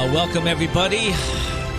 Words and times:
Well, 0.00 0.14
welcome 0.14 0.46
everybody. 0.46 1.12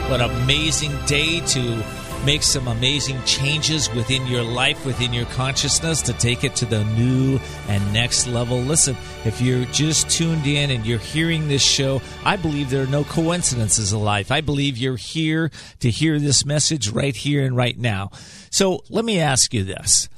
What 0.07 0.21
an 0.21 0.29
amazing 0.43 0.91
day 1.07 1.39
to 1.39 1.83
make 2.23 2.43
some 2.43 2.67
amazing 2.67 3.19
changes 3.23 3.91
within 3.95 4.27
your 4.27 4.43
life, 4.43 4.85
within 4.85 5.11
your 5.11 5.25
consciousness 5.25 6.03
to 6.03 6.13
take 6.13 6.43
it 6.43 6.55
to 6.57 6.65
the 6.65 6.83
new 6.83 7.39
and 7.67 7.93
next 7.93 8.27
level. 8.27 8.59
Listen, 8.59 8.95
if 9.25 9.41
you're 9.41 9.65
just 9.65 10.07
tuned 10.11 10.45
in 10.45 10.69
and 10.69 10.85
you're 10.85 10.99
hearing 10.99 11.47
this 11.47 11.63
show, 11.63 11.99
I 12.23 12.35
believe 12.35 12.69
there 12.69 12.83
are 12.83 12.87
no 12.87 13.03
coincidences 13.03 13.91
in 13.91 13.99
life. 13.99 14.31
I 14.31 14.41
believe 14.41 14.77
you're 14.77 14.97
here 14.97 15.49
to 15.79 15.89
hear 15.89 16.19
this 16.19 16.45
message 16.45 16.89
right 16.89 17.15
here 17.15 17.43
and 17.43 17.57
right 17.57 17.75
now. 17.75 18.11
So 18.51 18.83
let 18.87 19.03
me 19.03 19.19
ask 19.19 19.51
you 19.51 19.63
this. 19.63 20.09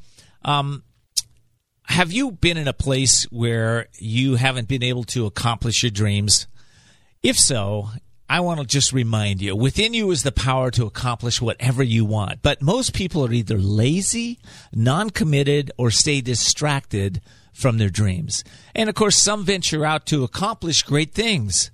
Um, 0.43 0.83
have 1.85 2.11
you 2.11 2.33
been 2.33 2.57
in 2.57 2.67
a 2.67 2.73
place 2.73 3.23
where 3.31 3.87
you 3.97 4.35
haven't 4.35 4.67
been 4.67 4.83
able 4.83 5.05
to 5.05 5.25
accomplish 5.25 5.83
your 5.83 5.89
dreams? 5.89 6.47
If 7.23 7.39
so, 7.39 7.87
I 8.29 8.41
want 8.41 8.59
to 8.59 8.65
just 8.65 8.91
remind 8.91 9.41
you 9.41 9.55
within 9.55 9.93
you 9.93 10.11
is 10.11 10.23
the 10.23 10.31
power 10.33 10.69
to 10.71 10.85
accomplish 10.85 11.41
whatever 11.41 11.81
you 11.81 12.03
want. 12.03 12.41
But 12.41 12.61
most 12.61 12.93
people 12.93 13.25
are 13.25 13.31
either 13.31 13.57
lazy, 13.57 14.39
non 14.73 15.09
committed, 15.09 15.71
or 15.77 15.89
stay 15.89 16.19
distracted 16.19 17.21
from 17.53 17.77
their 17.77 17.89
dreams. 17.89 18.43
And 18.75 18.89
of 18.89 18.95
course, 18.95 19.15
some 19.15 19.45
venture 19.45 19.85
out 19.85 20.05
to 20.07 20.25
accomplish 20.25 20.83
great 20.83 21.13
things 21.13 21.71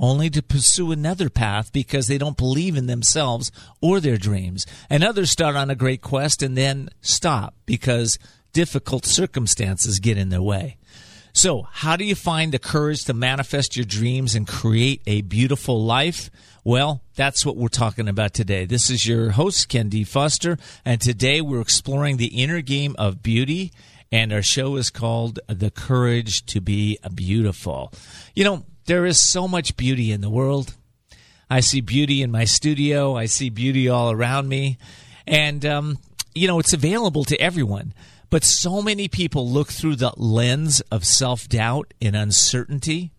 only 0.00 0.30
to 0.30 0.42
pursue 0.42 0.90
another 0.90 1.30
path 1.30 1.72
because 1.72 2.08
they 2.08 2.18
don't 2.18 2.36
believe 2.36 2.76
in 2.76 2.86
themselves 2.86 3.52
or 3.80 4.00
their 4.00 4.16
dreams. 4.16 4.66
And 4.90 5.04
others 5.04 5.30
start 5.30 5.54
on 5.54 5.70
a 5.70 5.76
great 5.76 6.02
quest 6.02 6.42
and 6.42 6.56
then 6.56 6.88
stop 7.02 7.54
because 7.66 8.18
difficult 8.52 9.06
circumstances 9.06 10.00
get 10.00 10.18
in 10.18 10.30
their 10.30 10.42
way. 10.42 10.77
So, 11.38 11.68
how 11.70 11.94
do 11.94 12.04
you 12.04 12.16
find 12.16 12.50
the 12.50 12.58
courage 12.58 13.04
to 13.04 13.14
manifest 13.14 13.76
your 13.76 13.84
dreams 13.84 14.34
and 14.34 14.44
create 14.44 15.02
a 15.06 15.20
beautiful 15.20 15.84
life? 15.84 16.32
Well, 16.64 17.00
that's 17.14 17.46
what 17.46 17.56
we're 17.56 17.68
talking 17.68 18.08
about 18.08 18.34
today. 18.34 18.64
This 18.64 18.90
is 18.90 19.06
your 19.06 19.30
host, 19.30 19.68
Ken 19.68 19.88
D. 19.88 20.02
Foster, 20.02 20.58
and 20.84 21.00
today 21.00 21.40
we're 21.40 21.60
exploring 21.60 22.16
the 22.16 22.42
inner 22.42 22.60
game 22.60 22.96
of 22.98 23.22
beauty, 23.22 23.70
and 24.10 24.32
our 24.32 24.42
show 24.42 24.74
is 24.74 24.90
called 24.90 25.38
The 25.46 25.70
Courage 25.70 26.44
to 26.46 26.60
Be 26.60 26.98
Beautiful. 27.14 27.92
You 28.34 28.42
know, 28.42 28.64
there 28.86 29.06
is 29.06 29.20
so 29.20 29.46
much 29.46 29.76
beauty 29.76 30.10
in 30.10 30.22
the 30.22 30.30
world. 30.30 30.74
I 31.48 31.60
see 31.60 31.80
beauty 31.80 32.20
in 32.20 32.32
my 32.32 32.46
studio, 32.46 33.14
I 33.14 33.26
see 33.26 33.48
beauty 33.48 33.88
all 33.88 34.10
around 34.10 34.48
me, 34.48 34.76
and, 35.24 35.64
um, 35.64 35.98
you 36.34 36.48
know, 36.48 36.58
it's 36.58 36.72
available 36.72 37.22
to 37.26 37.40
everyone. 37.40 37.94
But 38.30 38.44
so 38.44 38.82
many 38.82 39.08
people 39.08 39.48
look 39.48 39.68
through 39.68 39.96
the 39.96 40.12
lens 40.16 40.80
of 40.92 41.06
self 41.06 41.48
doubt 41.48 41.94
and 42.00 42.14
uncertainty 42.14 43.10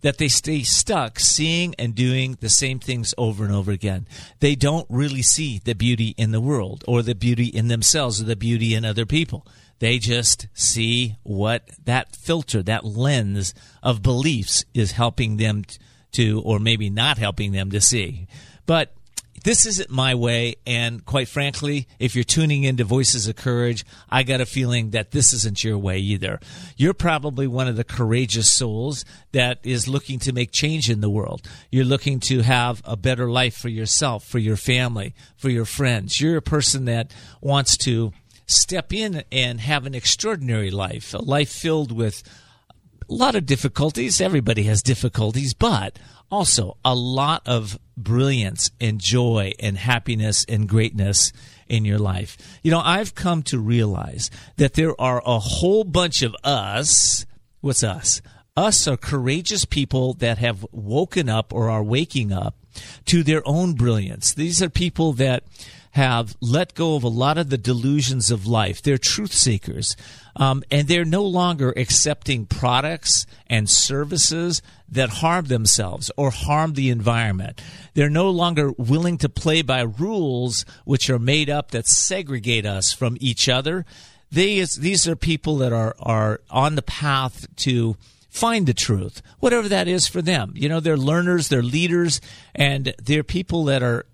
that 0.00 0.18
they 0.18 0.28
stay 0.28 0.62
stuck 0.62 1.18
seeing 1.18 1.74
and 1.78 1.94
doing 1.94 2.36
the 2.40 2.48
same 2.48 2.78
things 2.78 3.14
over 3.18 3.44
and 3.44 3.52
over 3.52 3.72
again. 3.72 4.06
They 4.40 4.54
don't 4.54 4.86
really 4.88 5.22
see 5.22 5.60
the 5.64 5.74
beauty 5.74 6.14
in 6.16 6.30
the 6.30 6.40
world 6.40 6.84
or 6.86 7.02
the 7.02 7.14
beauty 7.14 7.46
in 7.46 7.68
themselves 7.68 8.20
or 8.20 8.24
the 8.24 8.36
beauty 8.36 8.74
in 8.74 8.84
other 8.84 9.06
people. 9.06 9.46
They 9.80 9.98
just 9.98 10.48
see 10.54 11.16
what 11.22 11.68
that 11.84 12.14
filter, 12.14 12.62
that 12.64 12.84
lens 12.84 13.54
of 13.82 14.02
beliefs 14.02 14.64
is 14.74 14.92
helping 14.92 15.36
them 15.36 15.64
to, 16.12 16.40
or 16.44 16.58
maybe 16.58 16.90
not 16.90 17.18
helping 17.18 17.52
them 17.52 17.70
to 17.70 17.80
see. 17.80 18.26
But 18.66 18.92
this 19.44 19.66
isn't 19.66 19.90
my 19.90 20.14
way. 20.14 20.56
And 20.66 21.04
quite 21.04 21.28
frankly, 21.28 21.86
if 21.98 22.14
you're 22.14 22.24
tuning 22.24 22.64
into 22.64 22.84
Voices 22.84 23.26
of 23.26 23.36
Courage, 23.36 23.84
I 24.08 24.22
got 24.22 24.40
a 24.40 24.46
feeling 24.46 24.90
that 24.90 25.10
this 25.10 25.32
isn't 25.32 25.64
your 25.64 25.78
way 25.78 25.98
either. 25.98 26.40
You're 26.76 26.94
probably 26.94 27.46
one 27.46 27.68
of 27.68 27.76
the 27.76 27.84
courageous 27.84 28.50
souls 28.50 29.04
that 29.32 29.58
is 29.62 29.88
looking 29.88 30.18
to 30.20 30.32
make 30.32 30.52
change 30.52 30.90
in 30.90 31.00
the 31.00 31.10
world. 31.10 31.46
You're 31.70 31.84
looking 31.84 32.20
to 32.20 32.42
have 32.42 32.82
a 32.84 32.96
better 32.96 33.30
life 33.30 33.56
for 33.56 33.68
yourself, 33.68 34.24
for 34.24 34.38
your 34.38 34.56
family, 34.56 35.14
for 35.36 35.50
your 35.50 35.64
friends. 35.64 36.20
You're 36.20 36.36
a 36.36 36.42
person 36.42 36.84
that 36.86 37.12
wants 37.40 37.76
to 37.78 38.12
step 38.46 38.92
in 38.92 39.22
and 39.30 39.60
have 39.60 39.86
an 39.86 39.94
extraordinary 39.94 40.70
life, 40.70 41.12
a 41.14 41.18
life 41.18 41.50
filled 41.50 41.92
with 41.92 42.22
a 43.08 43.14
lot 43.14 43.34
of 43.34 43.46
difficulties. 43.46 44.20
Everybody 44.20 44.64
has 44.64 44.82
difficulties, 44.82 45.54
but 45.54 45.98
also 46.30 46.76
a 46.84 46.94
lot 46.94 47.42
of 47.46 47.78
brilliance 47.96 48.70
and 48.80 49.00
joy 49.00 49.52
and 49.58 49.76
happiness 49.76 50.44
and 50.48 50.68
greatness 50.68 51.32
in 51.68 51.84
your 51.84 51.98
life. 51.98 52.36
You 52.62 52.70
know, 52.70 52.82
I've 52.84 53.14
come 53.14 53.42
to 53.44 53.58
realize 53.58 54.30
that 54.56 54.74
there 54.74 54.98
are 55.00 55.22
a 55.24 55.38
whole 55.38 55.84
bunch 55.84 56.22
of 56.22 56.34
us. 56.44 57.26
What's 57.60 57.82
us? 57.82 58.22
Us 58.56 58.88
are 58.88 58.96
courageous 58.96 59.64
people 59.64 60.14
that 60.14 60.38
have 60.38 60.66
woken 60.72 61.28
up 61.28 61.52
or 61.52 61.70
are 61.70 61.82
waking 61.82 62.32
up 62.32 62.56
to 63.06 63.22
their 63.22 63.42
own 63.46 63.74
brilliance. 63.74 64.34
These 64.34 64.62
are 64.62 64.68
people 64.68 65.12
that 65.14 65.44
have 65.98 66.36
let 66.40 66.74
go 66.74 66.94
of 66.94 67.02
a 67.02 67.08
lot 67.08 67.38
of 67.38 67.50
the 67.50 67.58
delusions 67.58 68.30
of 68.30 68.46
life. 68.46 68.80
They're 68.80 68.98
truth 68.98 69.32
seekers. 69.32 69.96
Um, 70.36 70.62
and 70.70 70.86
they're 70.86 71.04
no 71.04 71.24
longer 71.24 71.74
accepting 71.76 72.46
products 72.46 73.26
and 73.48 73.68
services 73.68 74.62
that 74.88 75.10
harm 75.10 75.46
themselves 75.46 76.08
or 76.16 76.30
harm 76.30 76.74
the 76.74 76.90
environment. 76.90 77.60
They're 77.94 78.08
no 78.08 78.30
longer 78.30 78.70
willing 78.78 79.18
to 79.18 79.28
play 79.28 79.62
by 79.62 79.80
rules 79.80 80.64
which 80.84 81.10
are 81.10 81.18
made 81.18 81.50
up 81.50 81.72
that 81.72 81.88
segregate 81.88 82.64
us 82.64 82.92
from 82.92 83.16
each 83.20 83.48
other. 83.48 83.84
These, 84.30 84.76
these 84.76 85.08
are 85.08 85.16
people 85.16 85.56
that 85.56 85.72
are, 85.72 85.96
are 85.98 86.40
on 86.48 86.76
the 86.76 86.82
path 86.82 87.48
to 87.66 87.96
find 88.30 88.66
the 88.66 88.74
truth, 88.74 89.20
whatever 89.40 89.68
that 89.68 89.88
is 89.88 90.06
for 90.06 90.22
them. 90.22 90.52
You 90.54 90.68
know, 90.68 90.78
they're 90.78 90.96
learners, 90.96 91.48
they're 91.48 91.60
leaders, 91.60 92.20
and 92.54 92.94
they're 93.02 93.24
people 93.24 93.64
that 93.64 93.82
are 93.82 94.06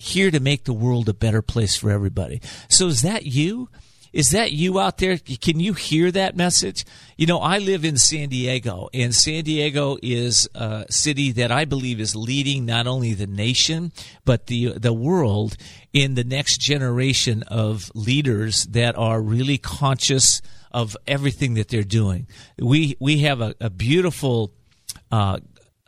here 0.00 0.30
to 0.30 0.40
make 0.40 0.64
the 0.64 0.72
world 0.72 1.08
a 1.08 1.14
better 1.14 1.42
place 1.42 1.76
for 1.76 1.90
everybody. 1.90 2.40
So 2.68 2.86
is 2.88 3.02
that 3.02 3.26
you? 3.26 3.68
Is 4.12 4.30
that 4.30 4.50
you 4.50 4.80
out 4.80 4.98
there? 4.98 5.18
Can 5.18 5.60
you 5.60 5.72
hear 5.74 6.10
that 6.10 6.36
message? 6.36 6.84
You 7.16 7.26
know, 7.26 7.38
I 7.38 7.58
live 7.58 7.84
in 7.84 7.96
San 7.96 8.28
Diego, 8.28 8.88
and 8.92 9.14
San 9.14 9.44
Diego 9.44 9.98
is 10.02 10.48
a 10.54 10.86
city 10.90 11.30
that 11.32 11.52
I 11.52 11.64
believe 11.64 12.00
is 12.00 12.16
leading 12.16 12.66
not 12.66 12.88
only 12.88 13.14
the 13.14 13.28
nation, 13.28 13.92
but 14.24 14.46
the, 14.46 14.78
the 14.78 14.92
world 14.92 15.56
in 15.92 16.14
the 16.14 16.24
next 16.24 16.58
generation 16.58 17.44
of 17.44 17.92
leaders 17.94 18.64
that 18.70 18.98
are 18.98 19.20
really 19.20 19.58
conscious 19.58 20.42
of 20.72 20.96
everything 21.06 21.54
that 21.54 21.68
they're 21.68 21.82
doing. 21.82 22.26
We, 22.58 22.96
we 22.98 23.18
have 23.18 23.40
a, 23.40 23.54
a 23.60 23.70
beautiful, 23.70 24.52
uh, 25.12 25.38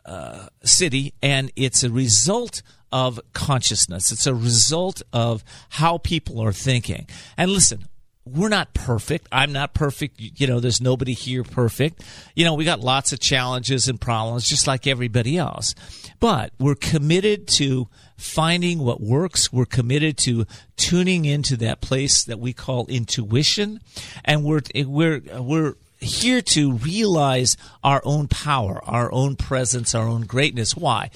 uh, 0.05 0.47
city, 0.63 1.13
and 1.21 1.51
it's 1.55 1.83
a 1.83 1.89
result 1.89 2.61
of 2.93 3.19
consciousness. 3.33 4.11
It's 4.11 4.27
a 4.27 4.35
result 4.35 5.01
of 5.11 5.43
how 5.69 5.97
people 5.97 6.39
are 6.39 6.53
thinking. 6.53 7.07
And 7.35 7.49
listen, 7.49 7.87
we're 8.23 8.49
not 8.49 8.73
perfect. 8.75 9.27
I'm 9.31 9.51
not 9.51 9.73
perfect. 9.73 10.19
You 10.19 10.45
know, 10.45 10.59
there's 10.59 10.79
nobody 10.79 11.13
here 11.13 11.43
perfect. 11.43 12.03
You 12.35 12.45
know, 12.45 12.53
we 12.53 12.65
got 12.65 12.79
lots 12.79 13.11
of 13.11 13.19
challenges 13.19 13.89
and 13.89 13.99
problems 13.99 14.47
just 14.47 14.67
like 14.67 14.85
everybody 14.85 15.37
else. 15.37 15.73
But 16.19 16.53
we're 16.59 16.75
committed 16.75 17.47
to 17.49 17.89
finding 18.15 18.79
what 18.79 19.01
works. 19.01 19.51
We're 19.51 19.65
committed 19.65 20.17
to 20.19 20.45
tuning 20.77 21.25
into 21.25 21.57
that 21.57 21.81
place 21.81 22.23
that 22.23 22.39
we 22.39 22.53
call 22.53 22.85
intuition. 22.85 23.81
And 24.23 24.43
we're, 24.43 24.61
eh, 24.75 24.85
we're, 24.85 25.21
we're, 25.39 25.73
here 25.99 26.41
to 26.41 26.73
realize 26.73 27.55
our 27.81 28.01
own 28.03 28.27
power, 28.27 28.81
our 28.83 29.09
own 29.13 29.37
presence, 29.37 29.95
our 29.95 30.05
own 30.05 30.23
greatness. 30.23 30.75
Why? 30.75 31.09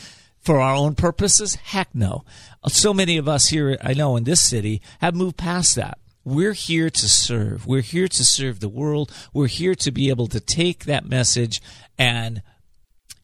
For 0.47 0.61
our 0.61 0.75
own 0.75 0.95
purposes? 0.95 1.55
Heck 1.55 1.93
no. 1.93 2.23
So 2.67 2.93
many 2.93 3.17
of 3.17 3.27
us 3.27 3.49
here, 3.49 3.77
I 3.83 3.93
know 3.93 4.15
in 4.15 4.23
this 4.23 4.39
city, 4.39 4.81
have 5.01 5.13
moved 5.13 5.35
past 5.35 5.75
that. 5.75 5.97
We're 6.23 6.53
here 6.53 6.89
to 6.89 7.09
serve. 7.09 7.67
We're 7.67 7.81
here 7.81 8.07
to 8.07 8.23
serve 8.23 8.61
the 8.61 8.69
world. 8.69 9.11
We're 9.33 9.47
here 9.47 9.75
to 9.75 9.91
be 9.91 10.07
able 10.07 10.27
to 10.27 10.39
take 10.39 10.85
that 10.85 11.05
message 11.05 11.61
and 11.97 12.41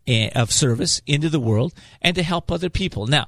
eh, 0.06 0.32
of 0.36 0.52
service 0.52 1.02
into 1.08 1.30
the 1.30 1.40
world 1.40 1.74
and 2.02 2.14
to 2.18 2.24
help 2.24 2.52
other 2.52 2.70
people. 2.70 3.08
Now, 3.08 3.28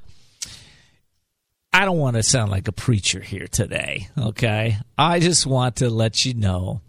I 1.71 1.85
don't 1.85 1.97
want 1.97 2.17
to 2.17 2.23
sound 2.23 2.51
like 2.51 2.67
a 2.67 2.73
preacher 2.73 3.21
here 3.21 3.47
today, 3.47 4.09
okay? 4.17 4.75
I 4.97 5.21
just 5.21 5.45
want 5.45 5.77
to 5.77 5.89
let 5.89 6.25
you 6.25 6.33
know 6.33 6.81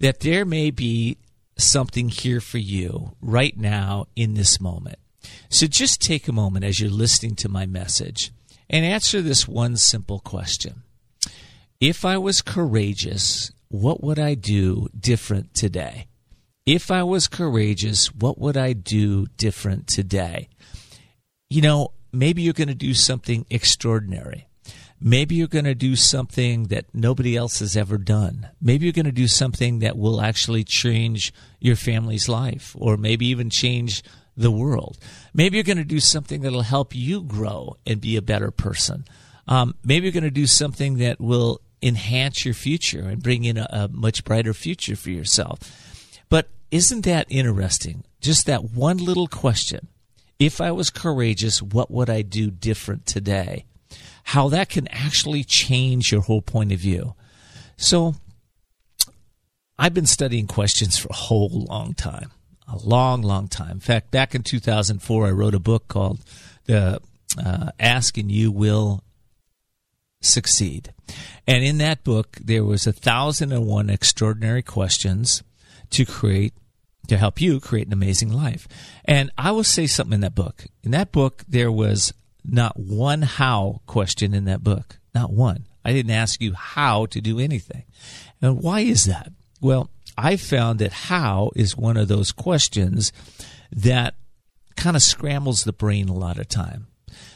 that 0.00 0.20
there 0.20 0.46
may 0.46 0.70
be 0.70 1.18
something 1.58 2.08
here 2.08 2.40
for 2.40 2.58
you 2.58 3.16
right 3.20 3.54
now 3.54 4.06
in 4.16 4.32
this 4.32 4.62
moment. 4.62 4.98
So 5.48 5.66
just 5.66 6.00
take 6.00 6.28
a 6.28 6.32
moment 6.32 6.64
as 6.64 6.80
you're 6.80 6.90
listening 6.90 7.36
to 7.36 7.48
my 7.48 7.66
message 7.66 8.32
and 8.68 8.84
answer 8.84 9.20
this 9.20 9.46
one 9.46 9.76
simple 9.76 10.20
question. 10.20 10.82
If 11.80 12.04
I 12.04 12.18
was 12.18 12.42
courageous, 12.42 13.52
what 13.68 14.02
would 14.02 14.18
I 14.18 14.34
do 14.34 14.88
different 14.98 15.54
today? 15.54 16.06
If 16.66 16.90
I 16.90 17.02
was 17.02 17.28
courageous, 17.28 18.06
what 18.14 18.38
would 18.38 18.56
I 18.56 18.72
do 18.72 19.26
different 19.36 19.86
today? 19.86 20.48
You 21.50 21.60
know, 21.60 21.92
maybe 22.12 22.42
you're 22.42 22.54
going 22.54 22.68
to 22.68 22.74
do 22.74 22.94
something 22.94 23.44
extraordinary. 23.50 24.48
Maybe 25.00 25.34
you're 25.34 25.48
going 25.48 25.66
to 25.66 25.74
do 25.74 25.96
something 25.96 26.68
that 26.68 26.86
nobody 26.94 27.36
else 27.36 27.58
has 27.58 27.76
ever 27.76 27.98
done. 27.98 28.48
Maybe 28.62 28.86
you're 28.86 28.94
going 28.94 29.04
to 29.04 29.12
do 29.12 29.28
something 29.28 29.80
that 29.80 29.98
will 29.98 30.22
actually 30.22 30.64
change 30.64 31.34
your 31.60 31.76
family's 31.76 32.28
life 32.28 32.74
or 32.78 32.96
maybe 32.96 33.26
even 33.26 33.50
change 33.50 34.02
the 34.36 34.50
world. 34.50 34.98
Maybe 35.32 35.56
you're 35.56 35.64
going 35.64 35.78
to 35.78 35.84
do 35.84 36.00
something 36.00 36.42
that'll 36.42 36.62
help 36.62 36.94
you 36.94 37.22
grow 37.22 37.76
and 37.86 38.00
be 38.00 38.16
a 38.16 38.22
better 38.22 38.50
person. 38.50 39.04
Um, 39.46 39.74
maybe 39.84 40.04
you're 40.06 40.12
going 40.12 40.24
to 40.24 40.30
do 40.30 40.46
something 40.46 40.98
that 40.98 41.20
will 41.20 41.60
enhance 41.82 42.44
your 42.44 42.54
future 42.54 43.02
and 43.08 43.22
bring 43.22 43.44
in 43.44 43.58
a, 43.58 43.66
a 43.70 43.88
much 43.88 44.24
brighter 44.24 44.54
future 44.54 44.96
for 44.96 45.10
yourself. 45.10 45.58
But 46.28 46.48
isn't 46.70 47.04
that 47.04 47.26
interesting? 47.28 48.04
Just 48.20 48.46
that 48.46 48.70
one 48.70 48.96
little 48.96 49.28
question. 49.28 49.88
If 50.38 50.60
I 50.60 50.72
was 50.72 50.90
courageous, 50.90 51.62
what 51.62 51.90
would 51.90 52.10
I 52.10 52.22
do 52.22 52.50
different 52.50 53.06
today? 53.06 53.66
How 54.24 54.48
that 54.48 54.70
can 54.70 54.88
actually 54.88 55.44
change 55.44 56.10
your 56.10 56.22
whole 56.22 56.42
point 56.42 56.72
of 56.72 56.80
view. 56.80 57.14
So, 57.76 58.14
I've 59.78 59.94
been 59.94 60.06
studying 60.06 60.46
questions 60.46 60.96
for 60.96 61.08
a 61.08 61.14
whole 61.14 61.50
long 61.50 61.94
time 61.94 62.30
a 62.66 62.78
long, 62.78 63.22
long 63.22 63.48
time. 63.48 63.72
In 63.72 63.80
fact, 63.80 64.10
back 64.10 64.34
in 64.34 64.42
2004, 64.42 65.26
I 65.26 65.30
wrote 65.30 65.54
a 65.54 65.60
book 65.60 65.88
called 65.88 66.20
"The 66.64 67.00
uh, 67.44 67.70
Ask 67.78 68.16
and 68.18 68.30
You 68.30 68.50
Will 68.50 69.02
Succeed," 70.20 70.92
and 71.46 71.64
in 71.64 71.78
that 71.78 72.04
book, 72.04 72.38
there 72.42 72.64
was 72.64 72.86
a 72.86 72.92
thousand 72.92 73.52
and 73.52 73.66
one 73.66 73.90
extraordinary 73.90 74.62
questions 74.62 75.42
to 75.90 76.04
create 76.04 76.54
to 77.08 77.16
help 77.18 77.40
you 77.40 77.60
create 77.60 77.86
an 77.86 77.92
amazing 77.92 78.32
life. 78.32 78.66
And 79.04 79.30
I 79.36 79.50
will 79.50 79.64
say 79.64 79.86
something 79.86 80.14
in 80.14 80.20
that 80.22 80.34
book. 80.34 80.64
In 80.82 80.92
that 80.92 81.12
book, 81.12 81.44
there 81.46 81.70
was 81.70 82.14
not 82.44 82.78
one 82.78 83.22
how 83.22 83.82
question 83.86 84.34
in 84.34 84.44
that 84.46 84.62
book. 84.62 84.98
Not 85.14 85.32
one. 85.32 85.66
I 85.84 85.92
didn't 85.92 86.12
ask 86.12 86.40
you 86.40 86.54
how 86.54 87.06
to 87.06 87.20
do 87.20 87.38
anything. 87.38 87.84
And 88.40 88.62
why 88.62 88.80
is 88.80 89.04
that? 89.04 89.32
Well, 89.60 89.90
I 90.16 90.36
found 90.36 90.78
that 90.78 90.92
how 90.92 91.50
is 91.56 91.76
one 91.76 91.96
of 91.96 92.08
those 92.08 92.32
questions 92.32 93.12
that 93.72 94.14
kind 94.76 94.96
of 94.96 95.02
scrambles 95.02 95.64
the 95.64 95.72
brain 95.72 96.08
a 96.08 96.14
lot 96.14 96.38
of 96.38 96.48
time. 96.48 96.86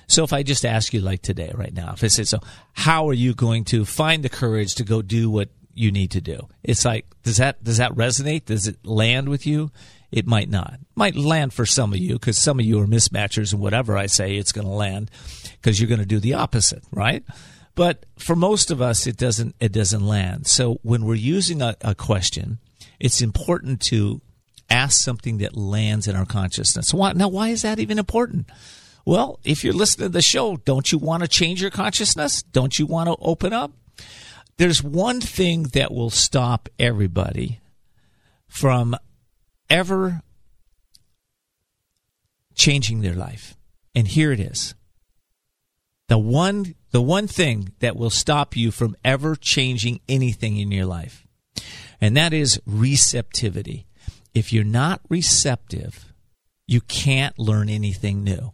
So 0.07 0.25
if 0.25 0.33
I 0.33 0.43
just 0.43 0.65
ask 0.65 0.95
you 0.95 1.01
like 1.01 1.23
today, 1.23 1.53
right 1.55 1.73
now, 1.73 1.93
if 1.93 2.03
I 2.03 2.09
say, 2.09 2.25
so 2.25 2.41
how 2.73 3.09
are 3.09 3.15
you 3.15 3.35
going 3.35 3.65
to 3.67 3.85
find 3.85 4.23
the 4.23 4.29
courage 4.29 4.75
to 4.77 4.85
go 4.85 5.03
do 5.03 5.31
what 5.31 5.51
you 5.75 5.93
need 5.93 6.13
to 6.13 6.21
do? 6.21 6.49
It's 6.63 6.85
like, 6.85 7.07
does 7.23 7.37
that, 7.37 7.63
does 7.63 7.77
that 7.77 7.93
resonate? 7.93 8.47
Does 8.47 8.67
it 8.67 8.85
land 8.87 9.29
with 9.29 9.47
you? 9.47 9.71
It 10.11 10.27
might 10.27 10.49
not. 10.49 10.75
It 10.75 10.97
might 10.97 11.15
land 11.15 11.53
for 11.53 11.67
some 11.67 11.93
of 11.93 11.99
you 11.99 12.15
because 12.15 12.39
some 12.39 12.59
of 12.59 12.65
you 12.65 12.81
are 12.81 12.87
mismatchers 12.87 13.53
and 13.53 13.61
whatever 13.61 13.97
I 13.97 14.07
say, 14.07 14.37
it's 14.37 14.53
going 14.53 14.67
to 14.67 14.73
land 14.73 15.11
because 15.53 15.79
you're 15.79 15.89
going 15.89 16.01
to 16.01 16.07
do 16.07 16.21
the 16.21 16.35
opposite, 16.35 16.83
right? 16.91 17.23
But 17.75 18.07
for 18.19 18.35
most 18.35 18.71
of 18.71 18.81
us, 18.81 19.07
it 19.07 19.17
doesn't, 19.17 19.55
it 19.61 19.73
doesn't 19.73 20.05
land. 20.05 20.47
So 20.47 20.81
when 20.83 21.05
we're 21.05 21.15
using 21.15 21.61
a, 21.61 21.77
a 21.83 21.95
question, 21.95 22.59
it's 23.01 23.21
important 23.21 23.81
to 23.83 24.21
ask 24.71 25.01
something 25.01 25.39
that 25.39 25.57
lands 25.57 26.07
in 26.07 26.17
our 26.17 26.27
consciousness. 26.27 26.93
Why, 26.93 27.13
now, 27.13 27.29
why 27.29 27.49
is 27.49 27.63
that 27.63 27.79
even 27.79 27.99
important? 27.99 28.51
Well, 29.05 29.41
if 29.45 29.65
you're 29.65 29.73
listening 29.73 30.09
to 30.09 30.13
the 30.13 30.23
show, 30.23 30.57
don't 30.57 30.93
you 30.93 30.99
want 30.99 31.23
to 31.23 31.29
change 31.29 31.63
your 31.63 31.71
consciousness? 31.71 32.43
Don't 32.43 32.79
you 32.79 32.87
want 32.87 33.09
to 33.09 33.17
open 33.21 33.53
up? 33.53 33.73
There's 34.59 34.83
one 34.83 35.21
thing 35.21 35.65
that 35.75 35.93
will 35.93 36.11
stop 36.11 36.69
everybody 36.79 37.61
from 38.49 38.97
ever 39.71 40.23
changing 42.55 43.01
their 43.01 43.15
life. 43.15 43.57
And 43.95 44.09
here 44.09 44.33
it 44.33 44.41
is. 44.41 44.75
The 46.09 46.19
one 46.19 46.75
the 46.91 47.03
one 47.03 47.27
thing 47.27 47.73
that 47.81 47.97
will 47.97 48.11
stop 48.11 48.57
you 48.57 48.71
from 48.71 48.97
ever 49.05 49.37
changing 49.37 50.01
anything 50.09 50.57
in 50.57 50.73
your 50.73 50.87
life 50.87 51.28
and 52.01 52.17
that 52.17 52.33
is 52.33 52.61
receptivity. 52.67 53.87
If 54.35 54.53
you're 54.53 54.65
not 54.65 55.01
receptive, 55.09 56.13
you 56.67 56.81
can't 56.83 57.39
learn 57.39 57.69
anything 57.69 58.23
new. 58.23 58.53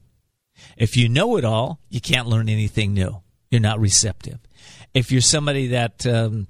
If 0.76 0.96
you 0.96 1.08
know 1.08 1.37
it 1.37 1.44
all, 1.44 1.81
you 1.88 2.00
can't 2.00 2.29
learn 2.29 2.49
anything 2.49 2.94
new. 2.94 3.23
You're 3.50 3.61
not 3.61 3.81
receptive. 3.81 4.38
If 4.94 5.12
you're 5.12 5.20
somebody 5.20 5.69
that 5.69 6.06
um, 6.06 6.46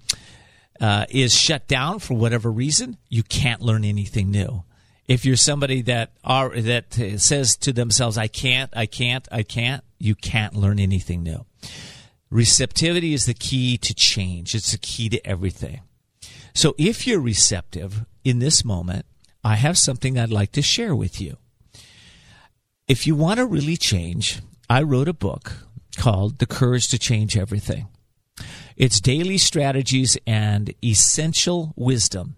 uh, 0.80 1.06
is 1.08 1.34
shut 1.34 1.66
down 1.66 1.98
for 1.98 2.14
whatever 2.14 2.50
reason, 2.50 2.98
you 3.08 3.22
can't 3.22 3.62
learn 3.62 3.84
anything 3.84 4.30
new. 4.30 4.64
If 5.06 5.24
you're 5.24 5.36
somebody 5.36 5.82
that 5.82 6.12
are 6.22 6.48
that 6.60 6.94
says 7.18 7.56
to 7.58 7.72
themselves, 7.72 8.16
"I 8.16 8.26
can't, 8.26 8.70
I 8.74 8.86
can't, 8.86 9.28
I 9.30 9.42
can't," 9.42 9.84
you 9.98 10.14
can't 10.14 10.54
learn 10.54 10.78
anything 10.78 11.22
new. 11.22 11.44
Receptivity 12.30 13.12
is 13.12 13.26
the 13.26 13.34
key 13.34 13.76
to 13.78 13.94
change. 13.94 14.54
It's 14.54 14.72
the 14.72 14.78
key 14.78 15.10
to 15.10 15.26
everything. 15.26 15.82
So 16.54 16.74
if 16.78 17.06
you're 17.06 17.20
receptive 17.20 18.04
in 18.24 18.38
this 18.38 18.64
moment, 18.64 19.06
I 19.42 19.56
have 19.56 19.76
something 19.76 20.18
I'd 20.18 20.30
like 20.30 20.52
to 20.52 20.62
share 20.62 20.94
with 20.94 21.20
you. 21.20 21.36
If 22.86 23.06
you 23.06 23.16
want 23.16 23.38
to 23.38 23.46
really 23.46 23.76
change, 23.76 24.40
I 24.70 24.82
wrote 24.82 25.08
a 25.08 25.12
book 25.12 25.52
called 25.96 26.38
The 26.38 26.46
Courage 26.46 26.88
to 26.88 26.98
Change 26.98 27.36
Everything. 27.36 27.88
It's 28.76 29.00
daily 29.00 29.38
strategies 29.38 30.16
and 30.26 30.72
essential 30.82 31.72
wisdom 31.76 32.36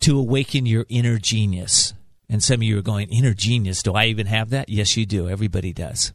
to 0.00 0.18
awaken 0.18 0.66
your 0.66 0.86
inner 0.88 1.18
genius. 1.18 1.94
And 2.28 2.42
some 2.42 2.56
of 2.56 2.62
you 2.62 2.78
are 2.78 2.82
going, 2.82 3.08
inner 3.10 3.34
genius, 3.34 3.82
do 3.82 3.94
I 3.94 4.06
even 4.06 4.26
have 4.26 4.50
that? 4.50 4.68
Yes, 4.68 4.96
you 4.96 5.06
do. 5.06 5.28
Everybody 5.28 5.72
does. 5.72 6.12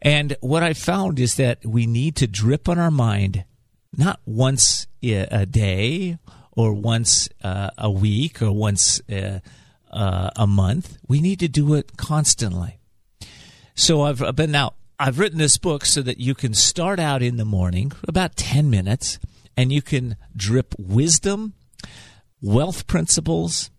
And 0.00 0.36
what 0.40 0.62
I 0.62 0.72
found 0.72 1.20
is 1.20 1.36
that 1.36 1.64
we 1.64 1.86
need 1.86 2.16
to 2.16 2.26
drip 2.26 2.68
on 2.68 2.78
our 2.78 2.90
mind 2.90 3.44
not 3.96 4.20
once 4.24 4.86
a 5.02 5.46
day 5.46 6.18
or 6.52 6.72
once 6.72 7.28
uh, 7.42 7.70
a 7.78 7.90
week 7.90 8.42
or 8.42 8.52
once 8.52 9.00
uh, 9.10 9.40
uh, 9.90 10.30
a 10.36 10.46
month. 10.46 10.98
We 11.08 11.20
need 11.20 11.40
to 11.40 11.48
do 11.48 11.74
it 11.74 11.96
constantly. 11.96 12.78
So 13.74 14.02
I've 14.02 14.36
been 14.36 14.52
now. 14.52 14.74
I've 14.98 15.18
written 15.18 15.38
this 15.38 15.58
book 15.58 15.84
so 15.84 16.00
that 16.02 16.20
you 16.20 16.34
can 16.34 16.54
start 16.54 17.00
out 17.00 17.22
in 17.22 17.36
the 17.36 17.44
morning, 17.44 17.90
about 18.06 18.36
10 18.36 18.70
minutes, 18.70 19.18
and 19.56 19.72
you 19.72 19.82
can 19.82 20.16
drip 20.36 20.74
wisdom, 20.78 21.54
wealth 22.40 22.86
principles, 22.86 23.70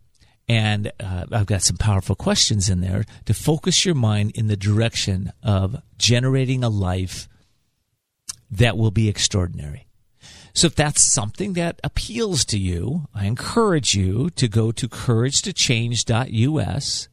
and 0.49 0.91
uh, 0.99 1.25
I've 1.31 1.45
got 1.45 1.61
some 1.61 1.77
powerful 1.77 2.15
questions 2.15 2.67
in 2.67 2.81
there 2.81 3.05
to 3.25 3.33
focus 3.33 3.85
your 3.85 3.95
mind 3.95 4.31
in 4.35 4.47
the 4.47 4.57
direction 4.57 5.31
of 5.41 5.81
generating 5.97 6.61
a 6.61 6.69
life 6.69 7.29
that 8.51 8.77
will 8.77 8.91
be 8.91 9.07
extraordinary. 9.07 9.82
So 10.53 10.67
if 10.67 10.75
that's 10.75 11.11
something 11.11 11.53
that 11.53 11.79
appeals 11.83 12.45
to 12.45 12.59
you, 12.59 13.07
I 13.13 13.25
encourage 13.25 13.93
you 13.95 14.29
to 14.31 14.47
go 14.47 14.71
to 14.71 14.87
couragetochange.us, 14.87 17.07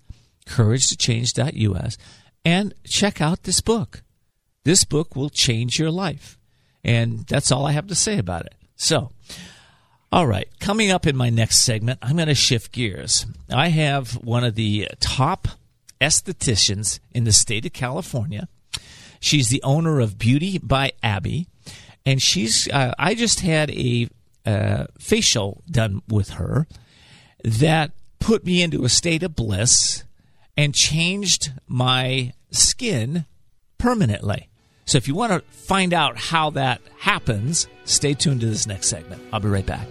couragetochange.us, 0.46 1.98
and 2.44 2.74
check 2.84 3.20
out 3.20 3.42
this 3.44 3.62
book. 3.62 4.02
This 4.64 4.84
book 4.84 5.16
will 5.16 5.30
change 5.30 5.78
your 5.78 5.90
life. 5.90 6.38
And 6.84 7.26
that's 7.26 7.50
all 7.50 7.66
I 7.66 7.72
have 7.72 7.86
to 7.88 7.94
say 7.94 8.18
about 8.18 8.44
it. 8.46 8.54
So, 8.76 9.10
all 10.12 10.26
right, 10.26 10.48
coming 10.58 10.90
up 10.90 11.06
in 11.06 11.16
my 11.16 11.30
next 11.30 11.60
segment, 11.60 11.98
I'm 12.02 12.16
going 12.16 12.28
to 12.28 12.34
shift 12.34 12.72
gears. 12.72 13.24
I 13.50 13.68
have 13.68 14.12
one 14.12 14.44
of 14.44 14.54
the 14.54 14.88
top 15.00 15.48
estheticians 16.00 17.00
in 17.12 17.24
the 17.24 17.32
state 17.32 17.66
of 17.66 17.72
California. 17.72 18.48
She's 19.18 19.48
the 19.48 19.62
owner 19.62 20.00
of 20.00 20.18
Beauty 20.18 20.58
by 20.58 20.92
Abby 21.02 21.46
and 22.04 22.20
she's 22.22 22.68
uh, 22.68 22.94
I 22.98 23.14
just 23.14 23.40
had 23.40 23.70
a 23.70 24.08
uh, 24.46 24.86
facial 24.98 25.62
done 25.70 26.02
with 26.08 26.30
her 26.30 26.66
that 27.44 27.92
put 28.18 28.44
me 28.44 28.62
into 28.62 28.84
a 28.84 28.88
state 28.88 29.22
of 29.22 29.34
bliss 29.34 30.04
and 30.56 30.74
changed 30.74 31.52
my 31.66 32.32
skin 32.50 33.24
permanently. 33.78 34.48
So 34.84 34.98
if 34.98 35.06
you 35.08 35.14
want 35.14 35.32
to 35.32 35.40
find 35.52 35.94
out 35.94 36.18
how 36.18 36.50
that 36.50 36.80
happens, 36.98 37.68
stay 37.84 38.14
tuned 38.14 38.40
to 38.40 38.46
this 38.46 38.66
next 38.66 38.88
segment. 38.88 39.22
I'll 39.32 39.40
be 39.40 39.48
right 39.48 39.64
back. 39.64 39.86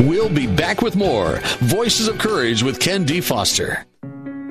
We'll 0.00 0.28
be 0.28 0.46
back 0.46 0.82
with 0.82 0.94
more 0.94 1.40
Voices 1.60 2.08
of 2.08 2.18
Courage 2.18 2.62
with 2.62 2.80
Ken 2.80 3.04
D. 3.04 3.20
Foster. 3.20 3.86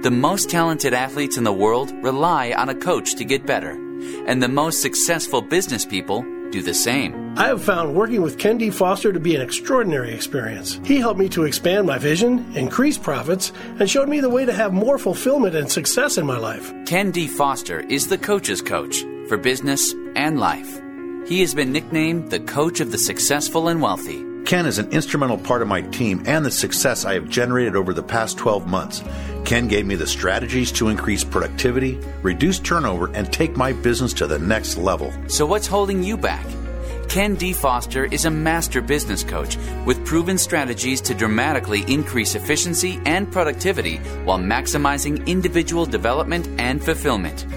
The 0.01 0.11
most 0.11 0.49
talented 0.49 0.93
athletes 0.93 1.37
in 1.37 1.43
the 1.43 1.53
world 1.53 1.91
rely 2.03 2.51
on 2.53 2.69
a 2.69 2.75
coach 2.75 3.15
to 3.15 3.25
get 3.25 3.45
better 3.45 3.84
and 4.27 4.41
the 4.41 4.47
most 4.47 4.81
successful 4.81 5.41
business 5.41 5.85
people 5.85 6.25
do 6.51 6.61
the 6.61 6.73
same. 6.73 7.37
I 7.37 7.47
have 7.47 7.63
found 7.63 7.95
working 7.95 8.21
with 8.21 8.37
Ken 8.37 8.57
D. 8.57 8.69
Foster 8.69 9.11
to 9.11 9.19
be 9.19 9.35
an 9.35 9.41
extraordinary 9.41 10.13
experience. 10.13 10.79
He 10.85 10.97
helped 10.97 11.19
me 11.19 11.27
to 11.29 11.43
expand 11.43 11.87
my 11.87 11.97
vision, 11.97 12.45
increase 12.55 12.97
profits, 12.97 13.51
and 13.79 13.89
showed 13.89 14.07
me 14.07 14.21
the 14.21 14.29
way 14.29 14.45
to 14.45 14.53
have 14.53 14.73
more 14.73 14.97
fulfillment 14.97 15.55
and 15.55 15.69
success 15.69 16.17
in 16.17 16.25
my 16.25 16.37
life. 16.37 16.73
Ken 16.85 17.11
D. 17.11 17.27
Foster 17.27 17.81
is 17.81 18.07
the 18.07 18.17
coach's 18.17 18.61
coach 18.61 19.01
for 19.27 19.37
business 19.37 19.93
and 20.15 20.39
life. 20.39 20.81
He 21.27 21.41
has 21.41 21.55
been 21.55 21.71
nicknamed 21.71 22.29
the 22.29 22.39
coach 22.39 22.79
of 22.79 22.91
the 22.91 22.97
successful 22.97 23.67
and 23.67 23.81
wealthy. 23.81 24.34
Ken 24.45 24.67
is 24.67 24.77
an 24.77 24.91
instrumental 24.91 25.39
part 25.39 25.63
of 25.63 25.67
my 25.67 25.81
team 25.81 26.21
and 26.27 26.45
the 26.45 26.51
success 26.51 27.03
I 27.03 27.15
have 27.15 27.27
generated 27.27 27.75
over 27.75 27.93
the 27.93 28.03
past 28.03 28.37
12 28.37 28.67
months. 28.67 29.03
Ken 29.43 29.67
gave 29.67 29.87
me 29.87 29.95
the 29.95 30.05
strategies 30.05 30.71
to 30.73 30.89
increase 30.89 31.23
productivity, 31.23 31.99
reduce 32.21 32.59
turnover, 32.59 33.09
and 33.15 33.33
take 33.33 33.57
my 33.57 33.73
business 33.73 34.13
to 34.13 34.27
the 34.27 34.37
next 34.37 34.77
level. 34.77 35.11
So, 35.27 35.47
what's 35.47 35.65
holding 35.65 36.03
you 36.03 36.15
back? 36.15 36.45
Ken 37.09 37.33
D. 37.33 37.53
Foster 37.53 38.05
is 38.05 38.25
a 38.25 38.31
master 38.31 38.81
business 38.81 39.23
coach 39.23 39.57
with 39.83 40.05
proven 40.05 40.37
strategies 40.37 41.01
to 41.01 41.15
dramatically 41.15 41.81
increase 41.91 42.35
efficiency 42.35 43.01
and 43.05 43.31
productivity 43.31 43.97
while 44.25 44.37
maximizing 44.37 45.25
individual 45.25 45.87
development 45.87 46.47
and 46.59 46.83
fulfillment. 46.83 47.47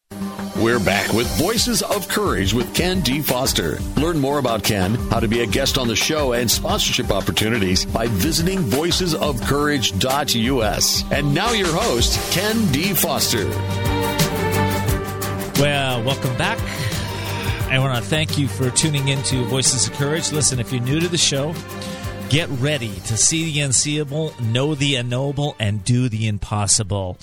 We're 0.61 0.79
back 0.79 1.12
with 1.14 1.26
Voices 1.38 1.81
of 1.81 2.07
Courage 2.07 2.52
with 2.52 2.75
Ken 2.75 3.00
D. 3.00 3.23
Foster. 3.23 3.79
Learn 3.97 4.19
more 4.19 4.38
about 4.38 4.62
Ken, 4.62 4.97
how 5.09 5.19
to 5.19 5.26
be 5.26 5.40
a 5.40 5.47
guest 5.47 5.79
on 5.79 5.88
the 5.88 5.97
show, 5.97 6.35
and 6.35 6.50
sponsorship 6.50 7.11
opportunities 7.11 7.87
by 7.87 8.09
visiting 8.09 8.59
voicesofcourage.us. 8.59 11.05
And 11.11 11.35
now 11.35 11.52
your 11.52 11.75
host, 11.75 12.35
Ken 12.35 12.71
D. 12.73 12.93
Foster. 12.93 13.49
Well, 15.59 16.05
welcome 16.05 16.37
back. 16.37 16.59
I 17.71 17.79
want 17.79 17.97
to 17.97 18.05
thank 18.05 18.37
you 18.37 18.47
for 18.47 18.69
tuning 18.69 19.09
into 19.09 19.47
Voices 19.47 19.88
of 19.88 19.95
Courage. 19.95 20.31
Listen, 20.31 20.61
if 20.61 20.75
you're 20.75 20.83
new 20.83 21.00
to 21.00 21.09
the 21.09 21.17
show, 21.17 21.55
get 22.29 22.50
ready 22.50 22.93
to 23.07 23.17
see 23.17 23.50
the 23.50 23.61
unseeable, 23.61 24.35
know 24.43 24.75
the 24.75 24.97
unknowable, 24.97 25.57
and 25.59 25.83
do 25.87 26.11
the 26.11 26.29
impossible. 26.29 27.17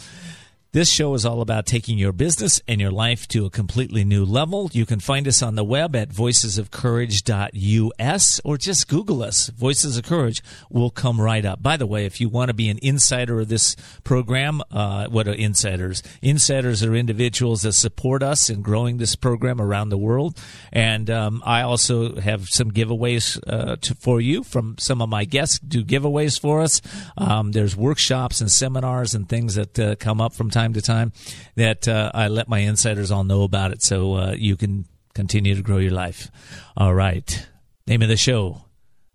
This 0.77 0.91
show 0.91 1.15
is 1.15 1.25
all 1.25 1.41
about 1.41 1.65
taking 1.65 1.97
your 1.97 2.11
business 2.11 2.61
and 2.67 2.79
your 2.79 2.91
life 2.91 3.27
to 3.29 3.47
a 3.47 3.49
completely 3.49 4.05
new 4.05 4.23
level. 4.23 4.69
You 4.73 4.85
can 4.85 4.99
find 4.99 5.27
us 5.27 5.41
on 5.41 5.55
the 5.55 5.63
web 5.63 5.95
at 5.95 6.09
voicesofcourage.us 6.09 8.41
or 8.43 8.57
just 8.59 8.87
Google 8.87 9.23
us. 9.23 9.47
Voices 9.47 9.97
of 9.97 10.03
Courage 10.03 10.43
will 10.69 10.91
come 10.91 11.19
right 11.19 11.43
up. 11.43 11.63
By 11.63 11.77
the 11.77 11.87
way, 11.87 12.05
if 12.05 12.21
you 12.21 12.29
want 12.29 12.49
to 12.49 12.53
be 12.53 12.69
an 12.69 12.77
insider 12.83 13.39
of 13.39 13.47
this 13.47 13.75
program, 14.03 14.61
uh, 14.69 15.07
what 15.07 15.27
are 15.27 15.33
insiders? 15.33 16.03
Insiders 16.21 16.83
are 16.83 16.93
individuals 16.93 17.63
that 17.63 17.73
support 17.73 18.21
us 18.21 18.47
in 18.47 18.61
growing 18.61 18.97
this 18.97 19.15
program 19.15 19.59
around 19.59 19.89
the 19.89 19.97
world. 19.97 20.39
And 20.71 21.09
um, 21.09 21.41
I 21.43 21.63
also 21.63 22.17
have 22.17 22.49
some 22.49 22.71
giveaways 22.71 23.41
uh, 23.47 23.77
to, 23.77 23.95
for 23.95 24.21
you 24.21 24.43
from 24.43 24.75
some 24.77 25.01
of 25.01 25.09
my 25.09 25.25
guests 25.25 25.57
do 25.57 25.83
giveaways 25.83 26.39
for 26.39 26.61
us. 26.61 26.83
Um, 27.17 27.53
there's 27.53 27.75
workshops 27.75 28.41
and 28.41 28.51
seminars 28.51 29.15
and 29.15 29.27
things 29.27 29.55
that 29.55 29.79
uh, 29.79 29.95
come 29.95 30.21
up 30.21 30.35
from 30.35 30.51
time 30.51 30.66
to 30.73 30.81
time 30.81 31.11
that 31.55 31.87
uh, 31.87 32.11
I 32.13 32.27
let 32.27 32.47
my 32.47 32.59
insiders 32.59 33.11
all 33.11 33.23
know 33.23 33.43
about 33.43 33.71
it 33.71 33.83
so 33.83 34.15
uh, 34.15 34.31
you 34.37 34.55
can 34.55 34.85
continue 35.13 35.55
to 35.55 35.61
grow 35.61 35.77
your 35.77 35.91
life. 35.91 36.29
All 36.75 36.93
right. 36.93 37.47
Name 37.87 38.01
of 38.01 38.09
the 38.09 38.17
show 38.17 38.63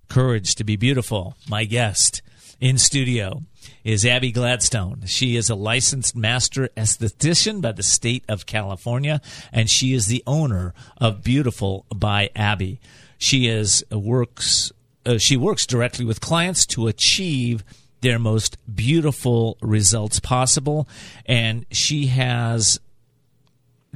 Courage 0.08 0.54
to 0.56 0.64
be 0.64 0.76
Beautiful. 0.76 1.36
My 1.48 1.64
guest 1.64 2.22
in 2.60 2.76
studio 2.78 3.42
is 3.84 4.04
Abby 4.04 4.30
Gladstone. 4.30 5.02
She 5.06 5.36
is 5.36 5.50
a 5.50 5.54
licensed 5.54 6.14
master 6.14 6.68
esthetician 6.76 7.60
by 7.60 7.72
the 7.72 7.82
state 7.82 8.24
of 8.28 8.46
California, 8.46 9.20
and 9.52 9.70
she 9.70 9.94
is 9.94 10.06
the 10.06 10.22
owner 10.26 10.74
of 10.98 11.24
Beautiful 11.24 11.86
by 11.94 12.30
Abby. 12.36 12.80
She 13.18 13.48
is 13.48 13.84
works. 13.90 14.70
Uh, 15.04 15.18
she 15.18 15.36
works 15.36 15.66
directly 15.66 16.04
with 16.04 16.20
clients 16.20 16.66
to 16.66 16.86
achieve 16.86 17.64
their 18.02 18.18
most 18.18 18.58
beautiful 18.72 19.56
results 19.62 20.20
possible. 20.20 20.86
And 21.24 21.64
she 21.70 22.06
has 22.08 22.78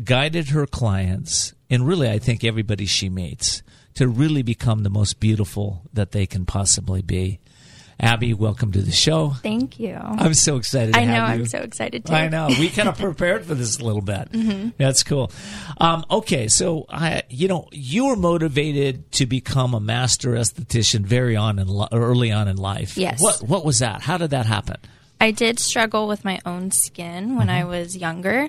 guided 0.02 0.48
her 0.48 0.66
clients, 0.66 1.54
and 1.68 1.86
really, 1.86 2.08
I 2.08 2.18
think 2.18 2.42
everybody 2.42 2.86
she 2.86 3.08
meets, 3.08 3.62
to 3.94 4.08
really 4.08 4.42
become 4.42 4.82
the 4.82 4.90
most 4.90 5.20
beautiful 5.20 5.82
that 5.92 6.12
they 6.12 6.26
can 6.26 6.46
possibly 6.46 7.02
be. 7.02 7.38
Abby, 7.98 8.34
welcome 8.34 8.72
to 8.72 8.82
the 8.82 8.92
show. 8.92 9.30
Thank 9.42 9.80
you. 9.80 9.94
I'm 9.96 10.34
so 10.34 10.56
excited. 10.56 10.94
I 10.96 11.06
know. 11.06 11.20
I'm 11.22 11.46
so 11.46 11.58
excited 11.60 12.04
too. 12.04 12.12
I 12.12 12.28
know. 12.28 12.48
We 12.48 12.68
kind 12.68 12.88
of 12.90 12.98
prepared 12.98 13.46
for 13.46 13.54
this 13.54 13.78
a 13.78 13.84
little 13.84 14.02
bit. 14.02 14.30
Mm-hmm. 14.32 14.68
That's 14.76 15.02
cool. 15.02 15.30
Um, 15.78 16.04
okay, 16.10 16.48
so 16.48 16.84
I, 16.90 17.22
you 17.30 17.48
know, 17.48 17.68
you 17.72 18.06
were 18.08 18.16
motivated 18.16 19.10
to 19.12 19.24
become 19.26 19.72
a 19.72 19.80
master 19.80 20.32
esthetician 20.32 21.00
very 21.06 21.36
on 21.36 21.58
in 21.58 21.68
li- 21.68 21.88
early 21.90 22.30
on 22.32 22.48
in 22.48 22.56
life. 22.58 22.98
Yes. 22.98 23.22
What 23.22 23.42
What 23.42 23.64
was 23.64 23.78
that? 23.78 24.02
How 24.02 24.18
did 24.18 24.30
that 24.30 24.44
happen? 24.44 24.76
I 25.18 25.30
did 25.30 25.58
struggle 25.58 26.06
with 26.06 26.22
my 26.22 26.38
own 26.44 26.72
skin 26.72 27.36
when 27.36 27.48
I 27.48 27.60
Mm-hmm. 27.62 27.70
was 27.70 27.96
younger. 27.96 28.48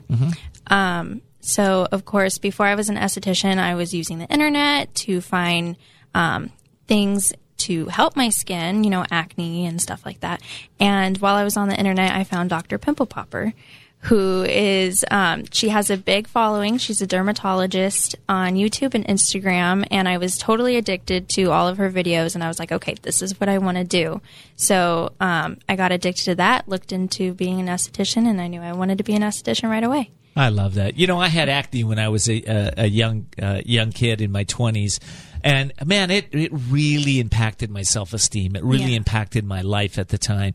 Um, 0.67 1.21
so, 1.39 1.87
of 1.93 2.03
course, 2.03 2.37
before 2.37 2.65
I 2.65 2.75
was 2.75 2.89
an 2.89 2.97
esthetician, 2.97 3.57
I 3.57 3.75
was 3.75 3.93
using 3.93 4.19
the 4.19 4.25
internet 4.25 4.93
to 4.95 5.21
find 5.21 5.77
um, 6.13 6.51
things 6.87 7.31
to 7.57 7.85
help 7.85 8.15
my 8.15 8.29
skin, 8.29 8.83
you 8.83 8.89
know, 8.89 9.05
acne 9.11 9.65
and 9.65 9.81
stuff 9.81 10.05
like 10.05 10.19
that. 10.21 10.41
And 10.79 11.17
while 11.17 11.35
I 11.35 11.43
was 11.43 11.57
on 11.57 11.69
the 11.69 11.77
internet, 11.77 12.13
I 12.13 12.23
found 12.23 12.49
Dr. 12.49 12.77
Pimple 12.77 13.05
Popper, 13.05 13.53
who 14.01 14.43
is, 14.43 15.03
um, 15.09 15.45
she 15.51 15.69
has 15.69 15.89
a 15.89 15.97
big 15.97 16.27
following. 16.27 16.77
She's 16.77 17.01
a 17.01 17.07
dermatologist 17.07 18.15
on 18.29 18.53
YouTube 18.53 18.93
and 18.93 19.05
Instagram. 19.05 19.85
And 19.89 20.07
I 20.07 20.17
was 20.17 20.37
totally 20.37 20.77
addicted 20.77 21.29
to 21.29 21.51
all 21.51 21.67
of 21.67 21.77
her 21.77 21.91
videos. 21.91 22.35
And 22.35 22.43
I 22.43 22.47
was 22.47 22.59
like, 22.59 22.71
okay, 22.71 22.95
this 23.01 23.21
is 23.21 23.39
what 23.39 23.49
I 23.49 23.57
want 23.57 23.77
to 23.77 23.83
do. 23.83 24.21
So 24.55 25.13
um, 25.19 25.57
I 25.67 25.75
got 25.75 25.91
addicted 25.91 26.25
to 26.25 26.35
that, 26.35 26.69
looked 26.69 26.91
into 26.91 27.33
being 27.33 27.59
an 27.59 27.67
esthetician, 27.67 28.27
and 28.27 28.39
I 28.39 28.47
knew 28.47 28.61
I 28.61 28.73
wanted 28.73 28.99
to 28.99 29.03
be 29.03 29.15
an 29.15 29.23
esthetician 29.23 29.69
right 29.69 29.83
away. 29.83 30.11
I 30.37 30.49
love 30.49 30.75
that. 30.75 30.97
You 30.97 31.07
know, 31.07 31.19
I 31.19 31.27
had 31.27 31.49
acne 31.49 31.83
when 31.83 31.99
I 31.99 32.09
was 32.09 32.29
a, 32.29 32.41
a, 32.43 32.73
a 32.83 32.85
young 32.87 33.25
uh, 33.41 33.61
young 33.65 33.91
kid 33.91 34.21
in 34.21 34.31
my 34.31 34.43
twenties, 34.43 34.99
and 35.43 35.73
man, 35.85 36.11
it 36.11 36.27
it 36.31 36.51
really 36.53 37.19
impacted 37.19 37.69
my 37.69 37.81
self 37.81 38.13
esteem. 38.13 38.55
It 38.55 38.63
really 38.63 38.91
Yeah. 38.91 38.97
impacted 38.97 39.43
my 39.45 39.61
life 39.61 39.97
at 39.97 40.09
the 40.09 40.17
time. 40.17 40.53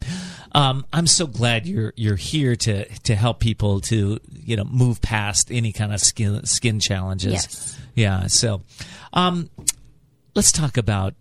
Um, 0.53 0.87
I'm 0.93 1.07
so 1.07 1.27
glad 1.27 1.67
you're 1.67 1.93
you're 1.97 2.17
here 2.17 2.55
to 2.57 2.85
to 3.01 3.15
help 3.17 3.41
people 3.41 3.81
to 3.83 4.19
you 4.31 4.57
know 4.57 4.65
move 4.65 5.01
past 5.03 5.51
any 5.51 5.73
kind 5.73 5.93
of 5.93 6.01
skin 6.01 6.45
skin 6.47 6.79
challenges. 6.81 7.33
Yes. 7.33 7.79
Yeah. 7.95 8.27
So, 8.29 8.63
um, 9.13 9.51
let's 10.35 10.53
talk 10.53 10.77
about 10.77 11.15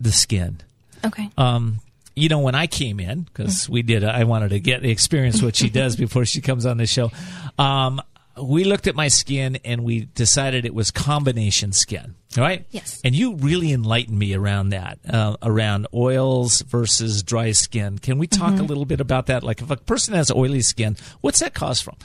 the 0.00 0.12
skin. 0.12 0.58
Okay. 1.04 1.30
Um, 1.36 1.80
you 2.14 2.28
know, 2.28 2.40
when 2.40 2.54
I 2.54 2.66
came 2.66 3.00
in, 3.00 3.22
because 3.22 3.68
we 3.68 3.82
did, 3.82 4.04
I 4.04 4.24
wanted 4.24 4.50
to 4.50 4.60
get 4.60 4.82
the 4.82 4.90
experience 4.90 5.42
what 5.42 5.56
she 5.56 5.70
does 5.70 5.96
before 5.96 6.24
she 6.24 6.40
comes 6.40 6.66
on 6.66 6.76
the 6.76 6.86
show. 6.86 7.10
Um, 7.58 8.00
we 8.42 8.64
looked 8.64 8.86
at 8.86 8.94
my 8.94 9.08
skin 9.08 9.58
and 9.64 9.84
we 9.84 10.06
decided 10.06 10.64
it 10.64 10.74
was 10.74 10.90
combination 10.90 11.72
skin. 11.72 12.14
Right? 12.34 12.64
Yes. 12.70 12.98
And 13.04 13.14
you 13.14 13.34
really 13.36 13.72
enlightened 13.72 14.18
me 14.18 14.32
around 14.34 14.70
that, 14.70 14.98
uh, 15.06 15.36
around 15.42 15.86
oils 15.92 16.62
versus 16.62 17.22
dry 17.22 17.52
skin. 17.52 17.98
Can 17.98 18.16
we 18.16 18.26
talk 18.26 18.52
Mm-hmm. 18.52 18.60
a 18.60 18.66
little 18.66 18.86
bit 18.86 19.02
about 19.02 19.26
that? 19.26 19.42
Like 19.42 19.60
if 19.60 19.70
a 19.70 19.76
person 19.76 20.14
has 20.14 20.30
oily 20.30 20.62
skin, 20.62 20.96
what's 21.20 21.40
that 21.40 21.52
cause 21.52 21.82
from? 21.82 21.96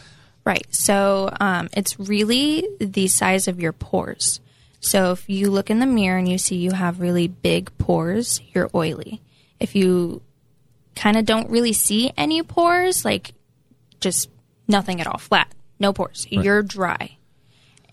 Right. 0.43 0.67
So 0.75 1.29
um, 1.39 1.69
it's 1.71 1.97
really 1.97 2.67
the 2.79 3.07
size 3.07 3.47
of 3.47 3.61
your 3.61 3.71
pores. 3.71 4.41
So 4.81 5.11
if 5.11 5.29
you 5.29 5.49
look 5.49 5.69
in 5.69 5.79
the 5.79 5.85
mirror 5.85 6.17
and 6.17 6.27
you 6.27 6.37
see 6.37 6.57
you 6.57 6.71
have 6.71 6.99
really 6.99 7.27
big 7.29 7.75
pores, 7.77 8.41
you're 8.53 8.69
oily. 8.75 9.21
If 9.59 9.75
you 9.75 10.21
kind 10.95 11.17
of 11.17 11.25
don't 11.25 11.49
really 11.49 11.73
see 11.73 12.11
any 12.17 12.41
pores, 12.43 13.05
like 13.05 13.33
just 13.99 14.29
nothing 14.67 15.01
at 15.01 15.07
all, 15.07 15.17
flat, 15.17 15.53
no 15.79 15.93
pores, 15.93 16.27
you're 16.29 16.63
dry. 16.63 17.17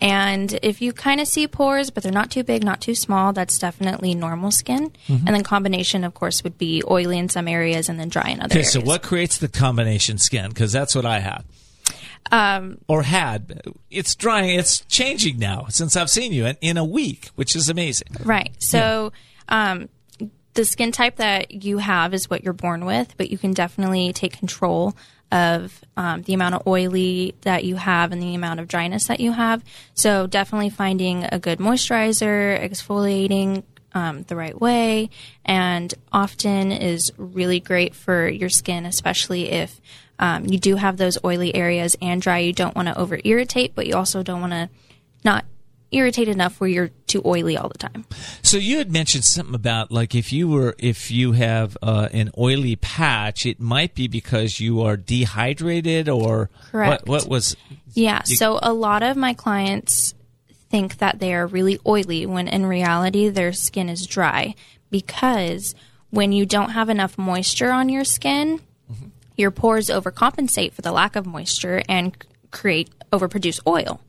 And 0.01 0.59
if 0.61 0.81
you 0.81 0.91
kind 0.91 1.21
of 1.21 1.27
see 1.27 1.47
pores, 1.47 1.89
but 1.89 2.03
they're 2.03 2.11
not 2.11 2.29
too 2.29 2.43
big, 2.43 2.63
not 2.63 2.81
too 2.81 2.95
small, 2.95 3.31
that's 3.31 3.57
definitely 3.57 4.13
normal 4.13 4.51
skin. 4.51 4.91
Mm-hmm. 5.07 5.25
And 5.25 5.35
then 5.35 5.43
combination, 5.43 6.03
of 6.03 6.13
course, 6.13 6.43
would 6.43 6.57
be 6.57 6.83
oily 6.89 7.17
in 7.17 7.29
some 7.29 7.47
areas 7.47 7.87
and 7.87 7.97
then 7.99 8.09
dry 8.09 8.29
in 8.29 8.39
other 8.41 8.47
Okay, 8.51 8.59
areas. 8.59 8.73
so 8.73 8.81
what 8.81 9.03
creates 9.03 9.37
the 9.37 9.47
combination 9.47 10.17
skin? 10.17 10.49
Because 10.49 10.73
that's 10.73 10.95
what 10.95 11.05
I 11.05 11.19
have. 11.19 11.45
Um, 12.31 12.79
or 12.89 13.03
had. 13.03 13.61
It's 13.89 14.15
drying. 14.15 14.59
It's 14.59 14.81
changing 14.81 15.39
now 15.39 15.67
since 15.69 15.95
I've 15.95 16.09
seen 16.09 16.33
you 16.33 16.45
in, 16.45 16.57
in 16.59 16.75
a 16.77 16.83
week, 16.85 17.29
which 17.35 17.55
is 17.55 17.69
amazing. 17.69 18.09
Right. 18.23 18.51
So, 18.59 19.13
um, 19.47 19.87
the 20.55 20.65
skin 20.65 20.91
type 20.91 21.17
that 21.17 21.63
you 21.63 21.77
have 21.77 22.13
is 22.13 22.29
what 22.29 22.43
you're 22.43 22.53
born 22.53 22.85
with, 22.85 23.15
but 23.17 23.29
you 23.29 23.37
can 23.37 23.51
definitely 23.51 24.13
take 24.13 24.37
control 24.37 24.95
of 25.31 25.81
um, 25.97 26.21
the 26.23 26.33
amount 26.33 26.55
of 26.55 26.65
oily 26.65 27.35
that 27.41 27.63
you 27.63 27.75
have 27.75 28.11
and 28.11 28.21
the 28.21 28.35
amount 28.35 28.59
of 28.59 28.67
dryness 28.67 29.07
that 29.07 29.19
you 29.19 29.31
have. 29.33 29.63
So, 29.93 30.27
definitely 30.27 30.69
finding 30.69 31.25
a 31.25 31.39
good 31.39 31.59
moisturizer, 31.59 32.61
exfoliating 32.63 33.63
um, 33.93 34.23
the 34.23 34.35
right 34.35 34.59
way, 34.59 35.09
and 35.43 35.93
often 36.11 36.71
is 36.71 37.11
really 37.17 37.59
great 37.59 37.93
for 37.93 38.27
your 38.27 38.49
skin, 38.49 38.85
especially 38.85 39.51
if 39.51 39.81
um, 40.19 40.45
you 40.45 40.57
do 40.57 40.75
have 40.75 40.95
those 40.97 41.17
oily 41.25 41.53
areas 41.53 41.97
and 42.01 42.21
dry. 42.21 42.39
You 42.39 42.53
don't 42.53 42.75
want 42.75 42.87
to 42.87 42.97
over 42.97 43.19
irritate, 43.23 43.73
but 43.75 43.87
you 43.87 43.95
also 43.95 44.23
don't 44.23 44.41
want 44.41 44.53
to 44.53 44.69
not 45.23 45.43
irritate 45.91 46.27
enough 46.27 46.59
where 46.59 46.69
you're 46.69 46.89
too 47.07 47.21
oily 47.25 47.57
all 47.57 47.69
the 47.69 47.77
time. 47.77 48.05
So 48.41 48.57
you 48.57 48.77
had 48.77 48.91
mentioned 48.91 49.23
something 49.23 49.55
about 49.55 49.91
like 49.91 50.15
if 50.15 50.33
you 50.33 50.47
were 50.47 50.75
if 50.77 51.11
you 51.11 51.33
have 51.33 51.77
uh, 51.81 52.09
an 52.11 52.31
oily 52.37 52.75
patch, 52.75 53.45
it 53.45 53.59
might 53.59 53.95
be 53.95 54.07
because 54.07 54.59
you 54.59 54.81
are 54.81 54.97
dehydrated 54.97 56.09
or 56.09 56.49
Correct. 56.71 57.07
What, 57.07 57.23
what 57.23 57.29
was 57.29 57.55
Yeah. 57.93 58.23
So 58.23 58.59
a 58.61 58.73
lot 58.73 59.03
of 59.03 59.15
my 59.15 59.33
clients 59.33 60.13
think 60.69 60.97
that 60.97 61.19
they 61.19 61.33
are 61.33 61.47
really 61.47 61.79
oily 61.85 62.25
when 62.25 62.47
in 62.47 62.65
reality 62.65 63.29
their 63.29 63.53
skin 63.53 63.87
is 63.87 64.05
dry 64.05 64.55
because 64.89 65.75
when 66.09 66.31
you 66.31 66.45
don't 66.45 66.69
have 66.71 66.89
enough 66.89 67.17
moisture 67.17 67.71
on 67.71 67.89
your 67.89 68.03
skin, 68.03 68.59
your 69.37 69.51
pores 69.51 69.89
overcompensate 69.89 70.73
for 70.73 70.81
the 70.81 70.91
lack 70.91 71.15
of 71.15 71.25
moisture 71.25 71.81
and 71.89 72.15
create 72.51 72.94
overproduce 73.11 73.59
oil. 73.67 74.01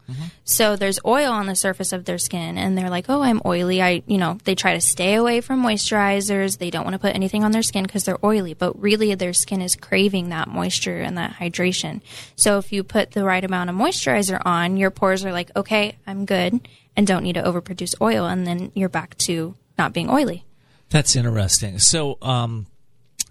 So 0.44 0.76
there's 0.76 0.98
oil 1.04 1.32
on 1.32 1.46
the 1.46 1.56
surface 1.56 1.92
of 1.92 2.04
their 2.04 2.18
skin 2.18 2.56
and 2.56 2.78
they're 2.78 2.90
like, 2.90 3.06
"Oh, 3.08 3.22
I'm 3.22 3.40
oily." 3.44 3.82
I, 3.82 4.02
you 4.06 4.18
know, 4.18 4.38
they 4.44 4.54
try 4.54 4.74
to 4.74 4.80
stay 4.80 5.14
away 5.14 5.40
from 5.40 5.62
moisturizers. 5.62 6.58
They 6.58 6.70
don't 6.70 6.84
want 6.84 6.94
to 6.94 6.98
put 6.98 7.14
anything 7.14 7.44
on 7.44 7.52
their 7.52 7.62
skin 7.62 7.84
because 7.84 8.04
they're 8.04 8.24
oily, 8.24 8.54
but 8.54 8.80
really 8.80 9.14
their 9.14 9.32
skin 9.32 9.60
is 9.60 9.76
craving 9.76 10.28
that 10.28 10.48
moisture 10.48 11.00
and 11.00 11.18
that 11.18 11.32
hydration. 11.32 12.00
So 12.36 12.58
if 12.58 12.72
you 12.72 12.84
put 12.84 13.12
the 13.12 13.24
right 13.24 13.44
amount 13.44 13.70
of 13.70 13.76
moisturizer 13.76 14.40
on, 14.44 14.76
your 14.76 14.90
pores 14.90 15.24
are 15.24 15.32
like, 15.32 15.50
"Okay, 15.56 15.96
I'm 16.06 16.24
good." 16.24 16.68
And 16.96 17.06
don't 17.06 17.24
need 17.24 17.34
to 17.34 17.42
overproduce 17.42 17.94
oil 18.00 18.26
and 18.26 18.46
then 18.46 18.72
you're 18.74 18.88
back 18.88 19.18
to 19.18 19.54
not 19.76 19.92
being 19.92 20.08
oily. 20.08 20.44
That's 20.88 21.16
interesting. 21.16 21.78
So, 21.78 22.16
um, 22.22 22.66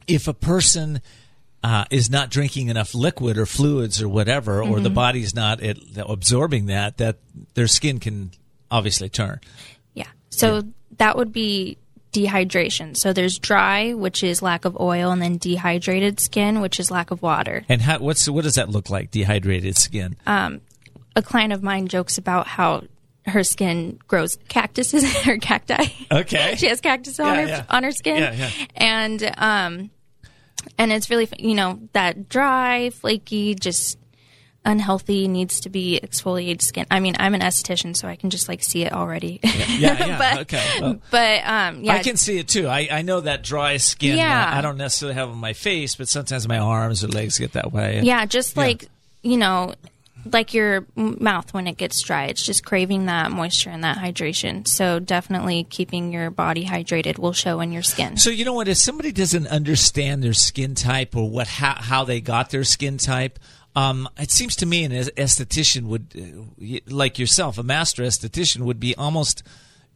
if 0.08 0.28
a 0.28 0.34
person 0.34 1.02
uh, 1.66 1.86
is 1.90 2.10
not 2.12 2.30
drinking 2.30 2.68
enough 2.70 2.94
liquid 2.94 3.38
or 3.38 3.46
fluids 3.48 4.02
or 4.02 4.08
whatever, 4.08 4.62
or 4.62 4.76
Mm-hmm. 4.76 4.84
the 4.84 4.90
body's 4.92 5.34
not 5.34 5.64
it, 5.64 5.80
absorbing 5.98 6.68
that, 6.68 6.98
that 6.98 7.18
their 7.56 7.68
skin 7.68 8.00
can 8.00 8.30
obviously 8.70 9.10
turn. 9.10 9.40
Yeah. 9.94 10.06
So 10.30 10.62
that 10.98 11.18
would 11.18 11.32
be 11.34 11.78
dehydration. 12.14 12.96
So 12.96 13.14
there's 13.14 13.40
dry, 13.40 13.94
which 13.94 14.24
is 14.24 14.42
lack 14.42 14.66
of 14.66 14.80
oil, 14.80 15.12
and 15.12 15.22
then 15.22 15.38
dehydrated 15.38 16.20
skin, 16.20 16.62
which 16.62 16.80
is 16.80 16.92
lack 16.92 17.12
of 17.12 17.22
water. 17.22 17.64
And 17.68 17.82
how, 17.82 18.00
what's 18.00 18.30
what 18.30 18.44
does 18.44 18.56
that 18.56 18.70
look 18.70 18.90
like? 18.90 19.12
Dehydrated 19.12 19.76
skin. 19.78 20.16
Uh, 20.26 20.52
A 21.16 21.22
client 21.22 21.52
of 21.54 21.64
mine 21.64 21.88
jokes 21.88 22.18
about 22.18 22.48
how 22.48 22.84
her 23.26 23.44
skin 23.44 23.98
grows 24.08 24.38
cactuses 24.50 25.04
or 25.28 25.38
cacti. 25.38 25.86
Okay. 26.12 26.56
she 26.58 26.68
has 26.68 26.80
cactus 26.80 27.20
on 27.20 27.26
Yeah, 27.28 27.42
her 27.42 27.48
yeah. 27.48 27.64
on 27.70 27.84
her 27.84 27.92
skin. 27.92 28.18
Yeah, 28.18 28.34
yeah. 28.34 28.50
And 28.76 29.34
um 29.38 29.90
and 30.78 30.92
it's 30.92 31.10
really 31.10 31.28
you 31.38 31.56
know 31.56 31.80
that 31.94 32.30
dry, 32.30 32.90
flaky, 32.92 33.56
just 33.56 33.98
unhealthy 34.66 35.28
needs 35.28 35.60
to 35.62 35.70
be 35.70 36.00
exfoliated 36.02 36.62
skin. 36.62 36.86
I 36.90 37.00
mean, 37.00 37.16
I'm 37.20 37.36
an 37.36 37.42
esthetician 37.42 37.96
so 37.96 38.08
I 38.08 38.16
can 38.16 38.30
just 38.32 38.50
like 38.50 38.64
see 38.64 38.82
it 38.84 38.92
already. 38.94 39.40
Yeah, 39.44 39.68
yeah. 40.08 40.18
But- 40.18 40.40
okay. 40.42 40.82
Well, 40.82 41.02
but 41.12 41.42
um 41.46 41.84
yeah, 41.84 41.94
I 41.94 42.00
can 42.04 42.18
see 42.18 42.40
it 42.40 42.48
too. 42.48 42.68
I, 42.68 42.88
I 42.92 43.02
know 43.04 43.22
that 43.22 43.44
dry 43.44 43.78
skin. 43.78 44.18
Yeah. 44.18 44.52
uh, 44.52 44.58
I 44.58 44.62
don't 44.62 44.78
necessarily 44.78 45.16
have 45.16 45.30
on 45.30 45.38
my 45.38 45.54
face, 45.54 45.96
but 45.96 46.08
sometimes 46.08 46.48
my 46.48 46.58
arms 46.58 47.04
or 47.04 47.08
legs 47.10 47.38
get 47.38 47.54
that 47.54 47.72
way. 47.72 48.02
Yeah, 48.04 48.26
just 48.26 48.58
like 48.58 48.88
you 49.22 49.38
know, 49.38 49.74
like 50.32 50.54
your 50.54 50.86
mouth 50.96 51.54
when 51.54 51.68
it 51.68 51.78
gets 51.78 52.02
dry, 52.02 52.26
it's 52.26 52.44
just 52.44 52.66
craving 52.66 53.06
that 53.06 53.32
moisture 53.32 53.70
and 53.70 53.84
that 53.84 53.98
hydration. 53.98 54.68
So 54.68 55.00
definitely 55.00 55.66
keeping 55.70 56.12
your 56.12 56.32
body 56.32 56.66
hydrated 56.66 57.20
will 57.20 57.34
show 57.34 57.60
in 57.60 57.72
your 57.72 57.84
skin. 57.84 58.18
So 58.18 58.30
you 58.30 58.46
know 58.46 58.54
what? 58.54 58.68
If 58.68 58.78
somebody 58.78 59.12
doesn't 59.12 59.48
understand 59.48 60.24
their 60.24 60.34
skin 60.34 60.76
type 60.76 61.16
or 61.16 61.30
what 61.30 61.48
how, 61.48 61.76
how 61.76 62.04
they 62.04 62.22
got 62.22 62.50
their 62.50 62.64
skin 62.64 62.98
type, 62.98 63.40
um, 63.76 64.08
it 64.18 64.32
seems 64.32 64.56
to 64.58 64.66
me 64.66 64.84
an 64.84 64.92
es- 64.92 65.10
esthetician 65.12 65.84
would, 65.84 66.08
uh, 66.18 66.80
like 66.88 67.20
yourself, 67.20 67.58
a 67.58 67.64
master 67.64 68.04
esthetician 68.04 68.62
would 68.62 68.80
be 68.80 68.96
almost. 68.96 69.44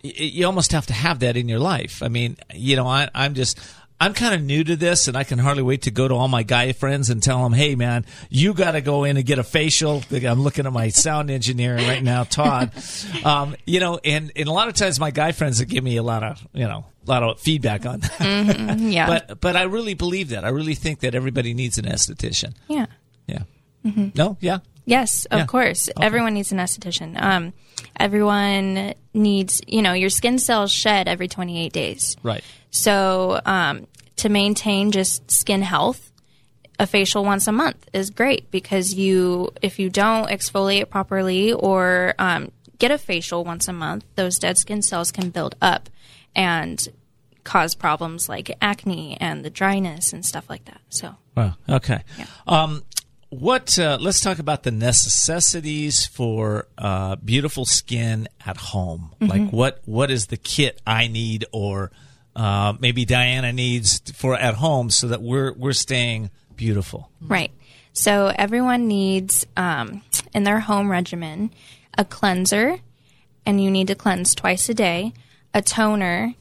You 0.02 0.46
almost 0.46 0.72
have 0.72 0.86
to 0.86 0.94
have 0.94 1.20
that 1.20 1.36
in 1.36 1.50
your 1.50 1.60
life. 1.60 2.02
I 2.02 2.08
mean, 2.08 2.38
you 2.54 2.78
know, 2.78 2.88
I, 2.88 3.10
I'm 3.14 3.34
just. 3.34 3.60
I'm 4.02 4.14
kind 4.14 4.34
of 4.34 4.42
new 4.42 4.64
to 4.64 4.76
this, 4.76 5.08
and 5.10 5.18
I 5.18 5.24
can 5.26 5.40
hardly 5.40 5.64
wait 5.64 5.82
to 5.84 5.92
go 5.92 6.08
to 6.08 6.14
all 6.14 6.28
my 6.30 6.44
guy 6.44 6.72
friends 6.72 7.10
and 7.10 7.22
tell 7.22 7.44
them, 7.44 7.52
"Hey, 7.54 7.76
man, 7.76 8.06
you 8.30 8.54
got 8.54 8.72
to 8.72 8.82
go 8.82 9.04
in 9.04 9.18
and 9.18 9.26
get 9.26 9.40
a 9.40 9.44
facial." 9.44 10.02
I'm 10.12 10.42
looking 10.42 10.66
at 10.66 10.72
my 10.74 10.88
sound 10.90 11.30
engineer 11.30 11.76
right 11.76 12.02
now, 12.04 12.24
Todd. 12.24 12.72
Um, 13.26 13.56
you 13.66 13.80
know, 13.82 14.00
and, 14.06 14.32
and 14.36 14.48
a 14.48 14.52
lot 14.52 14.70
of 14.70 14.76
times 14.76 15.00
my 15.00 15.12
guy 15.12 15.34
friends 15.34 15.58
that 15.60 15.66
give 15.66 15.84
me 15.84 15.98
a 15.98 16.04
lot 16.04 16.24
of, 16.24 16.48
you 16.54 16.66
know, 16.66 16.86
a 17.06 17.10
lot 17.10 17.22
of 17.24 17.40
feedback 17.40 17.86
on 17.86 18.00
that. 18.00 18.78
yeah, 18.80 19.08
But 19.08 19.42
but 19.42 19.56
I 19.58 19.64
really 19.64 19.94
believe 19.94 20.30
that. 20.30 20.46
I 20.46 20.50
really 20.50 20.76
think 20.76 21.02
that 21.02 21.16
everybody 21.16 21.54
needs 21.54 21.78
an 21.78 21.86
esthetician. 21.86 22.54
yeah. 22.70 22.86
Yeah. 23.28 23.44
No. 24.16 24.38
Yeah. 24.40 24.60
Yes, 24.86 25.26
of 25.26 25.40
Yeah. 25.40 25.46
course. 25.46 25.90
Everyone 26.02 26.34
needs 26.34 26.52
an 26.52 26.58
esthetician. 26.58 27.22
Um, 27.22 27.54
everyone 28.00 28.94
needs, 29.14 29.62
you 29.68 29.82
know, 29.82 29.94
your 29.94 30.10
skin 30.10 30.40
cells 30.40 30.72
shed 30.72 31.08
every 31.08 31.28
28 31.28 31.72
days. 31.72 32.18
Right. 32.24 32.44
So 32.72 33.40
um, 33.46 33.88
to 34.18 34.30
maintain 34.30 34.92
just 34.92 35.30
skin 35.30 35.62
health, 35.62 36.12
a 36.80 36.88
facial 36.88 37.24
once 37.26 37.48
a 37.48 37.52
month 37.52 37.88
is 37.94 38.10
great 38.10 38.50
because 38.52 38.94
you, 38.94 39.52
if 39.62 39.80
you 39.80 39.90
don't 39.90 40.30
exfoliate 40.30 40.90
properly 40.90 41.52
or 41.52 42.14
um, 42.18 42.52
get 42.78 42.90
a 42.92 42.98
facial 42.98 43.44
once 43.44 43.68
a 43.68 43.74
month, 43.74 44.06
those 44.16 44.40
dead 44.40 44.58
skin 44.58 44.82
cells 44.82 45.12
can 45.12 45.30
build 45.30 45.56
up 45.62 45.90
and 46.36 46.88
cause 47.44 47.74
problems 47.76 48.30
like 48.30 48.56
acne 48.62 49.18
and 49.20 49.44
the 49.44 49.50
dryness 49.50 50.14
and 50.14 50.26
stuff 50.26 50.50
like 50.50 50.64
that. 50.66 50.80
So 50.90 51.16
Well. 51.36 51.58
Okay. 51.68 52.02
Um, 52.48 52.84
what? 53.30 53.78
Uh, 53.78 53.98
let's 54.00 54.22
talk 54.22 54.40
about 54.40 54.64
the 54.64 54.72
necessities 54.72 56.06
for 56.06 56.68
uh, 56.78 57.16
beautiful 57.18 57.66
skin 57.66 58.28
at 58.46 58.58
home. 58.58 59.14
Like 59.22 59.52
what? 59.52 59.82
What 59.86 60.12
is 60.12 60.28
the 60.28 60.38
kit 60.38 60.82
I 60.86 61.08
need, 61.08 61.46
or 61.52 61.92
uh, 62.36 62.74
maybe 62.80 63.06
Diana 63.06 63.54
needs 63.54 64.00
for 64.16 64.36
at 64.36 64.56
home, 64.56 64.90
so 64.90 65.08
that 65.08 65.22
we're 65.22 65.54
we're 65.54 65.74
staying 65.74 66.32
beautiful. 66.56 67.10
Right. 67.22 67.52
So 67.94 68.32
everyone 68.36 68.88
needs 68.88 69.46
um, 69.58 70.04
in 70.34 70.44
their 70.44 70.60
home 70.60 70.90
regimen 70.90 71.52
a 71.98 72.06
cleanser, 72.06 72.78
and 73.46 73.62
you 73.62 73.70
need 73.70 73.88
to 73.88 73.96
cleanse 73.96 74.36
twice 74.36 74.70
a 74.70 74.74
day. 74.74 75.14
A 75.54 75.62
toner. 75.62 76.34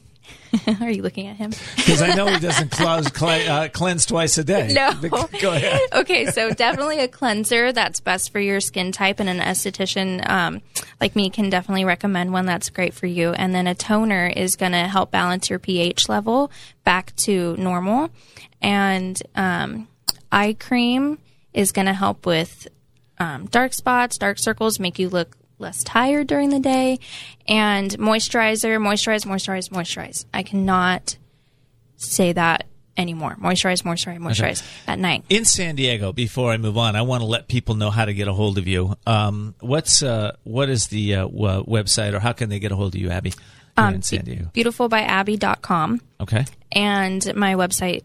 Are 0.81 0.89
you 0.89 1.01
looking 1.01 1.27
at 1.27 1.37
him? 1.37 1.51
Because 1.75 2.01
I 2.01 2.15
know 2.15 2.27
he 2.27 2.39
doesn't 2.39 2.71
close, 2.71 3.09
cle- 3.09 3.29
uh, 3.29 3.69
cleanse 3.69 4.05
twice 4.05 4.37
a 4.37 4.43
day. 4.43 4.73
No. 4.73 4.93
Go 5.41 5.53
ahead. 5.53 5.81
okay, 5.93 6.25
so 6.27 6.51
definitely 6.51 6.99
a 6.99 7.07
cleanser 7.07 7.71
that's 7.71 7.99
best 7.99 8.31
for 8.31 8.39
your 8.39 8.59
skin 8.59 8.91
type, 8.91 9.19
and 9.19 9.29
an 9.29 9.39
esthetician 9.39 10.27
um, 10.29 10.61
like 10.99 11.15
me 11.15 11.29
can 11.29 11.49
definitely 11.49 11.85
recommend 11.85 12.33
one 12.33 12.45
that's 12.45 12.69
great 12.69 12.93
for 12.93 13.07
you. 13.07 13.31
And 13.31 13.53
then 13.53 13.67
a 13.67 13.75
toner 13.75 14.27
is 14.27 14.55
going 14.55 14.71
to 14.71 14.87
help 14.87 15.11
balance 15.11 15.49
your 15.49 15.59
pH 15.59 16.09
level 16.09 16.51
back 16.83 17.15
to 17.17 17.55
normal, 17.57 18.09
and 18.61 19.21
um, 19.35 19.87
eye 20.31 20.55
cream 20.59 21.19
is 21.53 21.71
going 21.71 21.87
to 21.87 21.93
help 21.93 22.25
with 22.25 22.67
um, 23.19 23.45
dark 23.47 23.73
spots, 23.73 24.17
dark 24.17 24.39
circles, 24.39 24.79
make 24.79 24.97
you 24.97 25.09
look 25.09 25.35
less 25.59 25.83
tired 25.83 26.27
during 26.27 26.49
the 26.49 26.59
day. 26.59 26.99
And 27.47 27.91
moisturizer, 27.91 28.77
moisturize, 28.79 29.25
moisturize, 29.25 29.69
moisturize. 29.69 30.25
I 30.33 30.43
cannot 30.43 31.17
say 31.97 32.33
that 32.33 32.65
anymore. 32.97 33.37
Moisturize, 33.39 33.83
moisturize, 33.83 34.19
moisturize 34.19 34.61
okay. 34.61 34.91
at 34.91 34.99
night. 34.99 35.23
In 35.29 35.45
San 35.45 35.75
Diego, 35.75 36.11
before 36.11 36.51
I 36.51 36.57
move 36.57 36.77
on, 36.77 36.95
I 36.95 37.01
want 37.01 37.21
to 37.21 37.25
let 37.25 37.47
people 37.47 37.75
know 37.75 37.89
how 37.89 38.05
to 38.05 38.13
get 38.13 38.27
a 38.27 38.33
hold 38.33 38.57
of 38.57 38.67
you. 38.67 38.95
Um, 39.07 39.55
what's 39.61 40.03
uh, 40.03 40.35
what 40.43 40.69
is 40.69 40.87
the 40.87 41.15
uh, 41.15 41.21
w- 41.27 41.63
website, 41.65 42.13
or 42.13 42.19
how 42.19 42.33
can 42.33 42.49
they 42.49 42.59
get 42.59 42.71
a 42.71 42.75
hold 42.75 42.95
of 42.95 43.01
you, 43.01 43.09
Abby? 43.09 43.33
Um, 43.77 43.95
in 43.95 44.01
San 44.01 44.25
Diego, 44.25 44.51
beautifulbyabby.com. 44.53 46.01
Okay. 46.19 46.45
And 46.71 47.35
my 47.35 47.55
website 47.55 48.03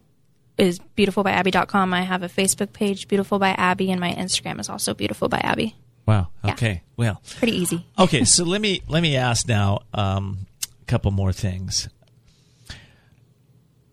is 0.57 0.79
beautifulbyabby.com. 0.97 1.93
I 1.93 2.03
have 2.03 2.23
a 2.23 2.29
Facebook 2.29 2.73
page, 2.73 3.09
Beautiful 3.09 3.38
by 3.38 3.51
Abby, 3.51 3.90
and 3.90 4.01
my 4.01 4.12
Instagram 4.12 4.61
is 4.61 4.69
also 4.69 4.95
Beautiful 4.95 5.29
by 5.29 5.38
Abby. 5.38 5.75
Wow. 6.07 6.29
Okay. 6.45 6.73
Yeah. 6.73 6.81
Well, 6.97 7.23
pretty 7.38 7.57
easy. 7.57 7.87
okay, 7.99 8.25
so 8.25 8.45
let 8.45 8.61
me 8.61 8.83
let 8.88 9.03
me 9.03 9.17
ask 9.17 9.49
now 9.49 9.81
um, 9.93 10.47
a 10.81 10.85
couple 10.85 11.11
more 11.11 11.33
things 11.33 11.88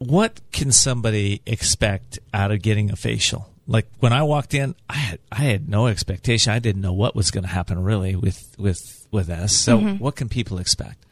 what 0.02 0.42
can 0.52 0.72
somebody 0.72 1.44
expect 1.46 2.18
out 2.34 2.50
of 2.50 2.60
getting 2.64 2.90
a 2.92 2.96
facial? 2.96 3.48
Like 3.68 3.88
when 4.00 4.12
I 4.12 4.24
walked 4.24 4.56
in, 4.56 4.74
I 4.90 4.96
had 4.96 5.20
I 5.32 5.36
had 5.36 5.70
no 5.70 5.86
expectation. 5.86 6.52
I 6.52 6.58
didn't 6.58 6.82
know 6.82 6.94
what 6.94 7.16
was 7.16 7.30
going 7.30 7.44
to 7.44 7.50
happen 7.50 7.84
really 7.84 8.16
with 8.16 8.56
with 8.58 9.08
with 9.12 9.30
us. 9.30 9.56
So, 9.56 9.78
mm-hmm. 9.78 10.04
what 10.04 10.16
can 10.16 10.28
people 10.28 10.58
expect? 10.58 11.06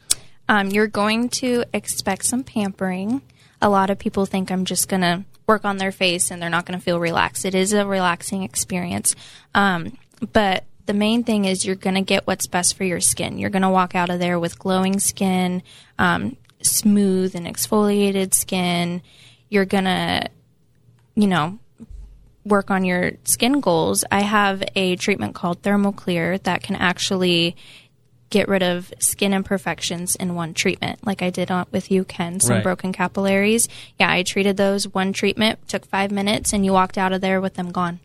Um, 0.47 0.69
you're 0.69 0.87
going 0.87 1.29
to 1.29 1.65
expect 1.71 2.25
some 2.25 2.43
pampering. 2.43 3.21
A 3.61 3.69
lot 3.69 3.91
of 3.91 3.99
people 3.99 4.25
think 4.25 4.51
I'm 4.51 4.65
just 4.65 4.87
going 4.87 5.01
to 5.01 5.23
work 5.45 5.65
on 5.65 5.77
their 5.77 5.91
face 5.91 6.31
and 6.31 6.41
they're 6.41 6.49
not 6.49 6.65
going 6.65 6.79
to 6.79 6.83
feel 6.83 6.99
relaxed. 6.99 7.45
It 7.45 7.53
is 7.53 7.73
a 7.73 7.85
relaxing 7.85 8.41
experience, 8.41 9.15
um, 9.53 9.95
but 10.33 10.63
the 10.89 10.93
main 10.95 11.23
thing 11.23 11.45
is 11.45 11.63
you're 11.63 11.75
going 11.75 11.93
to 11.93 12.01
get 12.01 12.25
what's 12.25 12.47
best 12.47 12.75
for 12.75 12.83
your 12.83 12.99
skin. 12.99 13.37
You're 13.37 13.51
going 13.51 13.61
to 13.61 13.69
walk 13.69 13.93
out 13.93 14.09
of 14.09 14.17
there 14.17 14.39
with 14.39 14.57
glowing 14.57 14.99
skin, 14.99 15.61
um, 15.99 16.35
smooth 16.63 17.35
and 17.35 17.45
exfoliated 17.45 18.33
skin. 18.33 19.03
You're 19.49 19.65
gonna, 19.65 20.29
you 21.13 21.27
know, 21.27 21.59
work 22.43 22.71
on 22.71 22.85
your 22.85 23.11
skin 23.23 23.59
goals. 23.59 24.03
I 24.11 24.21
have 24.21 24.63
a 24.75 24.95
treatment 24.95 25.35
called 25.35 25.61
ThermaClear 25.61 26.41
that 26.41 26.63
can 26.63 26.75
actually 26.75 27.55
get 28.31 28.47
rid 28.47 28.63
of 28.63 28.91
skin 28.97 29.31
imperfections 29.31 30.15
in 30.15 30.33
one 30.33 30.55
treatment, 30.55 31.05
like 31.05 31.21
I 31.21 31.29
did 31.29 31.51
on, 31.51 31.67
with 31.71 31.91
you, 31.91 32.03
Ken. 32.03 32.39
Some 32.39 32.55
right. 32.55 32.63
broken 32.63 32.93
capillaries. 32.93 33.69
Yeah, 33.99 34.11
I 34.11 34.23
treated 34.23 34.57
those 34.57 34.87
one 34.87 35.13
treatment, 35.13 35.67
took 35.67 35.85
five 35.85 36.09
minutes, 36.09 36.51
and 36.51 36.65
you 36.65 36.73
walked 36.73 36.97
out 36.97 37.13
of 37.13 37.21
there 37.21 37.39
with 37.39 37.53
them 37.53 37.71
gone. 37.71 37.99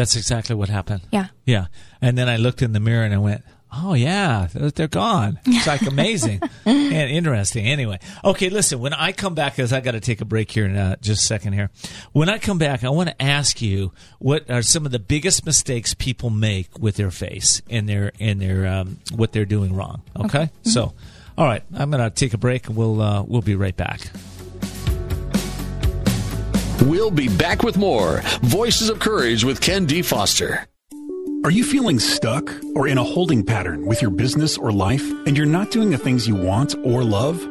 That's 0.00 0.16
exactly 0.16 0.56
what 0.56 0.70
happened. 0.70 1.02
Yeah. 1.12 1.26
Yeah. 1.44 1.66
And 2.00 2.16
then 2.16 2.26
I 2.26 2.38
looked 2.38 2.62
in 2.62 2.72
the 2.72 2.80
mirror 2.80 3.04
and 3.04 3.12
I 3.12 3.18
went, 3.18 3.42
Oh 3.70 3.92
yeah, 3.92 4.48
they're 4.50 4.88
gone. 4.88 5.38
It's 5.44 5.66
like 5.66 5.82
amazing 5.86 6.40
and 6.64 7.10
interesting. 7.10 7.66
Anyway, 7.66 7.98
okay, 8.24 8.48
listen. 8.48 8.80
When 8.80 8.94
I 8.94 9.12
come 9.12 9.34
back, 9.34 9.56
because 9.56 9.74
I 9.74 9.80
got 9.80 9.90
to 9.90 10.00
take 10.00 10.22
a 10.22 10.24
break 10.24 10.50
here 10.50 10.64
in 10.64 10.74
uh, 10.74 10.96
just 11.02 11.24
a 11.24 11.26
second 11.26 11.52
here. 11.52 11.68
When 12.12 12.30
I 12.30 12.38
come 12.38 12.56
back, 12.56 12.82
I 12.82 12.88
want 12.88 13.10
to 13.10 13.22
ask 13.22 13.60
you 13.60 13.92
what 14.18 14.50
are 14.50 14.62
some 14.62 14.86
of 14.86 14.92
the 14.92 14.98
biggest 14.98 15.44
mistakes 15.44 15.92
people 15.92 16.30
make 16.30 16.78
with 16.78 16.96
their 16.96 17.10
face 17.10 17.60
and 17.68 17.86
their 17.86 18.10
and 18.18 18.40
their 18.40 18.66
um, 18.66 19.00
what 19.14 19.32
they're 19.32 19.44
doing 19.44 19.76
wrong. 19.76 20.00
Okay, 20.16 20.24
okay. 20.24 20.44
Mm-hmm. 20.46 20.70
so 20.70 20.94
all 21.36 21.44
right, 21.44 21.62
I'm 21.74 21.90
going 21.90 22.02
to 22.02 22.08
take 22.08 22.32
a 22.32 22.38
break 22.38 22.68
and 22.68 22.76
we'll 22.76 23.02
uh, 23.02 23.22
we'll 23.22 23.42
be 23.42 23.54
right 23.54 23.76
back. 23.76 24.00
We'll 26.82 27.10
be 27.10 27.28
back 27.28 27.62
with 27.62 27.76
more 27.76 28.22
Voices 28.40 28.88
of 28.88 29.00
Courage 29.00 29.44
with 29.44 29.60
Ken 29.60 29.84
D. 29.84 30.00
Foster. 30.00 30.66
Are 31.44 31.50
you 31.50 31.62
feeling 31.62 31.98
stuck 31.98 32.50
or 32.74 32.88
in 32.88 32.96
a 32.96 33.04
holding 33.04 33.44
pattern 33.44 33.84
with 33.84 34.00
your 34.00 34.10
business 34.10 34.56
or 34.56 34.72
life 34.72 35.02
and 35.26 35.36
you're 35.36 35.44
not 35.44 35.70
doing 35.70 35.90
the 35.90 35.98
things 35.98 36.26
you 36.26 36.34
want 36.34 36.74
or 36.82 37.04
love? 37.04 37.38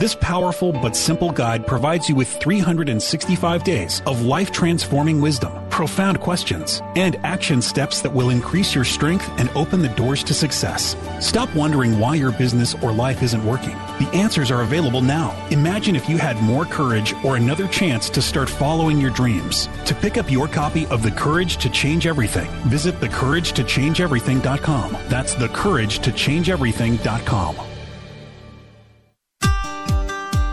This 0.00 0.14
powerful 0.14 0.72
but 0.72 0.96
simple 0.96 1.30
guide 1.30 1.66
provides 1.66 2.08
you 2.08 2.14
with 2.14 2.40
365 2.40 3.64
days 3.64 4.00
of 4.06 4.22
life 4.22 4.50
transforming 4.50 5.20
wisdom, 5.20 5.52
profound 5.68 6.20
questions, 6.20 6.80
and 6.96 7.16
action 7.16 7.60
steps 7.60 8.00
that 8.00 8.14
will 8.14 8.30
increase 8.30 8.74
your 8.74 8.84
strength 8.84 9.30
and 9.38 9.50
open 9.50 9.82
the 9.82 9.90
doors 9.90 10.24
to 10.24 10.32
success. 10.32 10.96
Stop 11.20 11.54
wondering 11.54 11.98
why 11.98 12.14
your 12.14 12.32
business 12.32 12.74
or 12.82 12.92
life 12.92 13.22
isn't 13.22 13.44
working. 13.44 13.76
The 13.98 14.08
answers 14.14 14.50
are 14.50 14.62
available 14.62 15.02
now. 15.02 15.36
Imagine 15.50 15.94
if 15.94 16.08
you 16.08 16.16
had 16.16 16.42
more 16.42 16.64
courage 16.64 17.12
or 17.22 17.36
another 17.36 17.68
chance 17.68 18.08
to 18.08 18.22
start 18.22 18.48
following 18.48 18.98
your 18.98 19.10
dreams. 19.10 19.68
To 19.84 19.94
pick 19.94 20.16
up 20.16 20.30
your 20.30 20.48
copy 20.48 20.86
of 20.86 21.02
The 21.02 21.10
Courage 21.10 21.58
to 21.58 21.68
Change 21.68 22.06
Everything, 22.06 22.48
visit 22.70 22.94
thecouragetochangeeverything.com. 23.00 24.96
That's 25.10 25.34
thecouragetochangeeverything.com. 25.34 27.69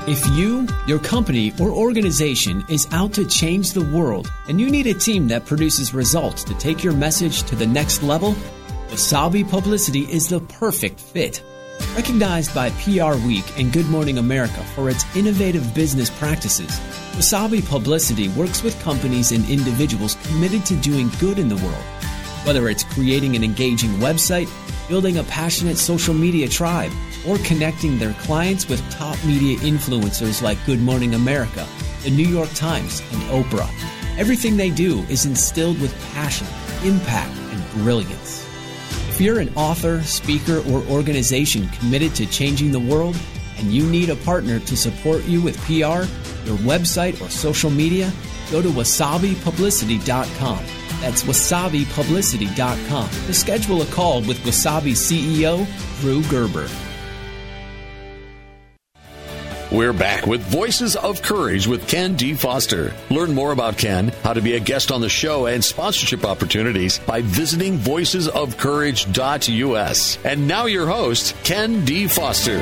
If 0.09 0.25
you, 0.37 0.65
your 0.87 0.99
company, 0.99 1.51
or 1.59 1.69
organization 1.69 2.63
is 2.69 2.87
out 2.93 3.11
to 3.15 3.27
change 3.27 3.73
the 3.73 3.83
world 3.83 4.31
and 4.47 4.57
you 4.57 4.69
need 4.69 4.87
a 4.87 4.93
team 4.93 5.27
that 5.27 5.45
produces 5.45 5.93
results 5.93 6.45
to 6.45 6.53
take 6.53 6.81
your 6.81 6.93
message 6.93 7.43
to 7.43 7.57
the 7.57 7.67
next 7.67 8.01
level, 8.03 8.33
Wasabi 8.87 9.43
Publicity 9.49 10.09
is 10.09 10.29
the 10.29 10.39
perfect 10.39 11.01
fit. 11.01 11.43
Recognized 11.93 12.55
by 12.55 12.69
PR 12.69 13.15
Week 13.27 13.43
and 13.59 13.73
Good 13.73 13.87
Morning 13.87 14.17
America 14.17 14.63
for 14.75 14.89
its 14.89 15.03
innovative 15.13 15.75
business 15.75 16.09
practices, 16.09 16.69
Wasabi 17.17 17.67
Publicity 17.67 18.29
works 18.29 18.63
with 18.63 18.81
companies 18.83 19.33
and 19.33 19.43
individuals 19.49 20.15
committed 20.27 20.65
to 20.67 20.77
doing 20.77 21.11
good 21.19 21.37
in 21.37 21.49
the 21.49 21.57
world. 21.57 21.83
Whether 22.45 22.69
it's 22.69 22.85
creating 22.85 23.35
an 23.35 23.43
engaging 23.43 23.91
website, 23.95 24.47
building 24.87 25.17
a 25.17 25.23
passionate 25.23 25.77
social 25.77 26.13
media 26.13 26.47
tribe, 26.47 26.91
or 27.27 27.37
connecting 27.39 27.97
their 27.97 28.13
clients 28.13 28.69
with 28.69 28.81
top 28.91 29.17
media 29.25 29.57
influencers 29.59 30.41
like 30.41 30.57
Good 30.65 30.81
Morning 30.81 31.13
America, 31.13 31.67
the 32.03 32.09
New 32.09 32.27
York 32.27 32.49
Times, 32.53 33.01
and 33.11 33.21
Oprah. 33.23 33.69
Everything 34.17 34.57
they 34.57 34.69
do 34.69 34.99
is 35.09 35.25
instilled 35.25 35.79
with 35.81 35.93
passion, 36.13 36.47
impact, 36.83 37.35
and 37.51 37.83
brilliance. 37.83 38.45
If 39.09 39.21
you're 39.21 39.39
an 39.39 39.53
author, 39.55 40.01
speaker, 40.03 40.59
or 40.69 40.83
organization 40.83 41.67
committed 41.69 42.15
to 42.15 42.25
changing 42.25 42.71
the 42.71 42.79
world 42.79 43.17
and 43.57 43.71
you 43.71 43.89
need 43.89 44.09
a 44.09 44.15
partner 44.17 44.59
to 44.59 44.77
support 44.77 45.25
you 45.25 45.41
with 45.41 45.57
PR, 45.65 46.05
your 46.45 46.57
website, 46.63 47.19
or 47.21 47.29
social 47.29 47.71
media, 47.71 48.11
go 48.51 48.61
to 48.61 48.69
wasabipublicity.com. 48.69 50.86
That's 51.01 51.23
wasabipublicity.com 51.23 53.09
to 53.09 53.33
schedule 53.33 53.81
a 53.81 53.85
call 53.87 54.21
with 54.21 54.37
Wasabi 54.39 54.93
CEO 54.93 55.65
Drew 56.01 56.23
Gerber. 56.23 56.67
We're 59.69 59.91
back 59.91 60.25
with 60.25 60.39
Voices 60.43 60.95
of 60.95 61.21
Courage 61.21 61.67
with 61.67 61.89
Ken 61.89 62.15
D. 62.15 62.35
Foster. 62.35 62.93
Learn 63.09 63.33
more 63.33 63.51
about 63.51 63.77
Ken, 63.77 64.13
how 64.23 64.31
to 64.31 64.41
be 64.41 64.55
a 64.55 64.61
guest 64.61 64.93
on 64.93 65.01
the 65.01 65.09
show, 65.09 65.47
and 65.47 65.61
sponsorship 65.61 66.23
opportunities 66.23 66.99
by 66.99 67.21
visiting 67.21 67.77
voicesofcourage.us. 67.77 70.17
And 70.23 70.47
now 70.47 70.67
your 70.67 70.87
host, 70.87 71.35
Ken 71.43 71.83
D. 71.83 72.07
Foster. 72.07 72.59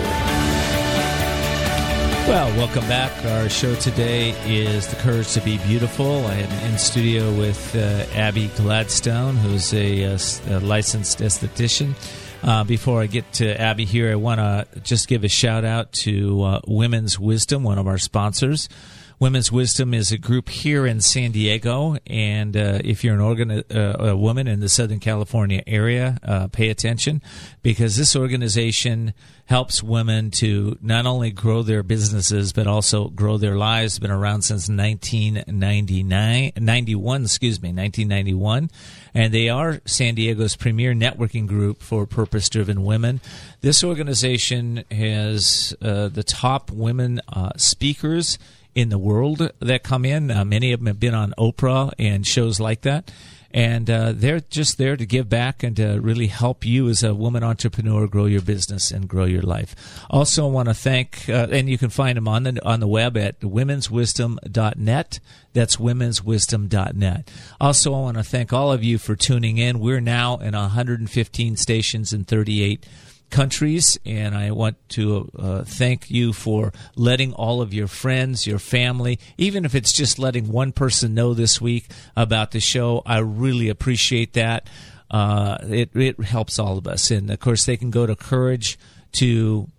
Well, 2.28 2.48
welcome 2.58 2.88
back. 2.88 3.24
Our 3.24 3.50
show 3.50 3.76
today 3.76 4.32
is 4.48 4.88
The 4.88 4.96
Courage 4.96 5.32
to 5.34 5.42
Be 5.42 5.60
Beautiful. 5.60 6.26
I 6.26 6.34
am 6.34 6.72
in 6.72 6.80
studio 6.80 7.32
with 7.32 7.76
uh, 7.76 8.04
Abby 8.16 8.48
Gladstone, 8.58 9.36
who's 9.36 9.72
a, 9.76 10.02
a, 10.02 10.18
a 10.50 10.60
licensed 10.60 11.20
esthetician. 11.20 11.94
Uh, 12.42 12.64
before 12.64 13.02
I 13.04 13.06
get 13.06 13.32
to 13.34 13.62
Abby 13.62 13.86
here, 13.86 14.12
I 14.12 14.16
want 14.16 14.40
to 14.40 14.68
just 14.80 15.08
give 15.08 15.24
a 15.24 15.28
shout 15.28 15.66
out 15.66 15.92
to 15.92 16.42
uh, 16.42 16.62
Women's 16.66 17.20
Wisdom, 17.20 17.62
one 17.62 17.78
of 17.78 17.86
our 17.86 18.00
sponsors. 18.00 18.70
Women's 19.18 19.50
Wisdom 19.50 19.94
is 19.94 20.12
a 20.12 20.18
group 20.18 20.50
here 20.50 20.86
in 20.86 21.00
San 21.00 21.32
Diego, 21.32 21.96
and 22.06 22.58
uh, 22.58 22.80
if 22.84 23.02
you're 23.02 23.14
an 23.14 23.22
organ- 23.22 23.64
uh, 23.74 23.96
a 24.00 24.18
woman 24.18 24.46
in 24.46 24.60
the 24.60 24.68
Southern 24.68 25.00
California 25.00 25.64
area, 25.66 26.18
uh, 26.22 26.48
pay 26.48 26.70
attention 26.70 27.22
because 27.64 27.96
this 27.96 28.14
organization 28.14 29.14
helps 29.46 29.82
women 29.82 30.32
to 30.32 30.78
not 30.82 31.06
only 31.06 31.32
grow 31.32 31.62
their 31.62 31.84
businesses 31.84 32.52
but 32.52 32.68
also 32.68 33.08
grow 33.10 33.38
their 33.38 33.56
lives. 33.56 33.94
It's 33.94 34.00
been 34.00 34.12
around 34.12 34.42
since 34.42 34.68
1999, 34.68 36.52
91, 36.58 37.24
excuse 37.24 37.62
me, 37.62 37.70
1991, 37.70 38.70
and 39.14 39.34
they 39.34 39.48
are 39.48 39.80
San 39.86 40.16
Diego's 40.16 40.58
premier 40.58 40.94
networking 40.94 41.48
group 41.48 41.82
for 41.82 42.06
purpose-driven 42.06 42.84
women. 42.84 43.22
This 43.62 43.82
organization 43.82 44.84
has 44.92 45.74
uh, 45.82 46.10
the 46.10 46.24
top 46.24 46.70
women 46.70 47.22
uh, 47.30 47.52
speakers 47.56 48.38
in 48.76 48.90
the 48.90 49.00
world 49.00 49.52
that 49.60 49.84
come 49.84 50.06
in. 50.06 50.30
Uh, 50.30 50.46
many 50.46 50.74
of 50.74 50.82
them 50.82 50.88
have 50.88 51.00
been 51.00 51.16
on 51.16 51.34
Oprah 51.38 51.94
and 51.98 52.28
shows 52.28 52.60
like 52.60 52.82
that. 52.82 53.12
And 53.52 53.90
uh, 53.90 54.12
they're 54.14 54.42
just 54.42 54.78
there 54.78 54.98
to 54.98 55.06
give 55.06 55.30
back 55.30 55.64
and 55.64 55.78
to 55.78 55.98
really 56.02 56.28
help 56.28 56.66
you 56.66 56.90
as 56.90 57.04
a 57.04 57.16
woman 57.16 57.42
entrepreneur 57.42 58.06
grow 58.06 58.26
your 58.26 58.42
business 58.42 58.92
and 58.92 59.08
grow 59.08 59.24
your 59.24 59.44
life. 59.44 59.74
Also, 60.10 60.46
I 60.46 60.52
want 60.52 60.68
to 60.68 60.74
thank, 60.74 61.30
uh, 61.30 61.48
and 61.50 61.70
you 61.70 61.78
can 61.78 61.90
find 61.90 62.18
them 62.18 62.28
on 62.28 62.44
the 62.44 62.66
on 62.66 62.82
the 62.82 62.88
web 62.88 63.16
at 63.16 63.40
womenswisdom.net. 63.40 65.20
That's 65.54 65.78
womenswisdom.net. 65.78 67.32
Also, 67.62 67.94
I 67.94 68.00
want 68.02 68.18
to 68.18 68.24
thank 68.24 68.52
all 68.52 68.74
of 68.74 68.84
you 68.84 68.98
for 68.98 69.16
tuning 69.16 69.58
in. 69.58 69.80
We're 69.80 70.02
now 70.02 70.36
in 70.36 70.54
115 70.54 71.56
stations 71.56 72.12
in 72.12 72.26
38 72.26 72.86
countries, 73.30 73.98
and 74.06 74.36
I 74.36 74.52
want 74.52 74.78
to 74.90 75.30
uh, 75.38 75.64
thank 75.64 76.10
you 76.10 76.34
for 76.34 76.72
letting 76.96 77.34
all 77.34 77.62
of 77.62 77.74
your 77.74 77.88
friends, 77.88 78.48
your 78.48 78.60
family, 78.60 79.20
even 79.38 79.66
if 79.66 79.76
it's 79.76 79.94
just 79.94 80.20
letting 80.20 80.48
one 80.48 80.72
person 80.72 81.14
know 81.14 81.34
this 81.34 81.60
week 81.60 81.88
about 82.16 82.52
the 82.52 82.60
show. 82.60 83.02
I 83.06 83.20
really 83.20 83.70
appreciate 83.70 84.34
that. 84.34 84.68
Uh, 85.10 85.58
it 85.70 85.90
it 85.96 86.20
helps 86.24 86.60
all 86.60 86.78
of 86.78 86.88
us, 86.88 87.12
and 87.12 87.30
of 87.30 87.40
course, 87.40 87.66
they 87.66 87.78
can 87.78 87.92
go 87.92 88.06
to 88.06 88.16
Courage 88.16 88.78
to 89.14 89.70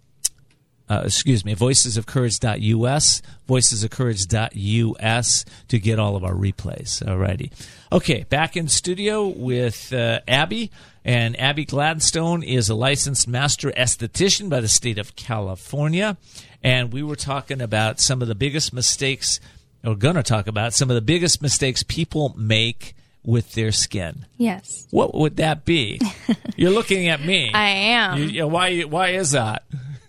uh, 0.88 1.02
excuse 1.04 1.44
me, 1.44 1.54
voicesofcourage.us, 1.54 3.22
voicesofcourage.us 3.48 5.44
to 5.68 5.78
get 5.78 5.98
all 5.98 6.14
of 6.16 6.24
our 6.24 6.34
replays. 6.34 7.02
Alrighty. 7.02 7.50
Okay, 7.90 8.24
back 8.28 8.56
in 8.56 8.68
studio 8.68 9.26
with 9.26 9.92
uh, 9.92 10.20
Abby. 10.28 10.70
And 11.06 11.38
Abby 11.38 11.64
Gladstone 11.64 12.42
is 12.42 12.68
a 12.68 12.74
licensed 12.74 13.28
master 13.28 13.70
esthetician 13.70 14.50
by 14.50 14.60
the 14.60 14.66
state 14.68 14.98
of 14.98 15.14
California. 15.14 16.16
And 16.64 16.92
we 16.92 17.02
were 17.04 17.14
talking 17.14 17.60
about 17.62 18.00
some 18.00 18.20
of 18.22 18.26
the 18.28 18.34
biggest 18.34 18.72
mistakes, 18.72 19.38
or 19.84 19.94
going 19.94 20.16
to 20.16 20.24
talk 20.24 20.48
about 20.48 20.74
some 20.74 20.90
of 20.90 20.96
the 20.96 21.00
biggest 21.00 21.40
mistakes 21.40 21.84
people 21.84 22.34
make 22.36 22.94
with 23.24 23.52
their 23.52 23.70
skin. 23.70 24.26
Yes. 24.36 24.88
What 24.90 25.14
would 25.14 25.36
that 25.36 25.64
be? 25.64 26.00
You're 26.56 26.72
looking 26.72 27.08
at 27.08 27.20
me. 27.24 27.52
I 27.54 27.68
am. 27.68 28.18
You- 28.18 28.24
you- 28.26 28.46
why? 28.48 28.80
Why 28.82 29.10
is 29.10 29.30
that? 29.30 29.62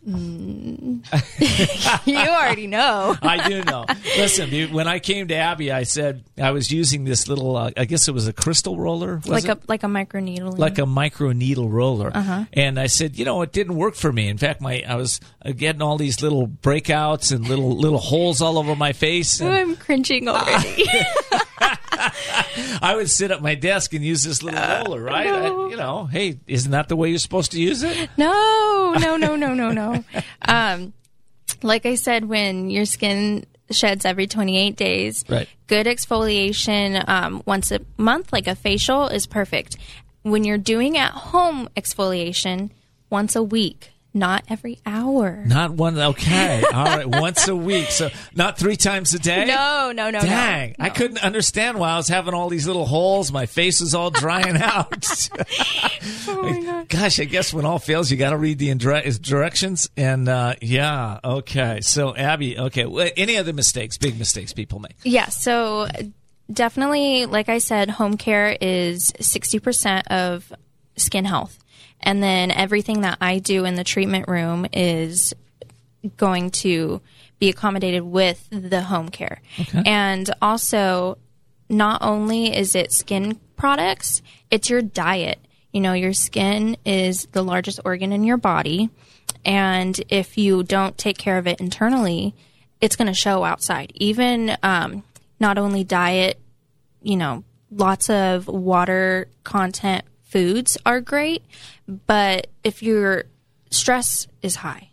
you 2.05 2.17
already 2.17 2.67
know. 2.67 3.15
I 3.21 3.49
do 3.49 3.61
know. 3.63 3.85
Listen, 4.17 4.71
when 4.71 4.87
I 4.87 4.99
came 4.99 5.27
to 5.27 5.35
Abby, 5.35 5.69
I 5.69 5.83
said 5.83 6.23
I 6.37 6.51
was 6.51 6.71
using 6.71 7.03
this 7.03 7.27
little. 7.27 7.57
Uh, 7.57 7.71
I 7.75 7.83
guess 7.83 8.07
it 8.07 8.13
was 8.13 8.25
a 8.25 8.33
crystal 8.33 8.79
roller. 8.79 9.21
Like 9.25 9.45
it? 9.45 9.49
a 9.49 9.59
like 9.67 9.83
a 9.83 9.89
micro 9.89 10.21
needling. 10.21 10.55
like 10.55 10.77
a 10.77 10.85
micro 10.85 11.33
needle 11.33 11.69
roller. 11.69 12.11
Uh-huh. 12.15 12.45
And 12.53 12.79
I 12.79 12.87
said, 12.87 13.17
you 13.17 13.25
know, 13.25 13.41
it 13.41 13.51
didn't 13.51 13.75
work 13.75 13.95
for 13.95 14.13
me. 14.13 14.29
In 14.29 14.37
fact, 14.37 14.61
my 14.61 14.81
I 14.87 14.95
was 14.95 15.19
uh, 15.43 15.51
getting 15.51 15.81
all 15.81 15.97
these 15.97 16.21
little 16.21 16.47
breakouts 16.47 17.33
and 17.35 17.45
little 17.45 17.75
little 17.75 17.99
holes 17.99 18.41
all 18.41 18.57
over 18.57 18.75
my 18.77 18.93
face. 18.93 19.41
Oh, 19.41 19.47
And 19.47 19.55
I'm 19.57 19.75
cringing 19.75 20.29
already. 20.29 20.85
I 21.91 22.93
would 22.95 23.09
sit 23.09 23.31
at 23.31 23.41
my 23.41 23.55
desk 23.55 23.93
and 23.93 24.03
use 24.03 24.23
this 24.23 24.43
little 24.43 24.61
roller, 24.61 25.01
right? 25.01 25.27
I, 25.27 25.47
you 25.47 25.75
know, 25.77 26.05
hey, 26.05 26.39
isn't 26.47 26.71
that 26.71 26.89
the 26.89 26.95
way 26.95 27.09
you're 27.09 27.19
supposed 27.19 27.51
to 27.51 27.61
use 27.61 27.83
it? 27.83 28.09
no, 28.17 28.95
no, 28.99 29.17
no, 29.17 29.35
no, 29.35 29.53
no, 29.53 29.71
no. 29.71 30.03
Um, 30.47 30.93
like 31.63 31.85
I 31.85 31.95
said, 31.95 32.25
when 32.25 32.69
your 32.69 32.85
skin 32.85 33.45
sheds 33.71 34.05
every 34.05 34.27
28 34.27 34.75
days, 34.75 35.23
Right. 35.27 35.47
good 35.67 35.85
exfoliation 35.87 37.07
um, 37.07 37.41
once 37.45 37.71
a 37.71 37.79
month, 37.97 38.31
like 38.31 38.47
a 38.47 38.55
facial, 38.55 39.07
is 39.07 39.25
perfect. 39.27 39.77
When 40.23 40.43
you're 40.43 40.57
doing 40.57 40.97
at 40.97 41.11
home 41.11 41.69
exfoliation, 41.75 42.69
once 43.09 43.35
a 43.35 43.43
week, 43.43 43.91
not 44.13 44.43
every 44.49 44.79
hour. 44.85 45.43
Not 45.45 45.71
one. 45.71 45.97
Okay, 45.97 46.63
all 46.73 46.85
right, 46.85 47.05
once 47.07 47.47
a 47.47 47.55
week. 47.55 47.87
So 47.91 48.09
not 48.35 48.57
three 48.57 48.75
times 48.75 49.13
a 49.13 49.19
day. 49.19 49.45
No, 49.45 49.91
no, 49.93 50.09
no, 50.09 50.19
no. 50.19 50.25
Dang, 50.25 50.75
I 50.79 50.89
couldn't 50.89 51.23
understand 51.23 51.79
why 51.79 51.91
I 51.91 51.97
was 51.97 52.07
having 52.07 52.33
all 52.33 52.49
these 52.49 52.67
little 52.67 52.85
holes. 52.85 53.31
My 53.31 53.45
face 53.45 53.81
is 53.81 53.93
all 53.93 54.09
drying 54.09 54.57
out. 54.61 55.29
Oh 56.27 56.41
my 56.43 56.61
God. 56.61 56.89
Gosh, 56.89 57.19
I 57.19 57.25
guess 57.25 57.53
when 57.53 57.65
all 57.65 57.79
fails, 57.79 58.09
you 58.11 58.17
got 58.17 58.31
to 58.31 58.37
read 58.37 58.59
the 58.59 58.73
directions. 59.21 59.89
And 59.97 60.27
uh, 60.27 60.55
yeah, 60.61 61.19
okay. 61.23 61.81
So 61.81 62.15
Abby, 62.15 62.57
okay. 62.57 63.11
Any 63.17 63.37
other 63.37 63.53
mistakes? 63.53 63.97
Big 63.97 64.17
mistakes 64.17 64.53
people 64.53 64.79
make. 64.79 64.95
Yeah, 65.03 65.29
so 65.29 65.87
definitely, 66.51 67.25
like 67.25 67.49
I 67.49 67.59
said, 67.59 67.89
home 67.89 68.17
care 68.17 68.57
is 68.59 69.11
60% 69.13 70.07
of 70.07 70.51
skin 70.95 71.25
health. 71.25 71.57
And 72.01 72.21
then 72.21 72.51
everything 72.51 73.01
that 73.01 73.17
I 73.19 73.39
do 73.39 73.65
in 73.65 73.75
the 73.75 73.83
treatment 73.83 74.27
room 74.27 74.65
is 74.71 75.33
going 76.15 76.51
to 76.51 77.01
be 77.39 77.49
accommodated 77.49 78.03
with 78.03 78.47
the 78.49 78.81
home 78.81 79.09
care. 79.09 79.41
And 79.85 80.29
also, 80.41 81.17
not 81.69 82.01
only 82.01 82.55
is 82.55 82.75
it 82.75 82.91
skin 82.91 83.39
products, 83.55 84.21
it's 84.49 84.69
your 84.69 84.81
diet. 84.81 85.39
You 85.71 85.81
know, 85.81 85.93
your 85.93 86.13
skin 86.13 86.77
is 86.85 87.27
the 87.33 87.43
largest 87.43 87.79
organ 87.83 88.13
in 88.13 88.23
your 88.23 88.37
body. 88.37 88.89
And 89.45 89.99
if 90.09 90.37
you 90.37 90.63
don't 90.63 90.97
take 90.97 91.17
care 91.17 91.37
of 91.37 91.47
it 91.47 91.59
internally, 91.59 92.33
it's 92.79 92.95
going 92.95 93.07
to 93.07 93.13
show 93.13 93.43
outside. 93.43 93.91
Even 93.95 94.57
um, 94.63 95.03
not 95.39 95.57
only 95.57 95.83
diet, 95.83 96.39
you 97.01 97.17
know, 97.17 97.43
lots 97.71 98.09
of 98.09 98.47
water 98.47 99.27
content 99.43 100.05
foods 100.29 100.77
are 100.85 101.01
great, 101.01 101.43
but 102.07 102.47
if 102.63 102.81
your 102.83 103.25
stress 103.69 104.27
is 104.41 104.57
high, 104.57 104.89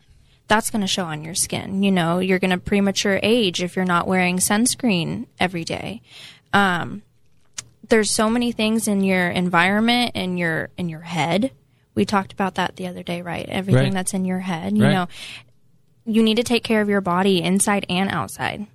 that's 0.48 0.70
going 0.70 0.82
to 0.82 0.86
show 0.86 1.04
on 1.04 1.24
your 1.24 1.34
skin. 1.34 1.82
You 1.82 1.90
know, 1.90 2.18
you're 2.18 2.38
going 2.38 2.50
to 2.50 2.58
premature 2.58 3.18
age 3.22 3.62
if 3.62 3.76
you're 3.76 3.84
not 3.84 4.06
wearing 4.06 4.36
sunscreen 4.38 5.26
every 5.40 5.64
day. 5.64 6.02
Um, 6.52 7.02
there's 7.88 8.10
so 8.10 8.30
many 8.30 8.52
things 8.52 8.86
in 8.88 9.02
your 9.02 9.28
environment 9.30 10.12
and 10.14 10.38
your 10.38 10.70
in 10.76 10.88
your 10.88 11.00
head. 11.00 11.50
We 11.94 12.04
talked 12.04 12.32
about 12.32 12.56
that 12.56 12.76
the 12.76 12.86
other 12.86 13.02
day, 13.02 13.22
right? 13.22 13.46
Everything 13.48 13.84
Right. 13.84 13.92
that's 13.94 14.14
in 14.14 14.24
your 14.24 14.40
head. 14.40 14.76
You 14.76 14.84
Right. 14.84 14.92
know, 14.92 15.08
you 16.06 16.22
need 16.22 16.36
to 16.36 16.42
take 16.42 16.64
care 16.64 16.80
of 16.80 16.88
your 16.88 17.00
body 17.00 17.42
inside 17.42 17.86
and 17.88 18.10
outside. 18.10 18.66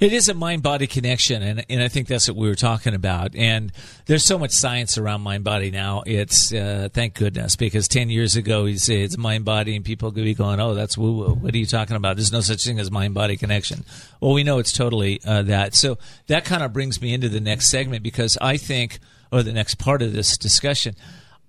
It 0.00 0.12
is 0.12 0.28
a 0.28 0.34
mind 0.34 0.62
body 0.62 0.86
connection, 0.86 1.42
and, 1.42 1.64
and 1.68 1.82
I 1.82 1.88
think 1.88 2.08
that's 2.08 2.28
what 2.28 2.36
we 2.36 2.48
were 2.48 2.54
talking 2.54 2.94
about. 2.94 3.34
And 3.34 3.72
there's 4.06 4.24
so 4.24 4.38
much 4.38 4.52
science 4.52 4.98
around 4.98 5.20
mind 5.22 5.44
body 5.44 5.70
now. 5.70 6.02
It's 6.06 6.52
uh, 6.52 6.88
thank 6.92 7.14
goodness 7.14 7.56
because 7.56 7.88
ten 7.88 8.10
years 8.10 8.36
ago 8.36 8.64
you 8.64 8.78
say 8.78 9.02
it's 9.02 9.18
mind 9.18 9.44
body, 9.44 9.76
and 9.76 9.84
people 9.84 10.12
could 10.12 10.24
be 10.24 10.34
going, 10.34 10.60
"Oh, 10.60 10.74
that's 10.74 10.96
woo 10.96 11.12
woo." 11.12 11.34
What 11.34 11.54
are 11.54 11.58
you 11.58 11.66
talking 11.66 11.96
about? 11.96 12.16
There's 12.16 12.32
no 12.32 12.40
such 12.40 12.64
thing 12.64 12.78
as 12.78 12.90
mind 12.90 13.14
body 13.14 13.36
connection. 13.36 13.84
Well, 14.20 14.32
we 14.32 14.44
know 14.44 14.58
it's 14.58 14.72
totally 14.72 15.20
uh, 15.24 15.42
that. 15.42 15.74
So 15.74 15.98
that 16.26 16.44
kind 16.44 16.62
of 16.62 16.72
brings 16.72 17.00
me 17.00 17.12
into 17.12 17.28
the 17.28 17.40
next 17.40 17.68
segment 17.68 18.02
because 18.02 18.38
I 18.40 18.56
think, 18.56 18.98
or 19.30 19.42
the 19.42 19.52
next 19.52 19.76
part 19.76 20.02
of 20.02 20.12
this 20.12 20.38
discussion, 20.38 20.94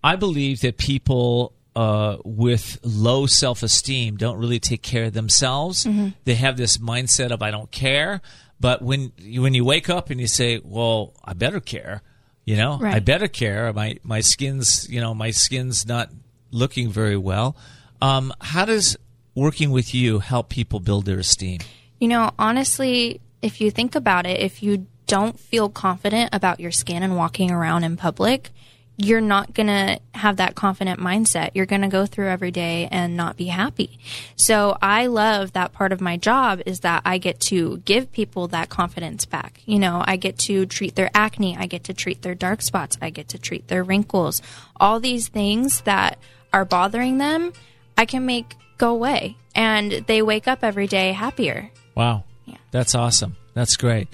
I 0.04 0.16
believe 0.16 0.62
that 0.62 0.78
people 0.78 1.54
uh, 1.78 2.18
with 2.26 2.80
low 2.82 3.28
self 3.28 3.62
esteem 3.62 4.18
don't 4.18 4.40
really 4.40 4.60
take 4.60 4.82
care 4.82 5.06
of 5.06 5.14
themselves. 5.14 5.86
Mm-hmm. 5.86 6.08
They 6.24 6.34
have 6.34 6.58
this 6.58 6.80
mindset 6.80 7.30
of 7.30 7.44
I 7.44 7.52
don't 7.52 7.70
care. 7.70 8.20
But 8.60 8.82
when 8.82 9.12
you, 9.20 9.44
when 9.44 9.54
you 9.54 9.64
wake 9.64 9.88
up 9.88 10.10
and 10.10 10.20
you 10.20 10.26
say, 10.26 10.60
"Well, 10.64 11.14
I 11.24 11.34
better 11.34 11.60
care," 11.60 12.02
you 12.46 12.58
know, 12.58 12.80
I 12.82 13.00
better 13.00 13.28
care. 13.28 13.72
My 13.74 13.98
my 14.02 14.22
skin's 14.22 14.90
you 14.90 15.00
know 15.00 15.14
my 15.14 15.30
skin's 15.30 15.86
not 15.86 16.10
looking 16.50 16.90
very 16.90 17.16
well. 17.16 17.56
Um, 18.02 18.34
how 18.42 18.66
does 18.66 18.98
working 19.36 19.70
with 19.70 19.94
you 19.94 20.18
help 20.18 20.50
people 20.50 20.80
build 20.80 21.06
their 21.06 21.20
esteem? 21.20 21.60
You 22.00 22.08
know, 22.08 22.32
honestly, 22.40 23.22
if 23.44 23.62
you 23.62 23.70
think 23.70 23.94
about 23.94 24.26
it, 24.26 24.40
if 24.40 24.64
you 24.64 24.88
don't 25.06 25.40
feel 25.40 25.70
confident 25.70 26.32
about 26.34 26.60
your 26.60 26.72
skin 26.72 27.04
and 27.04 27.16
walking 27.16 27.52
around 27.52 27.84
in 27.84 27.98
public, 27.98 28.50
you're 28.98 29.22
not 29.22 29.54
going 29.54 29.68
to 29.68 30.00
have 30.16 30.38
that 30.38 30.56
confident 30.56 31.00
mindset. 31.00 31.52
You're 31.54 31.68
going 31.68 31.84
to 31.84 31.88
go 31.88 32.08
through 32.08 32.30
every 32.30 32.50
day 32.50 32.88
and 32.92 33.16
not 33.16 33.38
be 33.38 33.46
happy. 33.46 34.00
So 34.36 34.76
I 34.82 35.06
love 35.06 35.54
that 35.54 35.72
part 35.72 35.92
of 35.92 36.02
my 36.02 36.18
job 36.18 36.62
is 36.66 36.80
that 36.80 37.04
I 37.06 37.20
get 37.20 37.40
to 37.42 37.78
give 37.86 38.12
people 38.12 38.48
that 38.50 38.70
confidence 38.70 39.26
back. 39.26 39.62
You 39.66 39.78
know, 39.78 40.04
I 40.06 40.16
get 40.16 40.40
to 40.40 40.66
treat 40.66 40.96
their 40.96 41.12
acne. 41.14 41.56
I 41.56 41.68
get 41.68 41.86
to 41.86 41.94
treat 41.94 42.24
their 42.24 42.34
dark 42.34 42.64
spots. 42.64 42.98
I 43.00 43.12
get 43.12 43.30
to 43.30 43.38
treat 43.38 43.68
their 43.68 43.84
wrinkles. 43.84 44.42
All 44.78 45.00
these 45.00 45.28
things 45.28 45.82
that 45.82 46.18
are 46.52 46.66
bothering 46.66 47.20
them, 47.20 47.54
I 47.98 48.06
can 48.06 48.26
make 48.26 48.56
go 48.80 48.92
away. 48.92 49.38
And 49.54 49.92
they 49.92 50.24
wake 50.24 50.48
up 50.48 50.64
every 50.64 50.88
day 50.88 51.12
happier. 51.12 51.70
Wow. 51.94 52.24
Yeah. 52.46 52.58
That's 52.72 52.96
awesome. 52.96 53.36
That's 53.54 53.78
great. 53.78 54.08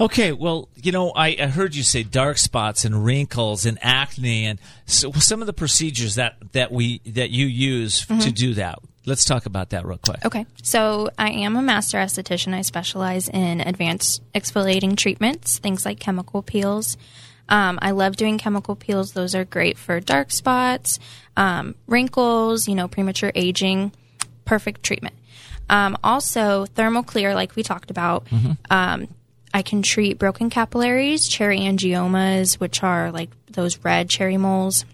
Okay, 0.00 0.32
well, 0.32 0.68
you 0.74 0.92
know, 0.92 1.10
I, 1.10 1.36
I 1.40 1.46
heard 1.46 1.74
you 1.74 1.82
say 1.82 2.02
dark 2.02 2.38
spots 2.38 2.84
and 2.84 3.04
wrinkles 3.04 3.64
and 3.64 3.78
acne 3.80 4.46
and 4.46 4.58
so 4.86 5.12
some 5.12 5.40
of 5.40 5.46
the 5.46 5.52
procedures 5.52 6.16
that, 6.16 6.36
that 6.52 6.72
we 6.72 7.00
that 7.06 7.30
you 7.30 7.46
use 7.46 8.06
to 8.06 8.32
do 8.32 8.54
that. 8.54 8.78
Let's 9.06 9.24
talk 9.24 9.44
about 9.46 9.70
that 9.70 9.84
real 9.84 9.98
quick. 9.98 10.24
Okay. 10.24 10.46
So 10.62 11.10
I 11.18 11.30
am 11.30 11.56
a 11.56 11.62
master 11.62 11.98
esthetician. 11.98 12.54
I 12.54 12.62
specialize 12.62 13.28
in 13.28 13.60
advanced 13.60 14.22
exfoliating 14.32 14.96
treatments, 14.96 15.58
things 15.58 15.84
like 15.84 16.00
chemical 16.00 16.42
peels. 16.42 16.96
Um, 17.48 17.78
I 17.82 17.90
love 17.90 18.16
doing 18.16 18.38
chemical 18.38 18.74
peels. 18.74 19.12
Those 19.12 19.34
are 19.34 19.44
great 19.44 19.76
for 19.76 20.00
dark 20.00 20.30
spots, 20.30 20.98
um, 21.36 21.74
wrinkles, 21.86 22.66
you 22.66 22.74
know, 22.74 22.88
premature 22.88 23.30
aging. 23.34 23.92
Perfect 24.46 24.82
treatment. 24.82 25.14
Um, 25.68 25.96
also, 26.02 26.66
ThermaClear, 26.66 27.34
like 27.34 27.56
we 27.56 27.62
talked 27.62 27.90
about. 27.90 28.26
Mm-hmm. 28.26 28.72
I 29.54 29.62
can 29.62 29.82
treat 29.82 30.18
broken 30.18 30.50
capillaries, 30.50 31.28
cherry 31.28 31.60
angiomas, 31.60 32.54
which 32.54 32.82
are 32.82 33.12
like 33.12 33.30
those 33.52 33.78
red 33.78 34.10
cherry 34.10 34.36
moles, 34.36 34.84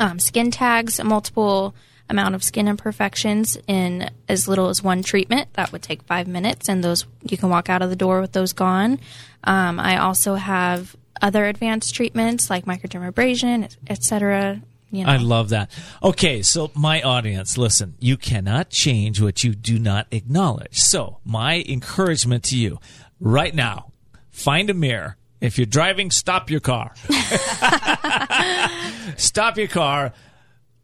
um, 0.00 0.18
skin 0.18 0.50
tags, 0.50 1.02
multiple 1.02 1.76
amount 2.10 2.34
of 2.34 2.42
skin 2.42 2.66
imperfections 2.66 3.56
in 3.68 4.10
as 4.28 4.48
little 4.48 4.68
as 4.68 4.82
one 4.82 5.04
treatment. 5.04 5.52
That 5.52 5.70
would 5.70 5.82
take 5.82 6.02
five 6.02 6.26
minutes, 6.26 6.68
and 6.68 6.82
those 6.82 7.06
you 7.22 7.36
can 7.36 7.50
walk 7.50 7.68
out 7.68 7.80
of 7.80 7.88
the 7.88 7.96
door 7.96 8.20
with 8.20 8.32
those 8.32 8.52
gone. 8.52 8.98
Um, 9.44 9.78
I 9.78 9.98
also 9.98 10.34
have 10.34 10.96
other 11.22 11.46
advanced 11.46 11.94
treatments 11.94 12.50
like 12.50 12.64
microdermabrasion, 12.64 13.76
etc. 13.88 14.60
You 14.90 15.04
know. 15.04 15.10
I 15.10 15.18
love 15.18 15.50
that. 15.50 15.70
Okay, 16.02 16.42
so 16.42 16.72
my 16.74 17.02
audience, 17.02 17.56
listen, 17.58 17.94
you 18.00 18.16
cannot 18.16 18.70
change 18.70 19.20
what 19.20 19.44
you 19.44 19.54
do 19.54 19.78
not 19.78 20.06
acknowledge. 20.10 20.80
So, 20.80 21.18
my 21.24 21.62
encouragement 21.68 22.42
to 22.44 22.56
you 22.56 22.80
right 23.20 23.54
now, 23.54 23.92
find 24.30 24.70
a 24.70 24.74
mirror. 24.74 25.16
If 25.40 25.58
you're 25.58 25.66
driving, 25.66 26.10
stop 26.10 26.50
your 26.50 26.60
car. 26.60 26.92
stop 29.16 29.56
your 29.56 29.68
car, 29.68 30.12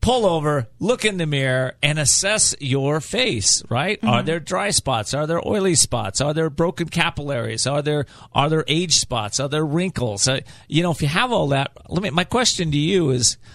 pull 0.01 0.25
over, 0.25 0.69
look 0.79 1.05
in 1.05 1.17
the 1.17 1.27
mirror, 1.27 1.75
and 1.83 1.99
assess 1.99 2.55
your 2.61 3.01
face. 3.01 3.65
Right? 3.69 3.99
Are 4.05 4.23
there 4.23 4.39
dry 4.39 4.71
spots? 4.71 5.13
Are 5.13 5.27
there 5.27 5.45
oily 5.45 5.75
spots? 5.75 6.21
Are 6.21 6.33
there 6.33 6.51
broken 6.51 6.89
capillaries? 6.89 7.67
Are 7.67 7.83
there 7.83 8.07
are 8.33 8.49
there 8.49 8.65
age 8.69 8.95
spots? 8.95 9.41
Are 9.41 9.49
there 9.49 9.67
wrinkles? 9.67 10.29
Uh, 10.29 10.41
you 10.69 10.85
know, 10.85 10.93
if 10.93 11.03
you 11.03 11.09
have 11.09 11.33
all 11.33 11.49
that, 11.49 11.73
let 11.89 12.03
me. 12.03 12.11
My 12.11 12.25
question 12.25 12.71
to 12.71 12.79
you 12.79 13.11
is. 13.11 13.37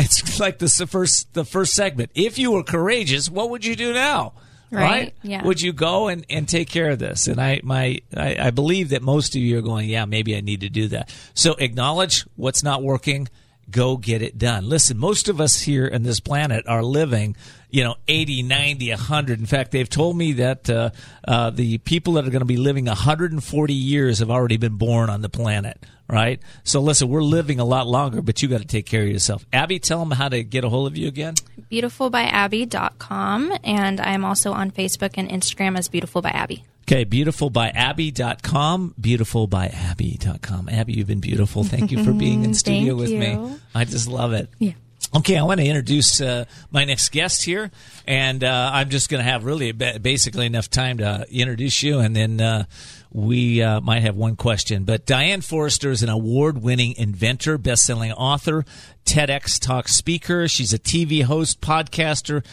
It's 0.00 0.38
like 0.38 0.60
this 0.60 0.78
the 0.78 0.86
first 0.86 1.34
the 1.34 1.44
first 1.44 1.74
segment. 1.74 2.12
If 2.14 2.38
you 2.38 2.52
were 2.52 2.62
courageous, 2.62 3.28
what 3.28 3.50
would 3.50 3.64
you 3.64 3.74
do 3.74 3.92
now? 3.92 4.34
Right, 4.70 5.14
yeah. 5.22 5.44
Would 5.44 5.62
you 5.62 5.72
go 5.72 6.08
and, 6.08 6.26
and 6.28 6.48
take 6.48 6.68
care 6.68 6.90
of 6.90 6.98
this? 6.98 7.26
And 7.26 7.40
I 7.40 7.60
my 7.62 8.00
I, 8.16 8.36
I 8.38 8.50
believe 8.50 8.90
that 8.90 9.02
most 9.02 9.34
of 9.34 9.42
you 9.42 9.58
are 9.58 9.62
going, 9.62 9.88
yeah, 9.88 10.04
maybe 10.04 10.36
I 10.36 10.40
need 10.40 10.60
to 10.60 10.68
do 10.68 10.88
that. 10.88 11.14
So 11.34 11.54
acknowledge 11.54 12.22
what's 12.36 12.62
not 12.62 12.82
working. 12.82 13.28
Go 13.70 13.98
get 13.98 14.22
it 14.22 14.38
done. 14.38 14.66
Listen, 14.66 14.96
most 14.96 15.28
of 15.28 15.40
us 15.40 15.60
here 15.60 15.86
in 15.86 16.02
this 16.02 16.20
planet 16.20 16.66
are 16.66 16.82
living, 16.82 17.36
you 17.70 17.84
know, 17.84 17.96
80, 18.08 18.42
90, 18.42 18.90
100. 18.90 19.40
In 19.40 19.44
fact, 19.44 19.72
they've 19.72 19.88
told 19.88 20.16
me 20.16 20.32
that 20.34 20.70
uh, 20.70 20.90
uh, 21.26 21.50
the 21.50 21.76
people 21.78 22.14
that 22.14 22.26
are 22.26 22.30
going 22.30 22.40
to 22.40 22.46
be 22.46 22.56
living 22.56 22.86
140 22.86 23.74
years 23.74 24.20
have 24.20 24.30
already 24.30 24.56
been 24.56 24.76
born 24.76 25.10
on 25.10 25.20
the 25.20 25.28
planet, 25.28 25.84
right? 26.08 26.40
So 26.64 26.80
listen, 26.80 27.08
we're 27.08 27.22
living 27.22 27.60
a 27.60 27.64
lot 27.64 27.86
longer, 27.86 28.22
but 28.22 28.42
you 28.42 28.48
got 28.48 28.60
to 28.60 28.66
take 28.66 28.86
care 28.86 29.02
of 29.02 29.08
yourself. 29.08 29.44
Abbie, 29.52 29.78
tell 29.78 29.98
them 30.00 30.10
how 30.12 30.28
to 30.28 30.42
get 30.42 30.64
a 30.64 30.68
hold 30.68 30.86
of 30.86 30.96
you 30.96 31.08
again. 31.08 31.34
beautifulbyabbie.com 31.70 33.52
and 33.64 34.00
I'm 34.00 34.24
also 34.24 34.52
on 34.52 34.70
Facebook 34.70 35.12
and 35.14 35.28
Instagram 35.28 35.76
as 35.78 35.88
Beautiful 35.88 36.22
by 36.22 36.30
Abbie. 36.30 36.64
Okay, 36.82 37.04
beautifulbyabbie.com, 37.04 38.94
beautifulbyabbie.com. 38.98 40.68
Abbie, 40.70 40.92
you've 40.94 41.06
been 41.06 41.20
beautiful. 41.20 41.62
Thank 41.62 41.92
you 41.92 42.02
for 42.02 42.12
being 42.12 42.44
in 42.44 42.54
studio 42.64 42.94
with 42.94 43.10
me. 43.10 43.56
I 43.74 43.84
just 43.84 44.08
love 44.08 44.32
it. 44.32 44.48
Yeah. 44.58 44.72
Okay, 45.16 45.36
I 45.38 45.42
want 45.42 45.60
to 45.60 45.66
introduce 45.66 46.20
uh, 46.20 46.44
my 46.70 46.84
next 46.84 47.10
guest 47.12 47.42
here, 47.42 47.70
and 48.06 48.44
uh, 48.44 48.70
I'm 48.74 48.90
just 48.90 49.08
going 49.08 49.24
to 49.24 49.30
have 49.30 49.44
really 49.44 49.72
basically 49.72 50.44
enough 50.44 50.68
time 50.68 50.98
to 50.98 51.26
introduce 51.30 51.82
you, 51.82 51.98
and 51.98 52.14
then 52.14 52.40
uh, 52.40 52.64
we 53.10 53.62
uh, 53.62 53.80
might 53.80 54.02
have 54.02 54.16
one 54.16 54.36
question. 54.36 54.84
But 54.84 55.06
Diane 55.06 55.40
Forrester 55.40 55.90
is 55.90 56.02
an 56.02 56.08
award 56.08 56.62
winning 56.62 56.94
inventor, 56.96 57.58
best 57.58 57.84
selling 57.84 58.12
author, 58.12 58.64
TEDx 59.04 59.60
talk 59.60 59.88
speaker. 59.88 60.48
She's 60.48 60.72
a 60.72 60.78
TV 60.78 61.22
host, 61.22 61.60
podcaster 61.60 62.44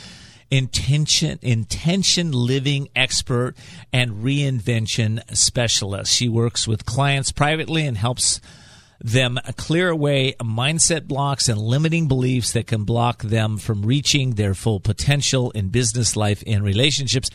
intention 0.52 1.40
intention 1.42 2.32
living 2.32 2.88
expert 2.96 3.56
and 3.92 4.24
reinvention 4.24 5.20
specialist 5.36 6.14
she 6.14 6.30
works 6.30 6.68
with 6.68 6.86
clients 6.86 7.32
privately 7.32 7.86
and 7.88 7.98
helps 7.98 8.40
them 9.00 9.40
clear 9.58 9.90
away 9.90 10.34
mindset 10.40 11.08
blocks 11.08 11.50
and 11.50 11.60
limiting 11.60 12.08
beliefs 12.08 12.52
that 12.54 12.68
can 12.68 12.84
block 12.84 13.24
them 13.24 13.58
from 13.58 13.82
reaching 13.82 14.36
their 14.36 14.54
full 14.54 14.80
potential 14.80 15.50
in 15.52 15.70
business 15.70 16.16
life 16.16 16.44
and 16.46 16.64
relationships 16.64 17.30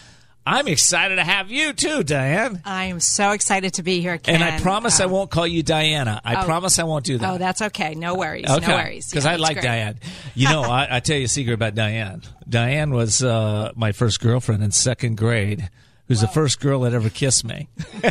i'm 0.46 0.68
excited 0.68 1.16
to 1.16 1.24
have 1.24 1.50
you 1.50 1.72
too 1.72 2.02
diane 2.02 2.60
I 2.64 2.84
am 2.86 3.00
so 3.00 3.30
excited 3.32 3.74
to 3.74 3.82
be 3.82 4.00
here, 4.00 4.18
Ken. 4.18 4.36
and 4.36 4.44
i 4.44 4.58
promise 4.60 5.00
i 5.00 5.06
won't 5.06 5.30
call 5.30 5.46
you 5.46 5.62
diana 5.62 6.20
i 6.24 6.42
oh. 6.42 6.44
promise 6.44 6.78
i 6.78 6.84
won't 6.84 7.04
do 7.04 7.18
that 7.18 7.30
Oh, 7.30 7.38
that's 7.38 7.62
okay. 7.62 7.94
No 7.94 8.16
worries. 8.16 8.50
Okay. 8.50 8.66
No 8.66 8.74
worries. 8.74 9.08
Because 9.08 9.24
Yeah, 9.24 9.32
I 9.32 9.36
like 9.36 9.56
great. 9.56 9.64
Diane. 9.64 9.98
You 10.34 10.48
know, 10.48 10.62
I, 10.80 10.96
I 10.96 11.00
tell 11.00 11.16
you 11.16 11.26
a 11.26 11.28
secret 11.28 11.54
about 11.54 11.74
Diane. 11.74 12.22
Diane 12.48 12.90
was 12.90 13.22
uh, 13.22 13.70
my 13.76 13.92
first 13.92 14.20
girlfriend 14.20 14.62
in 14.64 14.72
second 14.72 15.16
grade. 15.16 15.68
Who's 16.10 16.22
the 16.22 16.26
first 16.26 16.58
girl 16.58 16.80
that 16.80 16.92
ever 16.92 17.08
kissed 17.08 17.44
me? 17.44 17.68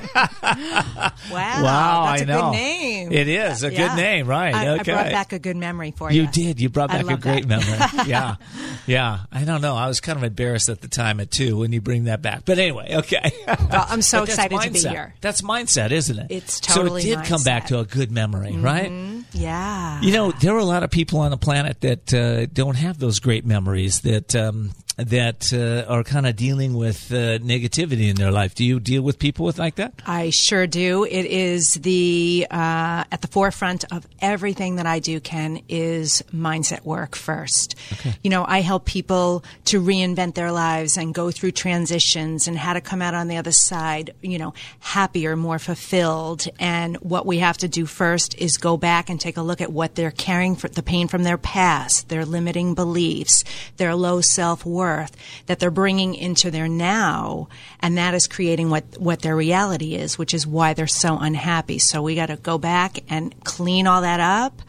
Wow. 1.32 1.64
Wow, 1.64 2.06
That's 2.08 2.22
I 2.22 2.24
a 2.24 2.26
know. 2.26 2.42
good 2.52 2.52
name. 2.58 3.12
It 3.12 3.28
is 3.28 3.64
a 3.64 3.72
Yeah. 3.72 3.90
good 3.90 3.98
name, 4.02 4.26
right? 4.28 4.54
I, 4.54 4.74
I 4.76 4.84
brought 4.84 5.12
back 5.12 5.34
a 5.34 5.40
good 5.40 5.58
memory 5.58 5.92
for 5.96 6.12
you. 6.12 6.22
you 6.24 6.28
did. 6.28 6.60
You 6.60 6.70
brought 6.70 6.90
back 6.90 7.08
a 7.10 7.18
great 7.18 7.48
that. 7.48 7.94
memory. 7.94 8.08
yeah, 8.10 8.36
yeah. 8.88 9.20
I 9.32 9.44
don't 9.44 9.62
know. 9.62 9.76
I 9.76 9.88
was 9.88 10.00
kind 10.02 10.18
of 10.18 10.24
embarrassed 10.24 10.70
at 10.70 10.82
the 10.82 10.88
time 10.88 11.20
at 11.20 11.30
two 11.30 11.58
when 11.58 11.72
you 11.72 11.82
bring 11.82 12.06
that 12.06 12.22
back. 12.22 12.44
But 12.46 12.58
anyway, 12.58 12.96
okay. 12.96 13.32
Well, 13.48 13.86
I'm 13.90 14.02
so 14.02 14.24
excited 14.24 14.60
to 14.62 14.72
be 14.72 14.80
here. 14.80 15.14
That's 15.22 15.42
mindset, 15.42 15.92
isn't 15.92 16.18
it? 16.18 16.28
It's 16.30 16.60
totally 16.60 17.02
So 17.04 17.08
it 17.10 17.16
did 17.18 17.26
come 17.26 17.44
back 17.44 17.68
to 17.68 17.80
a 17.80 17.86
good 17.86 18.12
memory, 18.12 18.56
right? 18.58 18.92
Yeah. 19.34 20.02
You 20.02 20.14
know, 20.14 20.32
there 20.32 20.56
are 20.56 20.60
a 20.60 20.66
lot 20.66 20.84
of 20.84 20.90
people 20.90 21.20
on 21.20 21.32
the 21.32 21.38
planet 21.38 21.82
that 21.82 22.14
uh, 22.14 22.46
don't 22.48 22.76
have 22.78 22.98
those 22.98 23.20
great 23.20 23.46
memories 23.46 24.02
that 24.02 24.36
um, 24.36 24.72
that 25.00 25.54
uh, 25.54 25.92
are 25.92 26.04
kind 26.04 26.28
of 26.28 26.36
dealing 26.36 26.74
with 26.74 27.12
uh, 27.12 27.40
negativity 27.40 28.10
in 28.10 28.18
their 28.18 28.32
life. 28.32 28.54
Do 28.54 28.66
you 28.66 28.80
deal 28.80 29.02
with 29.02 29.18
people 29.18 29.46
with 29.46 29.58
like 29.58 29.76
that? 29.76 29.94
I 30.06 30.30
sure 30.30 30.68
do. 30.68 31.06
It 31.06 31.26
is 31.26 31.76
the 31.76 32.48
uh, 32.52 33.06
at 33.12 33.22
the 33.22 33.28
forefront 33.28 33.86
of 33.94 34.06
everything 34.20 34.76
that 34.76 34.86
I 34.86 35.00
do. 35.00 35.20
Ken 35.20 35.62
is 35.70 36.22
mindset 36.34 36.84
work 36.84 37.16
first. 37.16 37.76
You 38.24 38.30
know, 38.30 38.44
I 38.46 38.62
help 38.62 38.86
people 38.86 39.44
to 39.66 39.82
reinvent 39.82 40.36
their 40.36 40.52
lives 40.52 40.98
and 40.98 41.14
go 41.14 41.32
through 41.32 41.52
transitions 41.52 42.48
and 42.48 42.58
how 42.58 42.74
to 42.74 42.82
come 42.82 43.02
out 43.02 43.14
on 43.14 43.30
the 43.30 43.38
other 43.38 43.52
side. 43.52 44.14
You 44.22 44.38
know, 44.38 44.54
happier, 44.80 45.36
more 45.36 45.60
fulfilled. 45.60 46.46
And 46.60 46.98
what 46.98 47.26
we 47.26 47.40
have 47.40 47.58
to 47.60 47.68
do 47.68 47.86
first 47.86 48.38
is 48.38 48.58
go 48.58 48.76
back 48.76 49.10
and 49.10 49.20
take 49.20 49.38
a 49.38 49.42
look 49.42 49.62
at 49.62 49.72
what 49.72 49.96
they're 49.96 50.12
carrying 50.12 50.56
for 50.56 50.68
the 50.68 50.84
pain 50.84 51.08
from 51.08 51.24
their 51.24 51.38
past, 51.38 52.10
their 52.10 52.26
limiting 52.26 52.76
beliefs, 52.76 53.46
their 53.78 53.96
low 53.96 54.20
self 54.20 54.66
worth 54.66 54.89
that 55.46 55.60
they're 55.60 55.72
bringing 55.72 56.16
into 56.16 56.52
their 56.52 56.68
now, 56.68 57.48
and 57.80 57.98
that 57.98 58.14
is 58.14 58.28
creating 58.28 58.70
what 58.70 58.84
what 58.98 59.22
their 59.22 59.36
reality 59.36 59.96
is, 59.96 60.18
which 60.18 60.34
is 60.34 60.46
why 60.46 60.74
they're 60.74 60.88
so 60.88 61.18
unhappy. 61.18 61.80
So 61.80 62.02
we 62.02 62.16
got 62.16 62.28
to 62.28 62.36
go 62.36 62.58
back 62.58 63.00
and 63.10 63.44
clean 63.44 63.88
all 63.88 64.02
that 64.02 64.20
up 64.20 64.62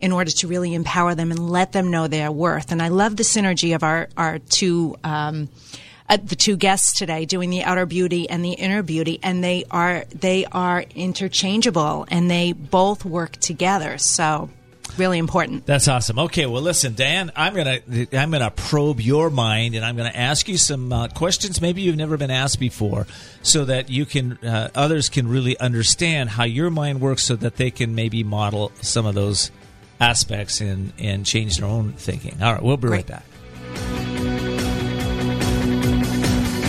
in 0.00 0.12
order 0.12 0.30
to 0.30 0.48
really 0.48 0.74
empower 0.74 1.14
them 1.14 1.30
and 1.30 1.50
let 1.50 1.72
them 1.72 1.90
know 1.90 2.06
their 2.06 2.30
worth. 2.30 2.72
And 2.72 2.82
I 2.82 2.88
love 2.88 3.16
the 3.16 3.22
synergy 3.22 3.74
of 3.74 3.82
our 3.82 4.08
our 4.16 4.38
two. 4.38 4.96
Um, 5.04 5.48
uh, 6.08 6.18
the 6.22 6.36
two 6.36 6.56
guests 6.56 6.96
today 6.96 7.24
doing 7.24 7.50
the 7.50 7.64
outer 7.64 7.84
beauty 7.84 8.30
and 8.30 8.44
the 8.44 8.52
inner 8.52 8.80
beauty 8.80 9.18
and 9.24 9.42
they 9.42 9.64
are 9.72 10.04
they 10.14 10.44
are 10.44 10.84
interchangeable 10.94 12.06
and 12.08 12.30
they 12.30 12.52
both 12.52 13.04
work 13.04 13.32
together 13.38 13.98
so 13.98 14.48
really 14.98 15.18
important 15.18 15.66
That's 15.66 15.88
awesome. 15.88 16.18
Okay, 16.18 16.46
well, 16.46 16.62
listen, 16.62 16.94
Dan, 16.94 17.30
I'm 17.36 17.54
gonna 17.54 17.80
I'm 18.12 18.30
gonna 18.30 18.50
probe 18.50 19.00
your 19.00 19.30
mind, 19.30 19.74
and 19.74 19.84
I'm 19.84 19.96
gonna 19.96 20.12
ask 20.14 20.48
you 20.48 20.56
some 20.56 20.92
uh, 20.92 21.08
questions 21.08 21.60
maybe 21.60 21.82
you've 21.82 21.96
never 21.96 22.16
been 22.16 22.30
asked 22.30 22.60
before, 22.60 23.06
so 23.42 23.64
that 23.64 23.90
you 23.90 24.06
can 24.06 24.38
uh, 24.44 24.70
others 24.74 25.08
can 25.08 25.28
really 25.28 25.58
understand 25.58 26.30
how 26.30 26.44
your 26.44 26.70
mind 26.70 27.00
works, 27.00 27.24
so 27.24 27.36
that 27.36 27.56
they 27.56 27.70
can 27.70 27.94
maybe 27.94 28.24
model 28.24 28.72
some 28.80 29.06
of 29.06 29.14
those 29.14 29.50
aspects 30.00 30.60
and 30.60 30.92
and 30.98 31.26
change 31.26 31.58
their 31.58 31.68
own 31.68 31.92
thinking. 31.92 32.42
All 32.42 32.52
right, 32.52 32.62
we'll 32.62 32.76
be 32.76 32.88
right 32.88 33.06
back. 33.06 33.24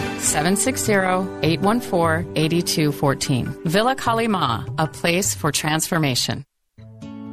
760-814-8214. 1.41 3.65
Villa 3.65 3.95
Kali 3.95 4.27
Ma, 4.27 4.65
a 4.77 4.88
place 4.88 5.34
for 5.36 5.51
transformation. 5.51 6.45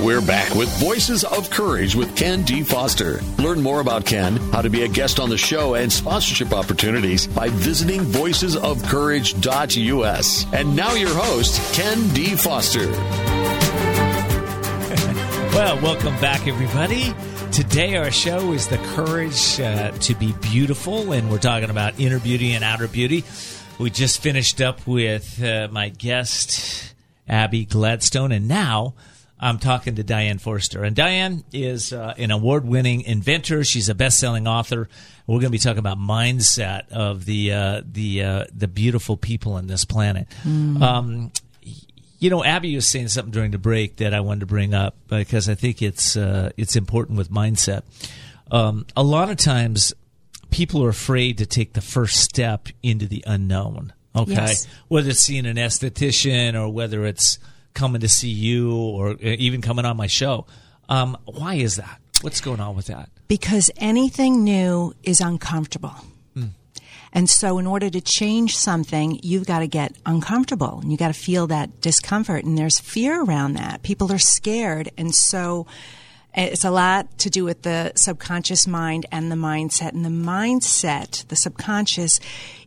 We're 0.00 0.20
back 0.20 0.54
with 0.54 0.68
Voices 0.78 1.24
of 1.24 1.50
Courage 1.50 1.96
with 1.96 2.16
Ken 2.16 2.44
D. 2.44 2.62
Foster. 2.62 3.20
Learn 3.36 3.60
more 3.60 3.80
about 3.80 4.06
Ken, 4.06 4.36
how 4.52 4.62
to 4.62 4.70
be 4.70 4.84
a 4.84 4.88
guest 4.88 5.18
on 5.18 5.28
the 5.28 5.36
show, 5.36 5.74
and 5.74 5.92
sponsorship 5.92 6.52
opportunities 6.52 7.26
by 7.26 7.48
visiting 7.48 8.02
voicesofcourage.us. 8.02 10.46
And 10.52 10.76
now 10.76 10.92
your 10.92 11.12
host, 11.12 11.74
Ken 11.74 12.06
D. 12.14 12.36
Foster. 12.36 12.86
well, 15.52 15.80
welcome 15.82 16.14
back, 16.20 16.46
everybody. 16.46 17.12
Today, 17.50 17.96
our 17.96 18.12
show 18.12 18.52
is 18.52 18.68
the 18.68 18.78
courage 18.94 19.58
uh, 19.58 19.90
to 19.90 20.14
be 20.14 20.32
beautiful, 20.40 21.10
and 21.10 21.28
we're 21.28 21.38
talking 21.38 21.70
about 21.70 21.98
inner 21.98 22.20
beauty 22.20 22.52
and 22.52 22.62
outer 22.62 22.86
beauty. 22.86 23.24
We 23.80 23.90
just 23.90 24.20
finished 24.20 24.60
up 24.60 24.86
with 24.86 25.42
uh, 25.42 25.66
my 25.72 25.88
guest, 25.88 26.94
Abbie 27.28 27.64
Gladstone, 27.64 28.30
and 28.30 28.46
now 28.46 28.94
I'm 29.40 29.58
talking 29.58 29.96
to 29.96 30.02
Diane 30.02 30.38
Forster. 30.38 30.82
And 30.82 30.96
Diane 30.96 31.44
is 31.52 31.92
uh, 31.92 32.14
an 32.18 32.30
award 32.30 32.64
winning 32.64 33.02
inventor. 33.02 33.64
She's 33.64 33.88
a 33.88 33.94
best 33.94 34.18
selling 34.18 34.48
author. 34.48 34.88
We're 35.26 35.36
going 35.36 35.44
to 35.44 35.50
be 35.50 35.58
talking 35.58 35.78
about 35.78 35.98
mindset 35.98 36.90
of 36.90 37.24
the 37.24 37.52
uh, 37.52 37.82
the 37.84 38.22
uh, 38.24 38.44
the 38.52 38.68
beautiful 38.68 39.16
people 39.16 39.52
on 39.52 39.66
this 39.66 39.84
planet. 39.84 40.26
Mm. 40.44 40.82
Um, 40.82 41.32
you 42.18 42.30
know, 42.30 42.42
Abbie 42.42 42.74
was 42.74 42.86
saying 42.86 43.08
something 43.08 43.30
during 43.30 43.52
the 43.52 43.58
break 43.58 43.96
that 43.96 44.12
I 44.12 44.20
wanted 44.20 44.40
to 44.40 44.46
bring 44.46 44.74
up 44.74 44.96
because 45.06 45.48
I 45.48 45.54
think 45.54 45.82
it's 45.82 46.16
uh, 46.16 46.50
it's 46.56 46.74
important 46.74 47.18
with 47.18 47.30
mindset. 47.30 47.82
Um, 48.50 48.86
a 48.96 49.02
lot 49.02 49.30
of 49.30 49.36
times, 49.36 49.92
people 50.50 50.84
are 50.84 50.88
afraid 50.88 51.38
to 51.38 51.46
take 51.46 51.74
the 51.74 51.80
first 51.80 52.16
step 52.16 52.68
into 52.82 53.06
the 53.06 53.22
unknown. 53.26 53.92
Okay, 54.16 54.32
yes. 54.32 54.66
whether 54.88 55.10
it's 55.10 55.20
seeing 55.20 55.46
an 55.46 55.56
esthetician 55.56 56.54
or 56.54 56.72
whether 56.72 57.04
it's 57.04 57.38
coming 57.74 58.00
to 58.00 58.08
see 58.08 58.28
you 58.30 58.74
or 58.74 59.10
uh, 59.10 59.16
even 59.20 59.60
coming 59.60 59.84
on 59.84 59.96
my 59.96 60.06
show. 60.06 60.46
Um, 60.88 61.16
why 61.24 61.54
is 61.54 61.76
that? 61.76 62.00
What's 62.22 62.40
going 62.40 62.60
on 62.60 62.74
with 62.74 62.86
that? 62.86 63.10
Because 63.28 63.70
anything 63.76 64.42
new 64.42 64.94
is 65.02 65.20
uncomfortable. 65.20 65.94
Mm. 66.34 66.50
And 67.12 67.30
so, 67.30 67.58
in 67.58 67.66
order 67.66 67.88
to 67.90 68.00
change 68.00 68.56
something, 68.56 69.20
you've 69.22 69.46
got 69.46 69.60
to 69.60 69.68
get 69.68 69.94
uncomfortable 70.04 70.80
and 70.80 70.90
you 70.90 70.98
got 70.98 71.08
to 71.08 71.20
feel 71.20 71.46
that 71.48 71.80
discomfort. 71.80 72.44
And 72.44 72.58
there's 72.58 72.80
fear 72.80 73.22
around 73.22 73.54
that. 73.54 73.82
People 73.82 74.10
are 74.12 74.18
scared. 74.18 74.90
And 74.98 75.14
so, 75.14 75.66
it's 76.34 76.64
a 76.64 76.70
lot 76.70 77.18
to 77.18 77.30
do 77.30 77.44
with 77.44 77.62
the 77.62 77.92
subconscious 77.94 78.66
mind 78.66 79.06
and 79.12 79.30
the 79.30 79.36
mindset. 79.36 79.92
And 79.92 80.04
the 80.04 80.08
mindset, 80.08 81.26
the 81.28 81.36
subconscious, 81.36 82.18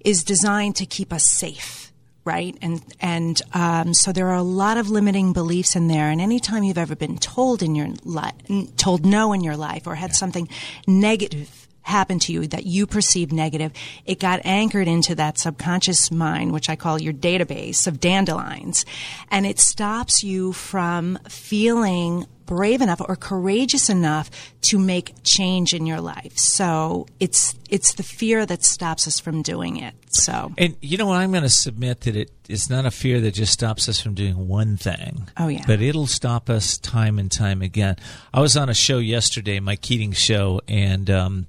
is 0.06 0.24
designed 0.24 0.76
to 0.78 0.86
keep 0.86 1.12
us 1.12 1.26
safe 1.26 1.91
right? 2.24 2.56
And 2.62 2.82
and 3.00 3.42
um, 3.54 3.94
so 3.94 4.12
there 4.12 4.28
are 4.28 4.36
a 4.36 4.44
lot 4.44 4.78
of 4.78 4.90
limiting 4.90 5.34
beliefs 5.34 5.76
in 5.76 5.88
there. 5.88 6.10
And 6.10 6.22
anytime 6.22 6.64
you've 6.64 6.78
ever 6.78 6.96
been 6.96 7.18
told 7.18 7.64
in 7.64 7.76
your 7.76 7.90
life, 8.04 8.34
told 8.78 9.06
no 9.06 9.34
in 9.34 9.42
your 9.42 9.58
life, 9.58 9.88
or 9.88 9.96
had 9.96 10.14
something 10.14 10.48
negative 10.88 11.68
happen 11.84 12.20
to 12.20 12.32
you 12.32 12.46
that 12.48 12.66
you 12.66 12.86
perceive 12.86 13.32
negative, 13.32 13.72
it 14.06 14.20
got 14.20 14.40
anchored 14.46 14.88
into 14.88 15.16
that 15.16 15.40
subconscious 15.40 16.12
mind, 16.12 16.52
which 16.52 16.70
I 16.70 16.76
call 16.76 17.02
your 17.02 17.14
database 17.14 17.88
of 17.88 18.00
dandelions, 18.00 18.86
and 19.30 19.46
it 19.46 19.60
stops 19.60 20.24
you 20.24 20.54
from 20.54 21.18
feeling 21.28 22.28
brave 22.52 22.82
enough 22.82 23.00
or 23.08 23.16
courageous 23.16 23.90
enough 23.90 24.30
to 24.60 24.78
make 24.78 25.14
change 25.24 25.74
in 25.74 25.86
your 25.86 26.02
life. 26.02 26.38
So 26.38 27.08
it's 27.18 27.56
it's 27.70 27.94
the 27.94 28.04
fear 28.04 28.46
that 28.46 28.66
stops 28.66 29.08
us 29.08 29.22
from 29.22 29.42
doing 29.42 29.78
it. 29.78 29.94
So 30.10 30.52
And 30.58 30.76
you 30.82 30.98
know 30.98 31.06
what 31.06 31.16
I'm 31.16 31.32
going 31.32 31.44
to 31.44 31.50
submit 31.50 32.02
that 32.02 32.18
it 32.18 32.30
it's 32.50 32.70
not 32.70 32.86
a 32.86 32.92
fear 32.92 33.22
that 33.22 33.34
just 33.34 33.54
stops 33.54 33.88
us 33.88 34.02
from 34.02 34.16
doing 34.16 34.50
one 34.50 34.76
thing. 34.76 35.30
Oh 35.38 35.48
yeah. 35.48 35.64
But 35.66 35.82
it'll 35.82 36.08
stop 36.08 36.50
us 36.50 36.78
time 36.78 37.20
and 37.20 37.32
time 37.32 37.62
again. 37.62 37.96
I 38.34 38.42
was 38.42 38.58
on 38.58 38.68
a 38.68 38.74
show 38.74 38.98
yesterday, 38.98 39.62
Mike 39.62 39.80
Keating 39.80 40.12
show 40.12 40.60
and 40.68 41.10
um, 41.10 41.48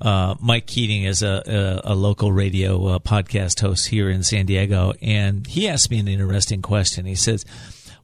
uh, 0.00 0.34
Mike 0.40 0.66
Keating 0.66 1.04
is 1.04 1.22
a, 1.22 1.82
a, 1.86 1.92
a 1.92 1.94
local 1.94 2.32
radio 2.32 2.84
uh, 2.86 2.98
podcast 2.98 3.60
host 3.60 3.86
here 3.86 4.10
in 4.10 4.22
San 4.24 4.44
Diego, 4.44 4.92
and 5.00 5.46
he 5.46 5.68
asked 5.68 5.90
me 5.90 5.98
an 5.98 6.08
interesting 6.08 6.60
question. 6.60 7.06
He 7.06 7.14
says, 7.14 7.46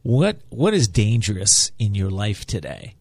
what 0.03 0.37
what 0.49 0.73
is 0.73 0.87
dangerous 0.87 1.71
in 1.79 1.95
your 1.95 2.09
life 2.09 2.45
today? 2.45 2.95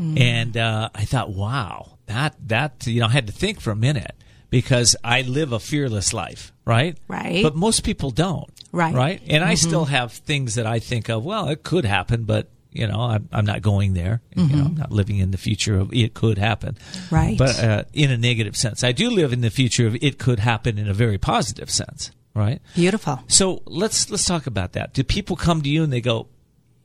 Mm. 0.00 0.20
And 0.20 0.56
uh, 0.56 0.90
I 0.94 1.04
thought, 1.04 1.30
wow, 1.30 1.98
that 2.06 2.36
that 2.48 2.86
you 2.86 3.00
know, 3.00 3.06
I 3.06 3.10
had 3.10 3.28
to 3.28 3.32
think 3.32 3.60
for 3.60 3.70
a 3.70 3.76
minute 3.76 4.14
because 4.50 4.94
I 5.02 5.22
live 5.22 5.52
a 5.52 5.60
fearless 5.60 6.12
life, 6.12 6.52
right? 6.64 6.98
Right. 7.08 7.42
But 7.42 7.56
most 7.56 7.84
people 7.84 8.10
don't. 8.10 8.50
Right. 8.72 8.94
Right. 8.94 9.20
And 9.22 9.42
mm-hmm. 9.42 9.50
I 9.50 9.54
still 9.54 9.86
have 9.86 10.12
things 10.12 10.56
that 10.56 10.66
I 10.66 10.78
think 10.78 11.08
of. 11.08 11.24
Well, 11.24 11.48
it 11.48 11.62
could 11.62 11.84
happen, 11.84 12.24
but 12.24 12.48
you 12.72 12.86
know, 12.86 13.00
I'm, 13.00 13.28
I'm 13.32 13.44
not 13.44 13.62
going 13.62 13.94
there. 13.94 14.22
Mm-hmm. 14.34 14.50
You 14.50 14.56
know, 14.56 14.64
I'm 14.64 14.74
not 14.76 14.90
living 14.90 15.18
in 15.18 15.30
the 15.30 15.38
future 15.38 15.78
of 15.78 15.92
it 15.92 16.14
could 16.14 16.38
happen. 16.38 16.78
Right. 17.10 17.36
But 17.36 17.62
uh, 17.62 17.84
in 17.92 18.10
a 18.10 18.16
negative 18.16 18.56
sense, 18.56 18.82
I 18.82 18.92
do 18.92 19.10
live 19.10 19.32
in 19.32 19.42
the 19.42 19.50
future 19.50 19.86
of 19.86 19.96
it 19.96 20.18
could 20.18 20.38
happen 20.38 20.78
in 20.78 20.88
a 20.88 20.94
very 20.94 21.18
positive 21.18 21.70
sense. 21.70 22.10
Right. 22.34 22.62
Beautiful. 22.74 23.20
So 23.28 23.62
let's 23.66 24.10
let's 24.10 24.24
talk 24.24 24.46
about 24.46 24.72
that. 24.72 24.94
Do 24.94 25.04
people 25.04 25.36
come 25.36 25.62
to 25.62 25.68
you 25.68 25.82
and 25.82 25.92
they 25.92 26.00
go, 26.00 26.28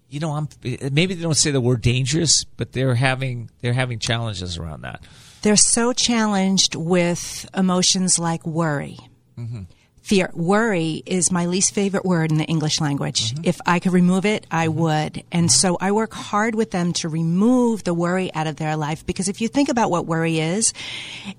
you 0.09 0.19
know, 0.19 0.33
I'm 0.33 0.49
maybe 0.63 1.13
they 1.13 1.21
don't 1.21 1.35
say 1.35 1.51
the 1.51 1.61
word 1.61 1.81
dangerous, 1.81 2.43
but 2.43 2.73
they're 2.73 2.95
having 2.95 3.49
they're 3.61 3.73
having 3.73 3.99
challenges 3.99 4.57
around 4.57 4.81
that. 4.81 5.03
They're 5.43 5.55
so 5.55 5.93
challenged 5.93 6.75
with 6.75 7.49
emotions 7.55 8.19
like 8.19 8.45
worry. 8.45 8.97
Mm-hmm. 9.37 9.63
Fear. 10.07 10.31
Worry 10.35 11.03
is 11.05 11.33
my 11.33 11.47
least 11.47 11.73
favorite 11.73 12.05
word 12.05 12.31
in 12.31 12.37
the 12.37 12.45
English 12.45 12.79
language. 12.79 13.33
Mm-hmm. 13.33 13.41
If 13.43 13.59
I 13.65 13.79
could 13.79 13.91
remove 13.91 14.25
it, 14.25 14.47
I 14.49 14.67
mm-hmm. 14.67 14.79
would. 14.79 15.23
And 15.33 15.51
so 15.51 15.77
I 15.81 15.91
work 15.91 16.13
hard 16.13 16.55
with 16.55 16.71
them 16.71 16.93
to 16.93 17.09
remove 17.09 17.83
the 17.83 17.93
worry 17.93 18.33
out 18.33 18.47
of 18.47 18.55
their 18.55 18.77
life 18.77 19.05
because 19.05 19.27
if 19.27 19.41
you 19.41 19.49
think 19.49 19.67
about 19.67 19.91
what 19.91 20.05
worry 20.05 20.39
is, 20.39 20.73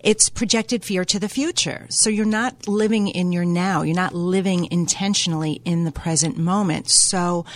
it's 0.00 0.28
projected 0.28 0.84
fear 0.84 1.06
to 1.06 1.18
the 1.18 1.30
future. 1.30 1.86
So 1.88 2.10
you're 2.10 2.26
not 2.26 2.68
living 2.68 3.08
in 3.08 3.32
your 3.32 3.46
now. 3.46 3.80
You're 3.80 3.96
not 3.96 4.14
living 4.14 4.70
intentionally 4.70 5.62
in 5.64 5.84
the 5.84 5.92
present 5.92 6.36
moment. 6.36 6.90
So 6.90 7.46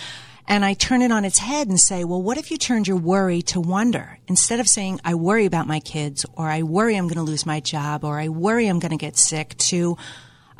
and 0.47 0.65
I 0.65 0.73
turn 0.73 1.03
it 1.03 1.11
on 1.11 1.25
its 1.25 1.37
head 1.37 1.67
and 1.67 1.79
say, 1.79 2.05
well, 2.05 2.23
what 2.23 2.39
if 2.39 2.49
you 2.49 2.57
turned 2.57 2.87
your 2.87 2.97
worry 2.97 3.43
to 3.43 3.61
wonder? 3.61 4.17
Instead 4.27 4.59
of 4.59 4.67
saying, 4.67 4.99
I 5.05 5.13
worry 5.13 5.45
about 5.45 5.67
my 5.67 5.79
kids, 5.79 6.25
or 6.33 6.47
I 6.47 6.63
worry 6.63 6.97
I'm 6.97 7.05
going 7.05 7.15
to 7.15 7.21
lose 7.21 7.45
my 7.45 7.59
job, 7.59 8.03
or 8.03 8.19
I 8.19 8.29
worry 8.29 8.67
I'm 8.67 8.79
going 8.79 8.91
to 8.91 8.97
get 8.97 9.15
sick, 9.15 9.55
to, 9.69 9.95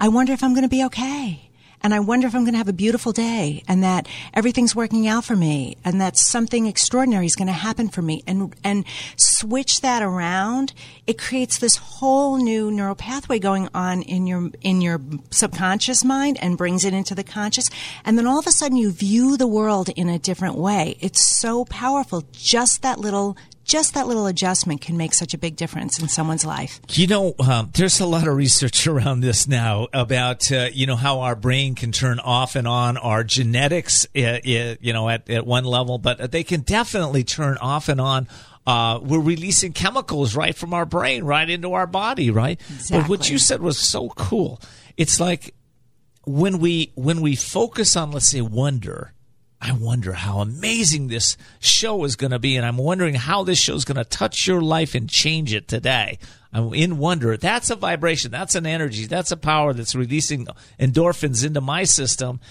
I 0.04 0.10
wonder 0.10 0.34
if 0.34 0.44
I'm 0.44 0.52
going 0.52 0.64
to 0.64 0.68
be 0.68 0.84
okay. 0.84 1.50
and 1.82 1.94
I 1.94 2.02
wonder 2.02 2.28
if 2.28 2.36
I'm 2.36 2.44
going 2.44 2.54
to 2.54 2.58
have 2.58 2.68
a 2.68 2.74
beautiful 2.74 3.14
day 3.14 3.64
and 3.70 3.84
that 3.84 4.06
everything's 4.34 4.76
working 4.76 5.08
out 5.08 5.24
for 5.24 5.36
me 5.38 5.78
and 5.86 6.02
that 6.02 6.18
something 6.18 6.66
extraordinary 6.66 7.26
is 7.26 7.38
going 7.38 7.48
to 7.48 7.54
happen 7.54 7.88
for 7.88 8.02
me. 8.02 8.22
And 8.28 8.54
and 8.66 8.84
switch 9.16 9.80
that 9.80 10.02
around. 10.02 10.74
It 11.08 11.18
creates 11.18 11.58
this 11.58 11.78
whole 11.78 12.36
new 12.36 12.70
neural 12.70 12.96
pathway 12.96 13.40
going 13.40 13.70
on 13.74 14.02
in 14.02 14.28
your 14.28 14.50
in 14.60 14.82
your 14.82 15.00
subconscious 15.32 16.04
mind 16.04 16.38
and 16.42 16.58
brings 16.58 16.84
it 16.84 16.94
into 16.94 17.16
the 17.16 17.24
conscious. 17.24 17.70
And 18.04 18.18
then 18.18 18.28
all 18.28 18.40
of 18.40 18.48
a 18.48 18.52
sudden 18.52 18.76
you 18.76 18.92
view 18.92 19.38
the 19.38 19.48
world 19.48 19.88
in 19.96 20.10
a 20.10 20.20
different 20.20 20.56
way. 20.56 20.98
It's 21.00 21.26
so 21.26 21.64
powerful. 21.64 22.26
Just 22.34 22.82
that 22.82 23.00
little 23.00 23.38
just 23.64 23.94
that 23.94 24.08
little 24.08 24.26
adjustment 24.28 24.82
can 24.82 24.98
make 24.98 25.14
such 25.14 25.34
a 25.34 25.38
big 25.38 25.56
difference 25.56 26.00
in 26.00 26.08
someone's 26.08 26.46
life. 26.46 26.80
You 26.90 27.08
know, 27.08 27.36
um, 27.40 27.72
there's 27.74 28.00
a 28.00 28.06
lot 28.06 28.28
of 28.28 28.36
research 28.36 28.88
around 28.88 29.22
this 29.22 29.48
now 29.48 29.88
about 29.94 30.52
uh, 30.52 30.70
you 30.72 30.86
know 30.86 30.96
how 30.96 31.22
our 31.22 31.36
brain 31.36 31.76
can 31.76 31.92
turn 31.92 32.20
off 32.20 32.56
and 32.56 32.68
on 32.68 32.98
our 32.98 33.24
genetics, 33.24 34.06
uh, 34.16 34.20
uh, 34.20 34.40
you 34.44 34.94
know, 34.94 35.10
at, 35.10 35.30
at 35.30 35.46
one 35.46 35.66
level, 35.66 35.98
but 35.98 36.32
they 36.32 36.44
can 36.44 36.62
definitely 36.62 37.24
turn 37.24 37.58
off 37.58 37.90
and 37.90 38.02
on. 38.02 38.28
Uh, 38.66 39.00
we're 39.04 39.20
releasing 39.20 39.74
chemicals 39.74 40.36
right 40.36 40.56
from 40.56 40.74
our 40.74 40.86
brain 40.86 41.26
right 41.26 41.50
into 41.50 41.74
our 41.74 41.86
body, 41.88 42.32
right? 42.32 42.62
Exactly. 42.70 43.02
But 43.02 43.10
what 43.10 43.30
you 43.30 43.38
said 43.38 43.62
was 43.62 43.78
so 43.78 44.10
cool. 44.10 44.62
It's 44.96 45.20
like 45.20 45.54
when 46.26 46.60
we 46.60 46.92
when 46.96 47.22
we 47.22 47.36
focus 47.36 47.96
on, 47.96 48.12
let's 48.12 48.30
say, 48.30 48.42
wonder 48.42 49.14
I 49.64 49.72
wonder 49.72 50.12
how 50.12 50.40
amazing 50.40 51.08
this 51.08 51.38
show 51.62 52.04
is 52.04 52.18
going 52.18 52.32
to 52.32 52.40
be, 52.40 52.58
and 52.58 52.66
I'm 52.66 52.78
wondering 52.78 53.16
how 53.16 53.46
this 53.46 53.58
show 53.58 53.76
is 53.76 53.86
going 53.86 53.96
to 53.96 54.04
touch 54.04 54.46
your 54.46 54.62
life 54.62 54.94
and 54.94 55.10
change 55.10 55.54
it 55.54 55.70
today. 55.70 56.20
I'm 56.52 56.74
in 56.74 56.98
wonder. 56.98 57.38
That's 57.38 57.70
a 57.70 57.78
vibration. 57.78 58.30
That's 58.30 58.56
an 58.56 58.66
energy. 58.66 59.06
That's 59.06 59.32
a 59.32 59.38
power 59.38 59.72
that's 59.72 59.96
releasing 59.96 60.48
endorphins 60.78 61.46
into 61.46 61.62
my 61.62 61.86
system. 61.86 62.42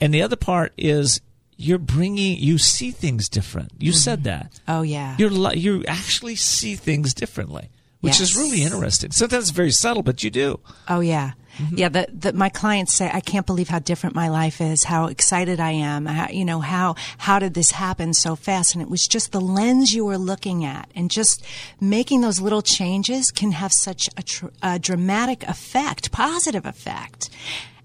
And 0.00 0.14
the 0.14 0.22
other 0.22 0.36
part 0.36 0.72
is 0.78 1.20
you're 1.58 1.76
bringing 1.76 2.38
you 2.38 2.56
see 2.56 2.92
things 2.92 3.28
different. 3.28 3.72
You 3.78 3.92
mm-hmm. 3.92 3.98
said 3.98 4.24
that. 4.24 4.58
Oh 4.66 4.80
yeah. 4.80 5.16
You're 5.18 5.52
you 5.52 5.84
actually 5.86 6.36
see 6.36 6.76
things 6.76 7.12
differently, 7.12 7.68
which 8.00 8.20
yes. 8.20 8.30
is 8.30 8.36
really 8.36 8.62
interesting. 8.62 9.10
Sometimes 9.10 9.44
it's 9.44 9.50
very 9.50 9.70
subtle, 9.70 10.02
but 10.02 10.24
you 10.24 10.30
do. 10.30 10.60
Oh 10.88 11.00
yeah. 11.00 11.32
Mm-hmm. 11.58 11.78
Yeah, 11.78 11.88
that 11.90 12.20
that 12.22 12.34
my 12.34 12.48
clients 12.48 12.94
say, 12.94 13.10
I 13.12 13.20
can't 13.20 13.46
believe 13.46 13.68
how 13.68 13.78
different 13.78 14.14
my 14.14 14.28
life 14.28 14.60
is, 14.60 14.84
how 14.84 15.06
excited 15.06 15.60
I 15.60 15.70
am, 15.70 16.06
how, 16.06 16.28
you 16.28 16.44
know, 16.44 16.60
how 16.60 16.96
how 17.18 17.38
did 17.38 17.54
this 17.54 17.70
happen 17.72 18.12
so 18.14 18.34
fast? 18.34 18.74
And 18.74 18.82
it 18.82 18.90
was 18.90 19.06
just 19.06 19.32
the 19.32 19.40
lens 19.40 19.92
you 19.92 20.04
were 20.04 20.18
looking 20.18 20.64
at, 20.64 20.90
and 20.96 21.10
just 21.10 21.44
making 21.80 22.22
those 22.22 22.40
little 22.40 22.62
changes 22.62 23.30
can 23.30 23.52
have 23.52 23.72
such 23.72 24.08
a, 24.16 24.22
tr- 24.22 24.46
a 24.62 24.78
dramatic 24.78 25.44
effect, 25.44 26.10
positive 26.10 26.66
effect. 26.66 27.30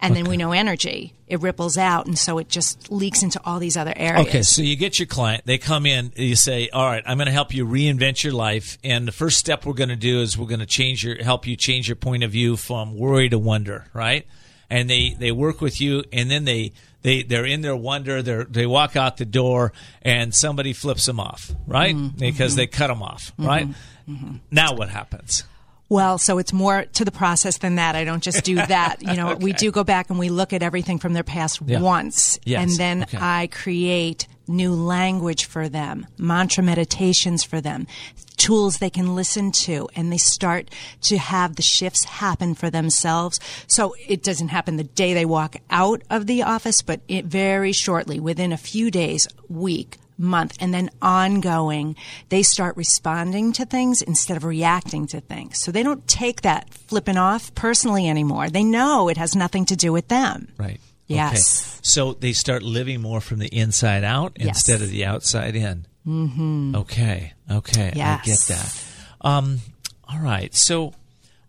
And 0.02 0.14
okay. 0.14 0.22
then 0.22 0.30
we 0.30 0.38
know 0.38 0.54
energy. 0.54 1.14
It 1.28 1.42
ripples 1.42 1.78
out, 1.78 2.08
and 2.08 2.18
so 2.18 2.38
it 2.38 2.48
just 2.48 2.90
leaks 2.90 3.22
into 3.22 3.40
all 3.44 3.60
these 3.60 3.76
other 3.76 3.94
areas. 3.96 4.28
Okay, 4.28 4.42
so 4.44 4.62
you 4.62 4.78
get 4.78 4.98
your 4.98 5.06
client, 5.06 5.44
they 5.46 5.58
come 5.58 5.86
in, 5.86 6.14
you 6.16 6.36
say, 6.36 6.70
All 6.70 6.86
right, 6.86 7.04
I'm 7.06 7.18
going 7.18 7.28
to 7.28 7.34
help 7.34 7.54
you 7.54 7.66
reinvent 7.66 8.24
your 8.24 8.34
life. 8.34 8.78
And 8.84 9.08
the 9.08 9.12
first 9.12 9.38
step 9.38 9.66
we're 9.66 9.74
going 9.74 9.90
to 9.90 9.98
do 9.98 10.22
is 10.22 10.38
we're 10.38 10.48
going 10.48 10.62
to 10.62 10.66
change 10.66 11.04
your, 11.04 11.22
help 11.22 11.46
you 11.46 11.56
change 11.56 11.90
your 11.90 11.98
point 11.98 12.24
of 12.24 12.32
view 12.32 12.56
from 12.56 12.98
worry 12.98 13.28
to 13.30 13.38
wonder, 13.38 13.88
right? 13.94 14.26
And 14.70 14.90
they, 14.90 15.16
they 15.20 15.32
work 15.32 15.60
with 15.60 15.82
you, 15.82 16.04
and 16.14 16.32
then 16.32 16.46
they, 16.46 16.72
they, 17.02 17.24
they're 17.24 17.46
in 17.46 17.62
their 17.62 17.76
wonder, 17.76 18.22
they 18.22 18.44
they 18.44 18.66
walk 18.66 18.96
out 18.96 19.18
the 19.18 19.26
door, 19.26 19.74
and 20.02 20.34
somebody 20.34 20.74
flips 20.74 21.06
them 21.06 21.20
off, 21.20 21.52
right? 21.68 21.96
Mm-hmm. 21.96 22.18
Because 22.18 22.56
they 22.56 22.68
cut 22.68 22.88
them 22.88 23.02
off, 23.02 23.34
right? 23.38 23.68
Mm-hmm. 24.08 24.38
Now 24.52 24.74
what 24.74 24.90
happens? 24.90 25.44
Well, 25.90 26.20
so 26.20 26.38
it's 26.38 26.54
more 26.54 26.86
to 26.86 27.04
the 27.04 27.12
process 27.12 27.58
than 27.58 27.76
that. 27.76 27.96
I 27.96 28.04
don't 28.06 28.24
just 28.24 28.44
do 28.44 28.56
that. 28.68 29.02
You 29.02 29.16
know, 29.16 29.32
okay. 29.32 29.44
we 29.44 29.54
do 29.54 29.72
go 29.72 29.84
back 29.84 30.10
and 30.10 30.20
we 30.20 30.30
look 30.30 30.54
at 30.54 30.64
everything 30.64 31.00
from 31.00 31.14
their 31.14 31.24
past 31.24 31.60
yeah. 31.66 31.82
once. 31.82 32.40
Yes. 32.46 32.62
And 32.62 32.72
then 32.80 33.04
okay. 33.04 33.18
I 33.20 33.48
create 33.52 34.28
new 34.48 34.74
language 34.74 35.46
for 35.46 35.70
them, 35.70 36.08
mantra 36.18 36.64
meditations 36.64 37.44
for 37.44 37.62
them, 37.62 37.88
tools 38.36 38.78
they 38.78 38.90
can 38.90 39.16
listen 39.16 39.52
to, 39.52 39.88
and 39.96 40.12
they 40.12 40.18
start 40.18 40.70
to 41.02 41.18
have 41.18 41.56
the 41.56 41.62
shifts 41.62 42.04
happen 42.04 42.56
for 42.56 42.70
themselves. 42.70 43.40
So 43.68 43.96
it 44.08 44.24
doesn't 44.24 44.48
happen 44.48 44.78
the 44.78 44.84
day 44.84 45.14
they 45.14 45.26
walk 45.26 45.58
out 45.70 46.02
of 46.10 46.26
the 46.26 46.44
office, 46.44 46.82
but 46.82 47.02
it 47.08 47.26
very 47.26 47.72
shortly, 47.72 48.20
within 48.20 48.52
a 48.52 48.58
few 48.58 48.90
days, 48.90 49.28
week, 49.48 49.98
month 50.20 50.58
and 50.60 50.74
then 50.74 50.90
ongoing, 51.02 51.96
they 52.30 52.44
start 52.44 52.78
responding 52.78 53.54
to 53.54 53.66
things 53.66 54.02
instead 54.02 54.38
of 54.38 54.44
reacting 54.44 55.08
to 55.08 55.22
things. 55.22 55.60
So 55.62 55.72
they 55.72 55.82
don't 55.82 56.08
take 56.08 56.42
that 56.42 56.74
flipping 56.74 57.18
off 57.18 57.56
personally 57.56 58.08
anymore. 58.08 58.50
They 58.50 58.64
know 58.64 59.10
it 59.10 59.18
has 59.18 59.36
nothing 59.36 59.66
to 59.66 59.76
do 59.76 59.92
with 59.92 60.10
them. 60.10 60.50
Right. 60.58 60.80
Yes. 61.08 61.34
Okay. 61.34 61.80
So 61.82 62.14
they 62.14 62.34
start 62.34 62.62
living 62.62 63.02
more 63.02 63.22
from 63.22 63.40
the 63.40 63.48
inside 63.48 64.04
out 64.04 64.34
yes. 64.36 64.50
instead 64.50 64.82
of 64.82 64.92
the 64.92 65.06
outside 65.06 65.56
in. 65.56 65.88
Mm-hmm. 66.06 66.76
Okay. 66.76 67.34
Okay. 67.50 67.94
Yes. 67.96 68.22
I 68.22 68.26
get 68.26 68.40
that. 68.58 68.86
Um, 69.22 69.60
all 70.08 70.20
right. 70.20 70.54
So, 70.56 70.94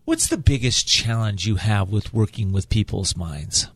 what's 0.04 0.28
the 0.28 0.38
biggest 0.38 0.86
challenge 0.86 1.46
you 1.46 1.56
have 1.56 1.90
with 1.90 2.12
working 2.12 2.52
with 2.52 2.68
people's 2.68 3.16
minds? 3.16 3.68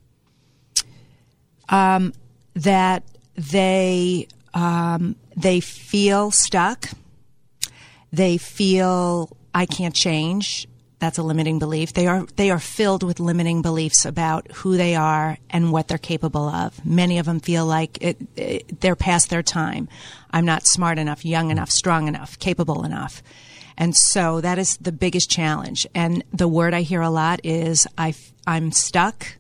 Um, 1.69 2.13
that 2.55 3.03
they 3.37 4.29
um, 4.55 5.17
they 5.37 5.61
feel 5.61 6.31
stuck. 6.31 6.89
They 8.13 8.39
feel 8.39 9.37
I 9.53 9.67
can't 9.67 9.95
change. 9.95 10.69
That's 11.01 11.19
a 11.19 11.23
limiting 11.23 11.59
belief. 11.59 11.93
They 11.93 12.07
are 12.07 12.25
they 12.37 12.51
are 12.51 12.61
filled 12.61 13.03
with 13.03 13.21
limiting 13.21 13.61
beliefs 13.61 14.07
about 14.07 14.51
who 14.53 14.77
they 14.77 14.95
are 14.95 15.37
and 15.51 15.73
what 15.73 15.89
they're 15.89 15.99
capable 15.99 16.49
of. 16.49 16.83
Many 16.87 17.19
of 17.19 17.27
them 17.27 17.41
feel 17.41 17.67
like 17.67 17.99
it, 18.01 18.17
it, 18.37 18.81
they're 18.81 18.97
past 18.97 19.29
their 19.29 19.43
time. 19.43 19.89
I'm 20.31 20.47
not 20.47 20.67
smart 20.67 20.99
enough, 20.99 21.25
young 21.25 21.51
enough, 21.51 21.71
strong 21.71 22.09
enough, 22.09 22.39
capable 22.39 22.85
enough. 22.85 23.23
And 23.77 23.97
so 23.97 24.41
that 24.41 24.59
is 24.59 24.77
the 24.77 24.93
biggest 24.93 25.29
challenge. 25.29 25.87
And 25.95 26.23
the 26.33 26.49
word 26.49 26.75
I 26.75 26.83
hear 26.83 27.03
a 27.03 27.11
lot 27.11 27.41
is 27.45 27.87
I, 27.99 28.15
I'm 28.47 28.71
stuck 28.71 29.37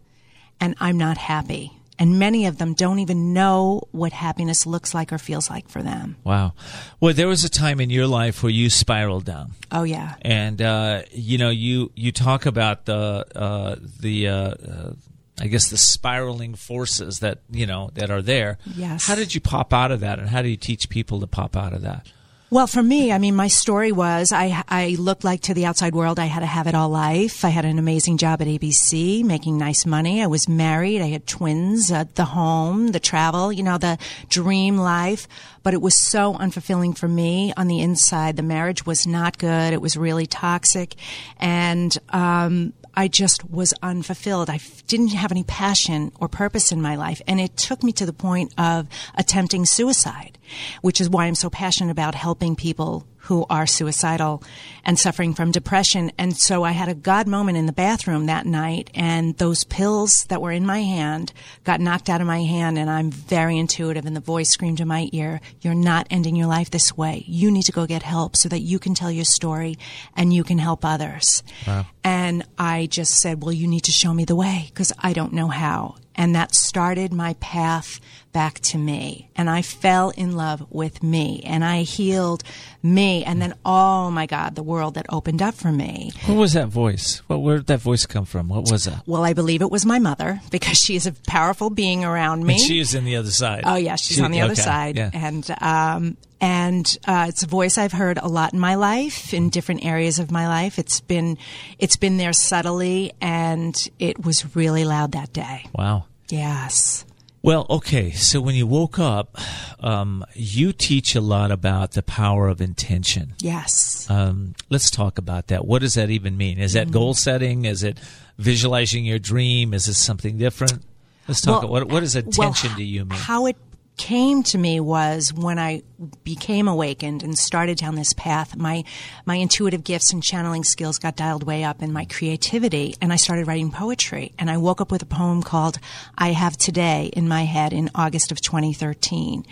and 0.60 0.74
I'm 0.80 0.98
not 0.98 1.16
happy 1.16 1.72
and 1.98 2.18
many 2.18 2.46
of 2.46 2.58
them 2.58 2.74
don't 2.74 2.98
even 2.98 3.32
know 3.32 3.82
what 3.92 4.12
happiness 4.12 4.66
looks 4.66 4.94
like 4.94 5.12
or 5.12 5.18
feels 5.18 5.48
like 5.48 5.68
for 5.68 5.82
them. 5.82 6.16
Wow. 6.24 6.54
Well, 7.00 7.14
there 7.14 7.28
was 7.28 7.44
a 7.44 7.50
time 7.50 7.80
in 7.80 7.90
your 7.90 8.06
life 8.06 8.42
where 8.42 8.50
you 8.50 8.70
spiraled 8.70 9.24
down. 9.24 9.52
Oh 9.70 9.84
yeah. 9.84 10.14
And 10.22 10.60
uh, 10.60 11.02
you 11.10 11.38
know, 11.38 11.50
you 11.50 11.92
you 11.94 12.12
talk 12.12 12.46
about 12.46 12.84
the 12.86 13.24
uh, 13.34 13.76
the 14.00 14.28
uh, 14.28 14.34
uh 14.34 14.92
I 15.40 15.48
guess 15.48 15.68
the 15.68 15.76
spiraling 15.76 16.54
forces 16.54 17.18
that 17.20 17.40
you 17.50 17.66
know 17.66 17.90
that 17.94 18.10
are 18.10 18.22
there. 18.22 18.58
Yes. 18.64 19.06
How 19.06 19.14
did 19.14 19.34
you 19.34 19.40
pop 19.40 19.72
out 19.72 19.90
of 19.90 20.00
that, 20.00 20.18
and 20.18 20.28
how 20.28 20.42
do 20.42 20.48
you 20.48 20.56
teach 20.56 20.88
people 20.88 21.20
to 21.20 21.26
pop 21.26 21.56
out 21.56 21.72
of 21.72 21.82
that? 21.82 22.06
Well, 22.54 22.68
for 22.68 22.84
me, 22.84 23.10
I 23.10 23.18
mean, 23.18 23.34
my 23.34 23.48
story 23.48 23.90
was 23.90 24.30
I, 24.30 24.62
I 24.68 24.94
looked 24.96 25.24
like 25.24 25.40
to 25.40 25.54
the 25.54 25.66
outside 25.66 25.92
world 25.92 26.20
I 26.20 26.26
had 26.26 26.44
a 26.44 26.46
have 26.46 26.68
it 26.68 26.74
all 26.76 26.88
life. 26.88 27.44
I 27.44 27.48
had 27.48 27.64
an 27.64 27.80
amazing 27.80 28.16
job 28.16 28.40
at 28.40 28.46
ABC, 28.46 29.24
making 29.24 29.58
nice 29.58 29.84
money. 29.84 30.22
I 30.22 30.28
was 30.28 30.48
married. 30.48 31.02
I 31.02 31.08
had 31.08 31.26
twins, 31.26 31.88
the 31.88 32.24
home, 32.24 32.92
the 32.92 33.00
travel, 33.00 33.52
you 33.52 33.64
know, 33.64 33.76
the 33.76 33.98
dream 34.28 34.76
life. 34.76 35.26
But 35.64 35.74
it 35.74 35.82
was 35.82 35.98
so 35.98 36.34
unfulfilling 36.34 36.96
for 36.96 37.08
me 37.08 37.52
on 37.56 37.66
the 37.66 37.80
inside. 37.80 38.36
The 38.36 38.44
marriage 38.44 38.86
was 38.86 39.04
not 39.04 39.36
good. 39.36 39.72
It 39.72 39.82
was 39.82 39.96
really 39.96 40.26
toxic. 40.26 40.94
And, 41.40 41.98
um, 42.10 42.72
I 42.96 43.08
just 43.08 43.50
was 43.50 43.74
unfulfilled. 43.82 44.48
I 44.48 44.60
didn't 44.86 45.08
have 45.08 45.32
any 45.32 45.44
passion 45.44 46.12
or 46.20 46.28
purpose 46.28 46.70
in 46.70 46.80
my 46.80 46.94
life. 46.96 47.20
And 47.26 47.40
it 47.40 47.56
took 47.56 47.82
me 47.82 47.92
to 47.92 48.06
the 48.06 48.12
point 48.12 48.54
of 48.56 48.86
attempting 49.16 49.66
suicide, 49.66 50.38
which 50.82 51.00
is 51.00 51.10
why 51.10 51.26
I'm 51.26 51.34
so 51.34 51.50
passionate 51.50 51.90
about 51.90 52.14
helping 52.14 52.56
people 52.56 53.06
who 53.24 53.46
are 53.48 53.66
suicidal 53.66 54.42
and 54.84 54.98
suffering 54.98 55.32
from 55.32 55.50
depression. 55.50 56.12
And 56.18 56.36
so 56.36 56.62
I 56.62 56.72
had 56.72 56.90
a 56.90 56.94
God 56.94 57.26
moment 57.26 57.56
in 57.56 57.64
the 57.64 57.72
bathroom 57.72 58.26
that 58.26 58.44
night 58.44 58.90
and 58.94 59.36
those 59.38 59.64
pills 59.64 60.24
that 60.28 60.42
were 60.42 60.52
in 60.52 60.66
my 60.66 60.82
hand 60.82 61.32
got 61.64 61.80
knocked 61.80 62.10
out 62.10 62.20
of 62.20 62.26
my 62.26 62.42
hand 62.42 62.78
and 62.78 62.90
I'm 62.90 63.10
very 63.10 63.56
intuitive 63.56 64.04
and 64.04 64.14
the 64.14 64.20
voice 64.20 64.50
screamed 64.50 64.80
in 64.80 64.88
my 64.88 65.08
ear, 65.12 65.40
you're 65.62 65.74
not 65.74 66.06
ending 66.10 66.36
your 66.36 66.48
life 66.48 66.70
this 66.70 66.96
way. 66.96 67.24
You 67.26 67.50
need 67.50 67.64
to 67.64 67.72
go 67.72 67.86
get 67.86 68.02
help 68.02 68.36
so 68.36 68.50
that 68.50 68.60
you 68.60 68.78
can 68.78 68.94
tell 68.94 69.10
your 69.10 69.24
story 69.24 69.78
and 70.14 70.32
you 70.32 70.44
can 70.44 70.58
help 70.58 70.84
others. 70.84 71.42
Wow. 71.66 71.86
And 72.02 72.44
I 72.58 72.86
just 72.86 73.20
said, 73.20 73.42
well, 73.42 73.52
you 73.52 73.66
need 73.66 73.84
to 73.84 73.92
show 73.92 74.12
me 74.12 74.26
the 74.26 74.36
way 74.36 74.66
because 74.68 74.92
I 74.98 75.14
don't 75.14 75.32
know 75.32 75.48
how. 75.48 75.96
And 76.16 76.34
that 76.34 76.54
started 76.54 77.12
my 77.12 77.34
path 77.34 78.00
back 78.32 78.60
to 78.60 78.78
me. 78.78 79.30
And 79.36 79.48
I 79.50 79.62
fell 79.62 80.10
in 80.10 80.36
love 80.36 80.66
with 80.70 81.02
me 81.02 81.42
and 81.44 81.64
I 81.64 81.82
healed 81.82 82.42
me. 82.84 83.24
And 83.24 83.40
then, 83.40 83.54
oh 83.64 84.10
my 84.10 84.26
God, 84.26 84.54
the 84.54 84.62
world 84.62 84.94
that 84.94 85.06
opened 85.08 85.42
up 85.42 85.54
for 85.54 85.72
me. 85.72 86.12
What 86.26 86.36
was 86.36 86.52
that 86.52 86.68
voice? 86.68 87.22
What, 87.26 87.38
where 87.38 87.56
did 87.56 87.66
that 87.68 87.80
voice 87.80 88.06
come 88.06 88.26
from? 88.26 88.48
What 88.48 88.70
was 88.70 88.84
that? 88.84 89.02
Well, 89.06 89.24
I 89.24 89.32
believe 89.32 89.62
it 89.62 89.70
was 89.70 89.86
my 89.86 89.98
mother 89.98 90.40
because 90.50 90.76
she 90.76 90.94
is 90.94 91.06
a 91.06 91.12
powerful 91.12 91.70
being 91.70 92.04
around 92.04 92.44
me. 92.44 92.54
And 92.54 92.62
she 92.62 92.78
is 92.78 92.94
in 92.94 93.04
the 93.04 93.16
other 93.16 93.30
side. 93.30 93.62
Oh, 93.64 93.76
yeah, 93.76 93.96
she's 93.96 94.18
she, 94.18 94.22
on 94.22 94.30
the 94.30 94.42
other 94.42 94.52
okay, 94.52 94.62
side. 94.62 94.96
Yeah. 94.96 95.10
And, 95.12 95.56
um, 95.60 96.16
and 96.40 96.98
uh, 97.06 97.26
it's 97.30 97.42
a 97.42 97.46
voice 97.46 97.78
I've 97.78 97.92
heard 97.92 98.18
a 98.18 98.28
lot 98.28 98.52
in 98.52 98.60
my 98.60 98.74
life, 98.74 99.32
in 99.32 99.48
different 99.48 99.84
areas 99.84 100.18
of 100.18 100.30
my 100.30 100.46
life. 100.46 100.78
It's 100.78 101.00
been, 101.00 101.38
it's 101.78 101.96
been 101.96 102.18
there 102.18 102.34
subtly, 102.34 103.12
and 103.20 103.74
it 103.98 104.22
was 104.24 104.54
really 104.54 104.84
loud 104.84 105.12
that 105.12 105.32
day. 105.32 105.64
Wow. 105.74 106.04
Yes. 106.28 107.06
Well, 107.44 107.66
okay. 107.68 108.10
So 108.12 108.40
when 108.40 108.54
you 108.54 108.66
woke 108.66 108.98
up, 108.98 109.36
um, 109.80 110.24
you 110.32 110.72
teach 110.72 111.14
a 111.14 111.20
lot 111.20 111.50
about 111.50 111.92
the 111.92 112.02
power 112.02 112.48
of 112.48 112.62
intention. 112.62 113.34
Yes. 113.38 114.08
Um, 114.08 114.54
let's 114.70 114.90
talk 114.90 115.18
about 115.18 115.48
that. 115.48 115.66
What 115.66 115.82
does 115.82 115.92
that 115.92 116.08
even 116.08 116.38
mean? 116.38 116.58
Is 116.58 116.72
that 116.72 116.88
Mm. 116.88 116.92
goal 116.92 117.12
setting? 117.12 117.66
Is 117.66 117.82
it 117.82 117.98
visualizing 118.38 119.04
your 119.04 119.18
dream? 119.18 119.74
Is 119.74 119.88
it 119.88 119.94
something 119.94 120.38
different? 120.38 120.84
Let's 121.28 121.42
talk. 121.42 121.64
Well, 121.64 121.70
what, 121.72 121.88
what 121.90 122.00
does 122.00 122.14
well, 122.14 122.24
intention 122.24 122.76
to 122.76 122.82
you 122.82 123.04
mean? 123.04 123.18
How 123.18 123.44
it 123.44 123.56
came 123.96 124.42
to 124.42 124.58
me 124.58 124.80
was 124.80 125.32
when 125.32 125.58
I 125.58 125.82
became 126.24 126.66
awakened 126.66 127.22
and 127.22 127.38
started 127.38 127.78
down 127.78 127.94
this 127.94 128.12
path. 128.12 128.56
My 128.56 128.84
my 129.24 129.36
intuitive 129.36 129.84
gifts 129.84 130.12
and 130.12 130.22
channeling 130.22 130.64
skills 130.64 130.98
got 130.98 131.16
dialed 131.16 131.44
way 131.44 131.64
up, 131.64 131.80
and 131.80 131.92
my 131.92 132.04
creativity, 132.04 132.94
and 133.00 133.12
I 133.12 133.16
started 133.16 133.46
writing 133.46 133.70
poetry. 133.70 134.32
And 134.38 134.50
I 134.50 134.56
woke 134.56 134.80
up 134.80 134.90
with 134.90 135.02
a 135.02 135.06
poem 135.06 135.42
called 135.42 135.78
"I 136.18 136.32
Have 136.32 136.56
Today" 136.56 137.10
in 137.12 137.28
my 137.28 137.44
head 137.44 137.72
in 137.72 137.90
August 137.94 138.32
of 138.32 138.40
2013. 138.40 139.46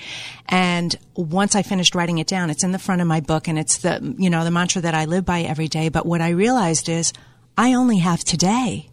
And 0.49 0.97
once 1.15 1.55
I 1.55 1.63
finished 1.63 1.95
writing 1.95 2.19
it 2.19 2.27
down, 2.27 2.51
it's 2.51 2.65
in 2.65 2.73
the 2.73 2.79
front 2.79 3.01
of 3.01 3.07
my 3.07 3.21
book, 3.21 3.49
and 3.49 3.59
it's 3.59 3.79
the 3.79 4.15
you 4.19 4.31
know 4.31 4.45
the 4.45 4.51
mantra 4.51 4.83
that 4.83 4.95
I 4.95 5.05
live 5.05 5.25
by 5.25 5.43
every 5.43 5.69
day. 5.69 5.89
But 5.89 6.07
what 6.07 6.21
I 6.21 6.31
realized 6.31 6.89
is, 6.89 7.13
I 7.57 7.75
only 7.75 7.99
have 7.99 8.25
today. 8.25 8.89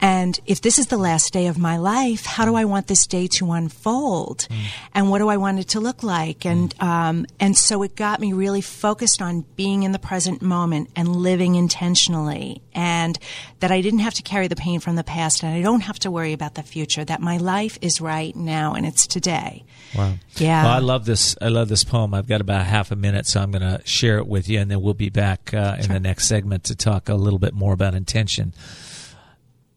And 0.00 0.38
if 0.46 0.60
this 0.60 0.78
is 0.78 0.88
the 0.88 0.98
last 0.98 1.32
day 1.32 1.46
of 1.46 1.58
my 1.58 1.76
life, 1.76 2.26
how 2.26 2.44
do 2.44 2.54
I 2.54 2.64
want 2.64 2.86
this 2.86 3.06
day 3.06 3.26
to 3.28 3.52
unfold? 3.52 4.48
And 4.94 5.10
what 5.10 5.18
do 5.18 5.28
I 5.28 5.36
want 5.36 5.58
it 5.58 5.68
to 5.68 5.80
look 5.80 6.02
like? 6.02 6.44
And 6.44 6.74
um, 6.80 7.26
and 7.38 7.56
so 7.56 7.82
it 7.82 7.94
got 7.96 8.20
me 8.20 8.32
really 8.32 8.60
focused 8.60 9.22
on 9.22 9.44
being 9.56 9.82
in 9.82 9.92
the 9.92 9.98
present 9.98 10.42
moment 10.42 10.90
and 10.96 11.14
living 11.16 11.54
intentionally, 11.54 12.62
and 12.74 13.18
that 13.60 13.70
I 13.70 13.80
didn't 13.80 14.00
have 14.00 14.14
to 14.14 14.22
carry 14.22 14.48
the 14.48 14.56
pain 14.56 14.80
from 14.80 14.96
the 14.96 15.04
past, 15.04 15.42
and 15.42 15.54
I 15.54 15.62
don't 15.62 15.82
have 15.82 15.98
to 16.00 16.10
worry 16.10 16.32
about 16.32 16.54
the 16.54 16.62
future. 16.62 17.04
That 17.04 17.20
my 17.20 17.36
life 17.36 17.78
is 17.80 18.00
right 18.00 18.34
now, 18.34 18.74
and 18.74 18.84
it's 18.86 19.06
today. 19.06 19.64
Wow. 19.96 20.14
Yeah. 20.36 20.64
Well, 20.64 20.72
I 20.72 20.78
love 20.78 21.04
this. 21.04 21.36
I 21.40 21.48
love 21.48 21.68
this 21.68 21.84
poem. 21.84 22.14
I've 22.14 22.26
got 22.26 22.40
about 22.40 22.66
half 22.66 22.90
a 22.90 22.96
minute, 22.96 23.26
so 23.26 23.40
I'm 23.40 23.50
going 23.50 23.62
to 23.62 23.80
share 23.86 24.18
it 24.18 24.26
with 24.26 24.48
you, 24.48 24.58
and 24.58 24.70
then 24.70 24.80
we'll 24.80 24.94
be 24.94 25.10
back 25.10 25.52
uh, 25.54 25.76
in 25.80 25.88
the 25.88 26.00
next 26.00 26.26
segment 26.26 26.64
to 26.64 26.74
talk 26.74 27.08
a 27.08 27.14
little 27.14 27.38
bit 27.38 27.54
more 27.54 27.72
about 27.72 27.94
intention. 27.94 28.54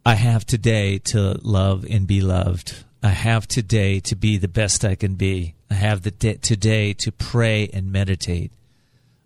I 0.07 0.13
have 0.13 0.45
today 0.45 0.99
to 0.99 1.39
love 1.41 1.83
and 1.89 2.05
be 2.05 2.21
loved. 2.21 2.83
I 3.01 3.07
have 3.09 3.47
today 3.47 3.99
to 4.01 4.15
be 4.15 4.37
the 4.37 4.47
best 4.47 4.85
I 4.85 4.93
can 4.93 5.15
be. 5.15 5.55
I 5.71 5.73
have 5.73 6.03
the 6.03 6.11
de- 6.11 6.37
today 6.37 6.93
to 6.93 7.11
pray 7.11 7.67
and 7.73 7.91
meditate. 7.91 8.51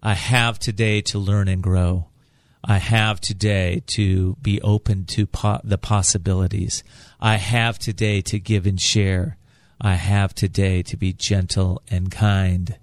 I 0.01 0.13
have 0.13 0.57
today 0.57 1.01
to 1.01 1.19
learn 1.19 1.49
and 1.49 1.61
grow. 1.61 2.07
I 2.63 2.77
have 2.77 3.19
today 3.19 3.83
to 3.87 4.37
be 4.41 4.61
open 4.61 5.03
to 5.07 5.27
po- 5.27 5.59
the 5.65 5.77
possibilities. 5.77 6.81
I 7.19 7.35
have 7.35 7.77
today 7.77 8.21
to 8.21 8.39
give 8.39 8.65
and 8.65 8.79
share. 8.79 9.35
I 9.81 9.95
have 9.95 10.33
today 10.33 10.81
to 10.83 10.95
be 10.95 11.11
gentle 11.11 11.81
and 11.91 12.09
kind. 12.09 12.77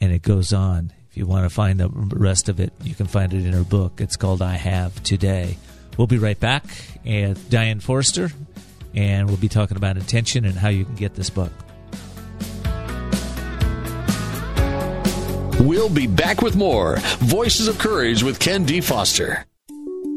And 0.00 0.12
it 0.12 0.22
goes 0.22 0.52
on. 0.52 0.92
If 1.10 1.16
you 1.16 1.26
want 1.26 1.44
to 1.44 1.50
find 1.50 1.80
the 1.80 1.88
rest 1.88 2.48
of 2.48 2.60
it, 2.60 2.72
you 2.84 2.94
can 2.94 3.06
find 3.06 3.34
it 3.34 3.44
in 3.44 3.52
her 3.52 3.64
book. 3.64 4.00
It's 4.00 4.16
called 4.16 4.42
I 4.42 4.54
Have 4.54 5.02
Today. 5.02 5.56
We'll 5.96 6.06
be 6.06 6.18
right 6.18 6.38
back 6.38 6.64
with 7.04 7.48
Diane 7.50 7.80
Forrester, 7.80 8.30
and 8.94 9.28
we'll 9.28 9.36
be 9.36 9.48
talking 9.48 9.76
about 9.76 9.96
intention 9.96 10.44
and 10.44 10.54
how 10.54 10.68
you 10.68 10.84
can 10.84 10.94
get 10.94 11.14
this 11.14 11.30
book. 11.30 11.52
We'll 15.60 15.88
be 15.88 16.06
back 16.06 16.42
with 16.42 16.54
more 16.54 16.98
Voices 17.18 17.66
of 17.66 17.78
Courage 17.78 18.22
with 18.22 18.38
Ken 18.38 18.64
D. 18.64 18.80
Foster. 18.80 19.46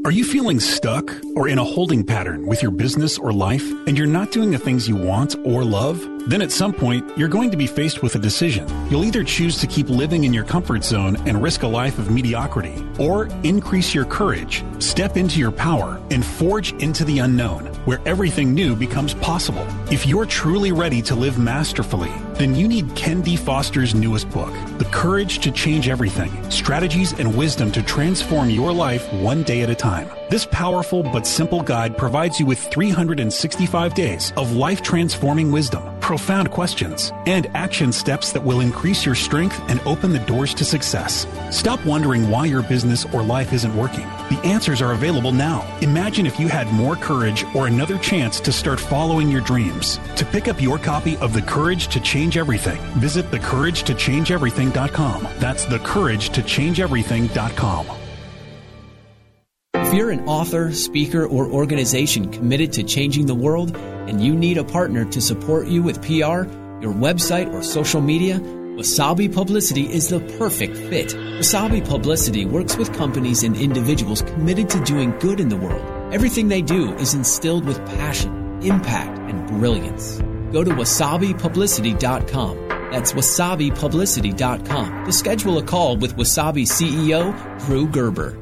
Are 0.05 0.11
you 0.11 0.23
feeling 0.23 0.61
stuck 0.61 1.13
or 1.35 1.49
in 1.49 1.59
a 1.59 1.63
holding 1.63 2.05
pattern 2.05 2.47
with 2.47 2.61
your 2.61 2.71
business 2.71 3.17
or 3.17 3.33
life 3.33 3.69
and 3.85 3.97
you're 3.97 4.07
not 4.07 4.31
doing 4.31 4.49
the 4.49 4.57
things 4.57 4.87
you 4.87 4.95
want 4.95 5.35
or 5.43 5.65
love? 5.65 5.99
Then 6.29 6.41
at 6.41 6.51
some 6.51 6.71
point, 6.71 7.17
you're 7.17 7.27
going 7.27 7.51
to 7.51 7.57
be 7.57 7.67
faced 7.67 8.01
with 8.01 8.15
a 8.15 8.19
decision. 8.19 8.65
You'll 8.89 9.03
either 9.03 9.25
choose 9.25 9.57
to 9.57 9.67
keep 9.67 9.89
living 9.89 10.23
in 10.23 10.33
your 10.33 10.45
comfort 10.45 10.85
zone 10.85 11.17
and 11.27 11.41
risk 11.41 11.63
a 11.63 11.67
life 11.67 11.99
of 11.99 12.11
mediocrity, 12.11 12.75
or 12.97 13.27
increase 13.43 13.93
your 13.93 14.05
courage, 14.05 14.63
step 14.79 15.17
into 15.17 15.39
your 15.39 15.51
power, 15.51 16.01
and 16.11 16.23
forge 16.23 16.71
into 16.81 17.03
the 17.03 17.19
unknown, 17.19 17.65
where 17.89 17.99
everything 18.05 18.53
new 18.53 18.75
becomes 18.75 19.15
possible. 19.15 19.65
If 19.89 20.05
you're 20.05 20.27
truly 20.27 20.71
ready 20.71 21.01
to 21.01 21.15
live 21.15 21.39
masterfully, 21.39 22.11
then 22.35 22.53
you 22.53 22.67
need 22.67 22.95
Ken 22.95 23.21
D. 23.21 23.35
Foster's 23.35 23.95
newest 23.95 24.29
book, 24.29 24.53
The 24.77 24.85
Courage 24.91 25.39
to 25.39 25.49
Change 25.49 25.89
Everything 25.89 26.31
Strategies 26.51 27.13
and 27.13 27.35
Wisdom 27.35 27.71
to 27.71 27.81
Transform 27.81 28.51
Your 28.51 28.71
Life 28.71 29.11
One 29.11 29.41
Day 29.41 29.61
at 29.61 29.71
a 29.71 29.75
Time. 29.75 30.07
This 30.29 30.45
powerful 30.45 31.01
but 31.01 31.25
simple 31.25 31.63
guide 31.63 31.97
provides 31.97 32.39
you 32.39 32.45
with 32.45 32.59
365 32.59 33.95
days 33.95 34.33
of 34.37 34.51
life 34.51 34.83
transforming 34.83 35.51
wisdom, 35.51 35.98
profound 36.09 36.49
questions, 36.49 37.13
and 37.27 37.45
action 37.53 37.91
steps 37.91 38.31
that 38.31 38.43
will 38.43 38.61
increase 38.61 39.05
your 39.05 39.13
strength 39.13 39.61
and 39.69 39.79
open 39.81 40.11
the 40.11 40.17
doors 40.17 40.55
to 40.55 40.65
success. 40.65 41.27
Stop 41.51 41.85
wondering 41.85 42.31
why 42.31 42.47
your 42.47 42.63
business 42.63 43.05
or 43.13 43.21
life 43.21 43.53
isn't 43.53 43.75
working. 43.75 44.07
The 44.31 44.41
answers 44.43 44.81
are 44.81 44.93
available 44.93 45.31
now. 45.31 45.67
Imagine 45.81 46.25
if 46.25 46.39
you 46.39 46.47
had 46.47 46.65
more 46.73 46.95
courage 46.95 47.45
or 47.53 47.67
another 47.67 47.99
chance 47.99 48.39
to 48.39 48.51
start 48.51 48.79
following 48.79 49.29
your 49.29 49.41
dreams. 49.41 49.99
To 50.15 50.25
pick 50.25 50.47
up 50.47 50.59
your 50.59 50.79
copy 50.79 51.15
of 51.17 51.31
The 51.31 51.43
Courage 51.43 51.89
to 51.89 51.99
Change 51.99 52.37
Everything, 52.37 52.81
visit 52.97 53.29
thecouragetochangeeverything.com. 53.29 55.27
That's 55.37 55.65
thecouragetochangeeverything.com. 55.65 57.85
If 59.75 59.93
you're 59.93 60.09
an 60.09 60.27
author, 60.27 60.71
speaker, 60.71 61.27
or 61.27 61.51
organization 61.51 62.31
committed 62.31 62.73
to 62.73 62.83
changing 62.83 63.27
the 63.27 63.35
world 63.35 63.77
and 64.09 64.21
you 64.21 64.35
need 64.35 64.57
a 64.57 64.63
partner 64.63 65.05
to 65.05 65.21
support 65.21 65.67
you 65.67 65.83
with 65.83 66.01
PR, 66.01 66.43
your 66.81 66.93
website, 66.93 67.53
or 67.53 67.61
social 67.61 68.01
media, 68.01 68.39
Wasabi 68.39 69.31
Publicity 69.31 69.91
is 69.91 70.07
the 70.07 70.19
perfect 70.39 70.75
fit. 70.75 71.09
Wasabi 71.09 71.87
Publicity 71.87 72.45
works 72.45 72.75
with 72.77 72.91
companies 72.93 73.43
and 73.43 73.55
individuals 73.55 74.21
committed 74.21 74.69
to 74.71 74.79
doing 74.83 75.11
good 75.19 75.39
in 75.39 75.49
the 75.49 75.57
world. 75.57 76.13
Everything 76.13 76.47
they 76.47 76.61
do 76.61 76.93
is 76.95 77.13
instilled 77.13 77.65
with 77.65 77.77
passion, 77.85 78.61
impact, 78.63 79.19
and 79.29 79.45
brilliance. 79.47 80.17
Go 80.53 80.63
to 80.63 80.71
wasabipublicity.com. 80.71 82.67
That's 82.91 83.13
wasabipublicity.com 83.13 85.05
to 85.05 85.11
schedule 85.11 85.57
a 85.59 85.63
call 85.63 85.97
with 85.97 86.15
Wasabi 86.15 86.63
CEO 86.63 87.65
Drew 87.65 87.87
Gerber. 87.87 88.38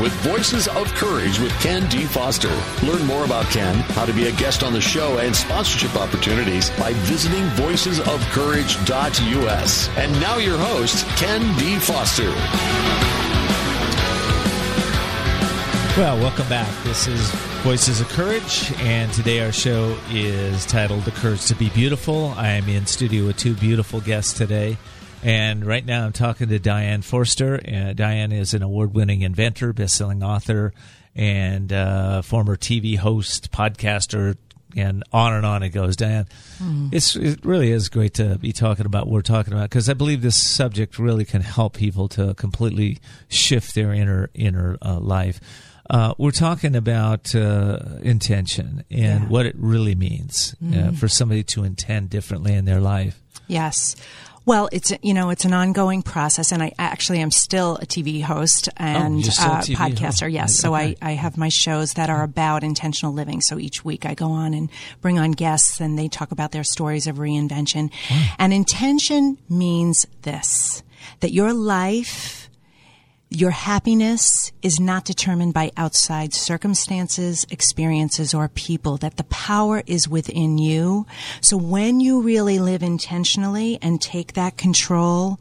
With 0.00 0.12
Voices 0.22 0.66
of 0.68 0.86
Courage 0.94 1.38
with 1.38 1.52
Ken 1.60 1.86
D. 1.90 2.04
Foster. 2.04 2.48
Learn 2.82 3.04
more 3.06 3.26
about 3.26 3.44
Ken, 3.46 3.74
how 3.94 4.06
to 4.06 4.12
be 4.12 4.28
a 4.28 4.32
guest 4.32 4.62
on 4.62 4.72
the 4.72 4.80
show, 4.80 5.18
and 5.18 5.36
sponsorship 5.36 5.94
opportunities 5.94 6.70
by 6.70 6.94
visiting 6.94 7.44
voicesofcourage.us. 7.50 9.88
And 9.98 10.10
now 10.20 10.38
your 10.38 10.56
host, 10.56 11.06
Ken 11.18 11.42
D. 11.58 11.78
Foster. 11.78 12.32
Well, 15.98 16.16
welcome 16.18 16.48
back. 16.48 16.72
This 16.84 17.06
is 17.06 17.30
Voices 17.62 18.00
of 18.00 18.08
Courage, 18.08 18.72
and 18.78 19.12
today 19.12 19.44
our 19.44 19.52
show 19.52 19.98
is 20.10 20.64
titled 20.64 21.04
The 21.04 21.10
Courage 21.10 21.44
to 21.46 21.54
Be 21.54 21.68
Beautiful. 21.68 22.32
I 22.38 22.52
am 22.52 22.66
in 22.70 22.86
studio 22.86 23.26
with 23.26 23.36
two 23.36 23.52
beautiful 23.54 24.00
guests 24.00 24.32
today. 24.32 24.78
And 25.22 25.66
right 25.66 25.84
now 25.84 26.06
I'm 26.06 26.12
talking 26.12 26.48
to 26.48 26.58
Diane 26.58 27.02
Forster. 27.02 27.60
Uh, 27.66 27.92
Diane 27.92 28.32
is 28.32 28.54
an 28.54 28.62
award 28.62 28.94
winning 28.94 29.20
inventor, 29.22 29.72
best 29.72 29.96
selling 29.96 30.22
author, 30.22 30.72
and 31.14 31.72
uh, 31.72 32.22
former 32.22 32.56
TV 32.56 32.96
host, 32.96 33.52
podcaster, 33.52 34.36
and 34.76 35.02
on 35.12 35.34
and 35.34 35.44
on 35.44 35.62
it 35.62 35.70
goes. 35.70 35.96
Diane, 35.96 36.26
it's, 36.92 37.16
it 37.16 37.44
really 37.44 37.70
is 37.70 37.88
great 37.90 38.14
to 38.14 38.38
be 38.38 38.52
talking 38.52 38.86
about 38.86 39.06
what 39.08 39.12
we're 39.14 39.20
talking 39.22 39.52
about 39.52 39.64
because 39.68 39.90
I 39.90 39.94
believe 39.94 40.22
this 40.22 40.36
subject 40.36 40.98
really 40.98 41.24
can 41.26 41.42
help 41.42 41.74
people 41.74 42.08
to 42.10 42.32
completely 42.34 42.98
shift 43.28 43.74
their 43.74 43.92
inner, 43.92 44.30
inner 44.32 44.78
uh, 44.80 44.98
life. 45.00 45.40
Uh, 45.90 46.14
we're 46.18 46.30
talking 46.30 46.76
about 46.76 47.34
uh, 47.34 47.80
intention 48.00 48.84
and 48.92 49.24
Yeah. 49.24 49.28
what 49.28 49.44
it 49.44 49.56
really 49.58 49.96
means 49.96 50.54
uh, 50.74 50.92
for 50.92 51.08
somebody 51.08 51.42
to 51.42 51.64
intend 51.64 52.08
differently 52.10 52.54
in 52.54 52.64
their 52.64 52.80
life. 52.80 53.20
Yes. 53.48 53.96
Well, 54.46 54.68
it's 54.72 54.92
you 55.02 55.14
know 55.14 55.30
it's 55.30 55.44
an 55.44 55.52
ongoing 55.52 56.02
process, 56.02 56.50
and 56.50 56.62
I 56.62 56.72
actually 56.78 57.20
am 57.20 57.30
still 57.30 57.76
a 57.76 57.86
TV 57.86 58.22
host 58.22 58.68
and 58.76 59.14
Oh, 59.14 59.18
you're 59.18 59.30
still 59.30 59.50
a 59.52 59.54
uh, 59.56 59.60
TV 59.62 59.76
podcaster. 59.76 60.22
host. 60.22 60.32
Yes, 60.32 60.54
so 60.56 60.74
I, 60.74 60.96
I 61.00 61.12
have 61.12 61.36
my 61.36 61.48
shows 61.48 61.94
that 61.94 62.10
are 62.10 62.22
about 62.22 62.64
intentional 62.64 63.12
living. 63.12 63.40
So 63.42 63.58
each 63.58 63.84
week 63.84 64.04
I 64.06 64.14
go 64.14 64.30
on 64.32 64.54
and 64.54 64.68
bring 65.00 65.18
on 65.18 65.32
guests, 65.32 65.80
and 65.80 65.98
they 65.98 66.08
talk 66.08 66.32
about 66.32 66.52
their 66.52 66.64
stories 66.64 67.06
of 67.06 67.16
reinvention. 67.16 67.90
And 68.38 68.52
intention 68.52 69.38
means 69.48 70.06
this: 70.22 70.82
that 71.20 71.32
your 71.32 71.52
life 71.52 72.49
your 73.30 73.52
happiness 73.52 74.50
is 74.60 74.80
not 74.80 75.04
determined 75.04 75.54
by 75.54 75.70
outside 75.76 76.34
circumstances, 76.34 77.46
experiences, 77.48 78.34
or 78.34 78.48
people, 78.48 78.96
that 78.96 79.16
the 79.16 79.24
power 79.24 79.84
is 79.86 80.08
within 80.08 80.58
you. 80.58 81.06
So 81.40 81.56
when 81.56 82.00
you 82.00 82.22
really 82.22 82.58
live 82.58 82.82
intentionally 82.82 83.78
and 83.80 84.02
take 84.02 84.32
that 84.32 84.56
control, 84.56 85.38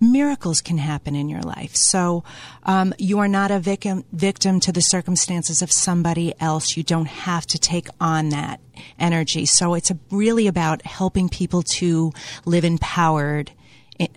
miracles 0.00 0.62
can 0.62 0.78
happen 0.78 1.14
in 1.14 1.28
your 1.28 1.42
life. 1.42 1.76
So 1.76 2.24
um, 2.62 2.94
you 2.98 3.18
are 3.18 3.28
not 3.28 3.50
a 3.50 3.58
victim 3.58 4.04
victim 4.12 4.58
to 4.60 4.72
the 4.72 4.80
circumstances 4.80 5.60
of 5.60 5.70
somebody 5.70 6.32
else. 6.40 6.74
You 6.74 6.82
don't 6.82 7.08
have 7.08 7.44
to 7.48 7.58
take 7.58 7.88
on 8.00 8.30
that 8.30 8.60
energy. 8.98 9.44
So 9.44 9.74
it's 9.74 9.90
a, 9.90 9.98
really 10.10 10.46
about 10.46 10.86
helping 10.86 11.28
people 11.28 11.62
to 11.62 12.12
live 12.46 12.64
empowered 12.64 13.52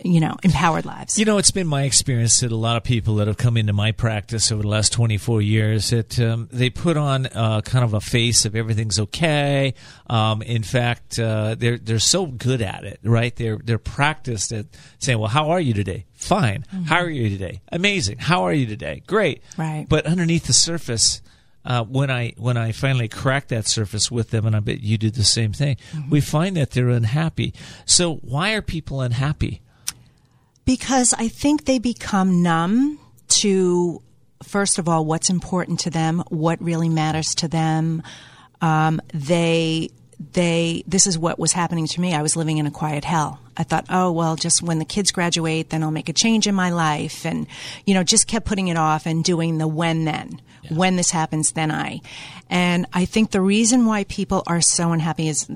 you 0.04 0.20
know, 0.20 0.36
empowered 0.44 0.86
lives. 0.86 1.18
You 1.18 1.26
know, 1.26 1.38
it's 1.38 1.52
been 1.52 1.68
my 1.68 1.84
experience 1.84 2.40
that 2.40 2.52
a 2.52 2.56
lot 2.56 2.78
of 2.78 2.84
people 2.84 3.16
that 3.16 3.28
have 3.28 3.38
come 3.38 3.58
into 3.58 3.74
my 3.74 3.92
practice 3.92 4.52
over 4.52 4.62
the 4.62 4.68
last 4.68 4.92
24 4.94 5.42
years 5.42 5.90
that 5.92 6.20
um, 6.20 6.50
they 6.52 6.70
put 6.70 6.98
on 6.98 7.28
uh, 7.28 7.62
kind 7.62 7.84
of 7.84 7.94
a 7.94 8.02
face 8.02 8.46
of 8.46 8.56
everything's 8.56 9.00
okay. 9.00 9.74
Um, 10.08 10.42
in 10.42 10.64
fact, 10.64 11.20
uh, 11.20 11.56
they're 11.56 11.78
they're 11.78 12.00
so 12.00 12.26
good 12.26 12.62
at 12.62 12.84
it, 12.84 13.00
right? 13.04 13.36
They're 13.36 13.60
they're 13.64 13.78
practiced 13.78 14.52
at 14.52 14.66
saying, 15.00 15.20
"Well, 15.20 15.30
how 15.30 15.52
are 15.52 15.60
you 15.60 15.74
today? 15.74 16.06
Fine. 16.14 16.66
Mm-hmm. 16.74 16.84
How 16.84 16.98
are 16.98 17.10
you 17.10 17.30
today? 17.30 17.62
Amazing. 17.72 18.18
How 18.20 18.44
are 18.44 18.54
you 18.54 18.66
today? 18.66 19.04
Great. 19.08 19.42
Right. 19.58 19.86
But 19.88 20.06
underneath 20.06 20.48
the 20.48 20.54
surface. 20.54 21.22
Uh, 21.66 21.84
when 21.84 22.10
I 22.10 22.34
when 22.38 22.56
I 22.56 22.72
finally 22.72 23.10
crack 23.10 23.50
that 23.50 23.68
surface 23.68 24.10
with 24.10 24.30
them, 24.32 24.46
and 24.46 24.56
I 24.56 24.62
bet 24.62 24.80
you 24.80 24.98
did 24.98 25.16
the 25.16 25.26
same 25.26 25.52
thing, 25.52 25.76
mm-hmm. 25.92 26.10
we 26.10 26.22
find 26.22 26.56
that 26.56 26.72
they're 26.72 26.88
unhappy. 26.88 27.54
So 27.86 28.16
why 28.16 28.54
are 28.54 28.62
people 28.62 29.02
unhappy? 29.02 29.62
Because 30.70 31.16
I 31.18 31.30
think 31.30 31.66
they 31.66 31.80
become 31.80 32.44
numb 32.44 33.00
to, 33.30 34.04
first 34.44 34.78
of 34.78 34.88
all, 34.88 35.04
what's 35.04 35.32
important 35.32 35.80
to 35.80 35.90
them, 35.90 36.24
what 36.30 36.62
really 36.62 36.90
matters 36.90 37.34
to 37.38 37.48
them. 37.48 38.04
Um, 38.62 39.02
they, 39.12 39.90
they, 40.34 40.84
this 40.86 41.08
is 41.08 41.18
what 41.18 41.40
was 41.40 41.54
happening 41.54 41.88
to 41.88 42.00
me. 42.00 42.14
I 42.14 42.22
was 42.22 42.36
living 42.36 42.60
in 42.60 42.68
a 42.68 42.72
quiet 42.72 43.04
hell. 43.04 43.40
I 43.60 43.64
thought, 43.64 43.86
oh, 43.90 44.12
well, 44.12 44.38
just 44.38 44.64
when 44.64 44.80
the 44.80 44.86
kids 44.86 45.12
graduate, 45.12 45.70
then 45.70 45.84
I'll 45.84 45.92
make 45.92 46.08
a 46.08 46.14
change 46.14 46.48
in 46.48 46.56
my 46.56 46.70
life. 46.70 47.26
And, 47.26 47.46
you 47.86 47.94
know, 47.94 48.04
just 48.04 48.26
kept 48.26 48.46
putting 48.46 48.70
it 48.70 48.78
off 48.78 49.06
and 49.06 49.24
doing 49.24 49.58
the 49.58 49.68
when 49.68 50.06
then. 50.06 50.42
Yeah. 50.64 50.74
When 50.76 50.96
this 50.96 51.12
happens, 51.12 51.52
then 51.52 51.72
I. 51.72 52.02
And 52.50 52.86
I 52.94 53.06
think 53.06 53.32
the 53.32 53.42
reason 53.42 53.86
why 53.86 54.06
people 54.06 54.44
are 54.48 54.60
so 54.60 54.92
unhappy 54.92 55.28
is, 55.28 55.48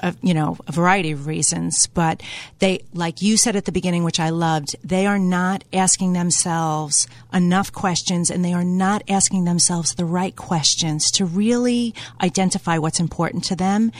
uh, 0.00 0.12
you 0.22 0.34
know, 0.34 0.56
a 0.66 0.72
variety 0.72 1.10
of 1.10 1.26
reasons. 1.26 1.86
But 1.88 2.22
they, 2.58 2.82
like 2.94 3.22
you 3.22 3.36
said 3.36 3.54
at 3.54 3.66
the 3.66 3.72
beginning, 3.72 4.02
which 4.02 4.18
I 4.18 4.30
loved, 4.30 4.74
they 4.82 5.06
are 5.06 5.18
not 5.18 5.62
asking 5.72 6.14
themselves 6.14 7.06
enough 7.32 7.72
questions 7.72 8.30
and 8.30 8.44
they 8.44 8.54
are 8.54 8.64
not 8.64 9.02
asking 9.08 9.44
themselves 9.44 9.94
the 9.94 10.06
right 10.06 10.34
questions 10.34 11.10
to 11.12 11.24
really 11.24 11.94
identify 12.20 12.78
what's 12.78 13.00
important 13.00 13.44
to 13.44 13.56
them. 13.56 13.92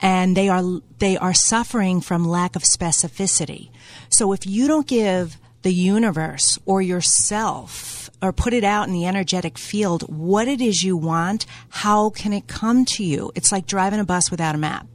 And 0.00 0.36
they 0.36 0.48
are, 0.48 0.80
they 0.98 1.16
are 1.16 1.34
suffering 1.34 2.00
from 2.00 2.26
lack 2.26 2.56
of 2.56 2.62
specificity. 2.62 3.70
So 4.08 4.32
if 4.32 4.46
you 4.46 4.66
don't 4.66 4.86
give 4.86 5.36
the 5.62 5.72
universe 5.72 6.58
or 6.64 6.80
yourself 6.80 8.10
or 8.22 8.32
put 8.32 8.52
it 8.52 8.64
out 8.64 8.86
in 8.86 8.94
the 8.94 9.06
energetic 9.06 9.58
field 9.58 10.02
what 10.02 10.48
it 10.48 10.60
is 10.60 10.82
you 10.82 10.96
want, 10.96 11.46
how 11.68 12.10
can 12.10 12.32
it 12.32 12.46
come 12.46 12.84
to 12.84 13.04
you? 13.04 13.30
It's 13.34 13.52
like 13.52 13.66
driving 13.66 14.00
a 14.00 14.04
bus 14.04 14.30
without 14.30 14.54
a 14.54 14.58
map. 14.58 14.86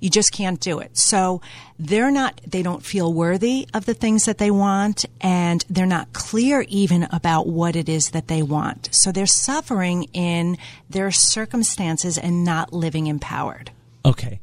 You 0.00 0.10
just 0.10 0.32
can't 0.32 0.60
do 0.60 0.80
it. 0.80 0.96
So 0.98 1.40
they're 1.78 2.10
not, 2.10 2.40
they 2.46 2.62
don't 2.62 2.84
feel 2.84 3.12
worthy 3.12 3.68
of 3.72 3.86
the 3.86 3.94
things 3.94 4.24
that 4.24 4.38
they 4.38 4.50
want 4.50 5.04
and 5.20 5.64
they're 5.70 5.86
not 5.86 6.12
clear 6.12 6.64
even 6.68 7.06
about 7.12 7.46
what 7.46 7.76
it 7.76 7.88
is 7.88 8.10
that 8.10 8.28
they 8.28 8.42
want. 8.42 8.88
So 8.92 9.12
they're 9.12 9.26
suffering 9.26 10.04
in 10.12 10.58
their 10.88 11.10
circumstances 11.12 12.18
and 12.18 12.44
not 12.44 12.72
living 12.72 13.06
empowered. 13.06 13.70
Okay 14.04 14.40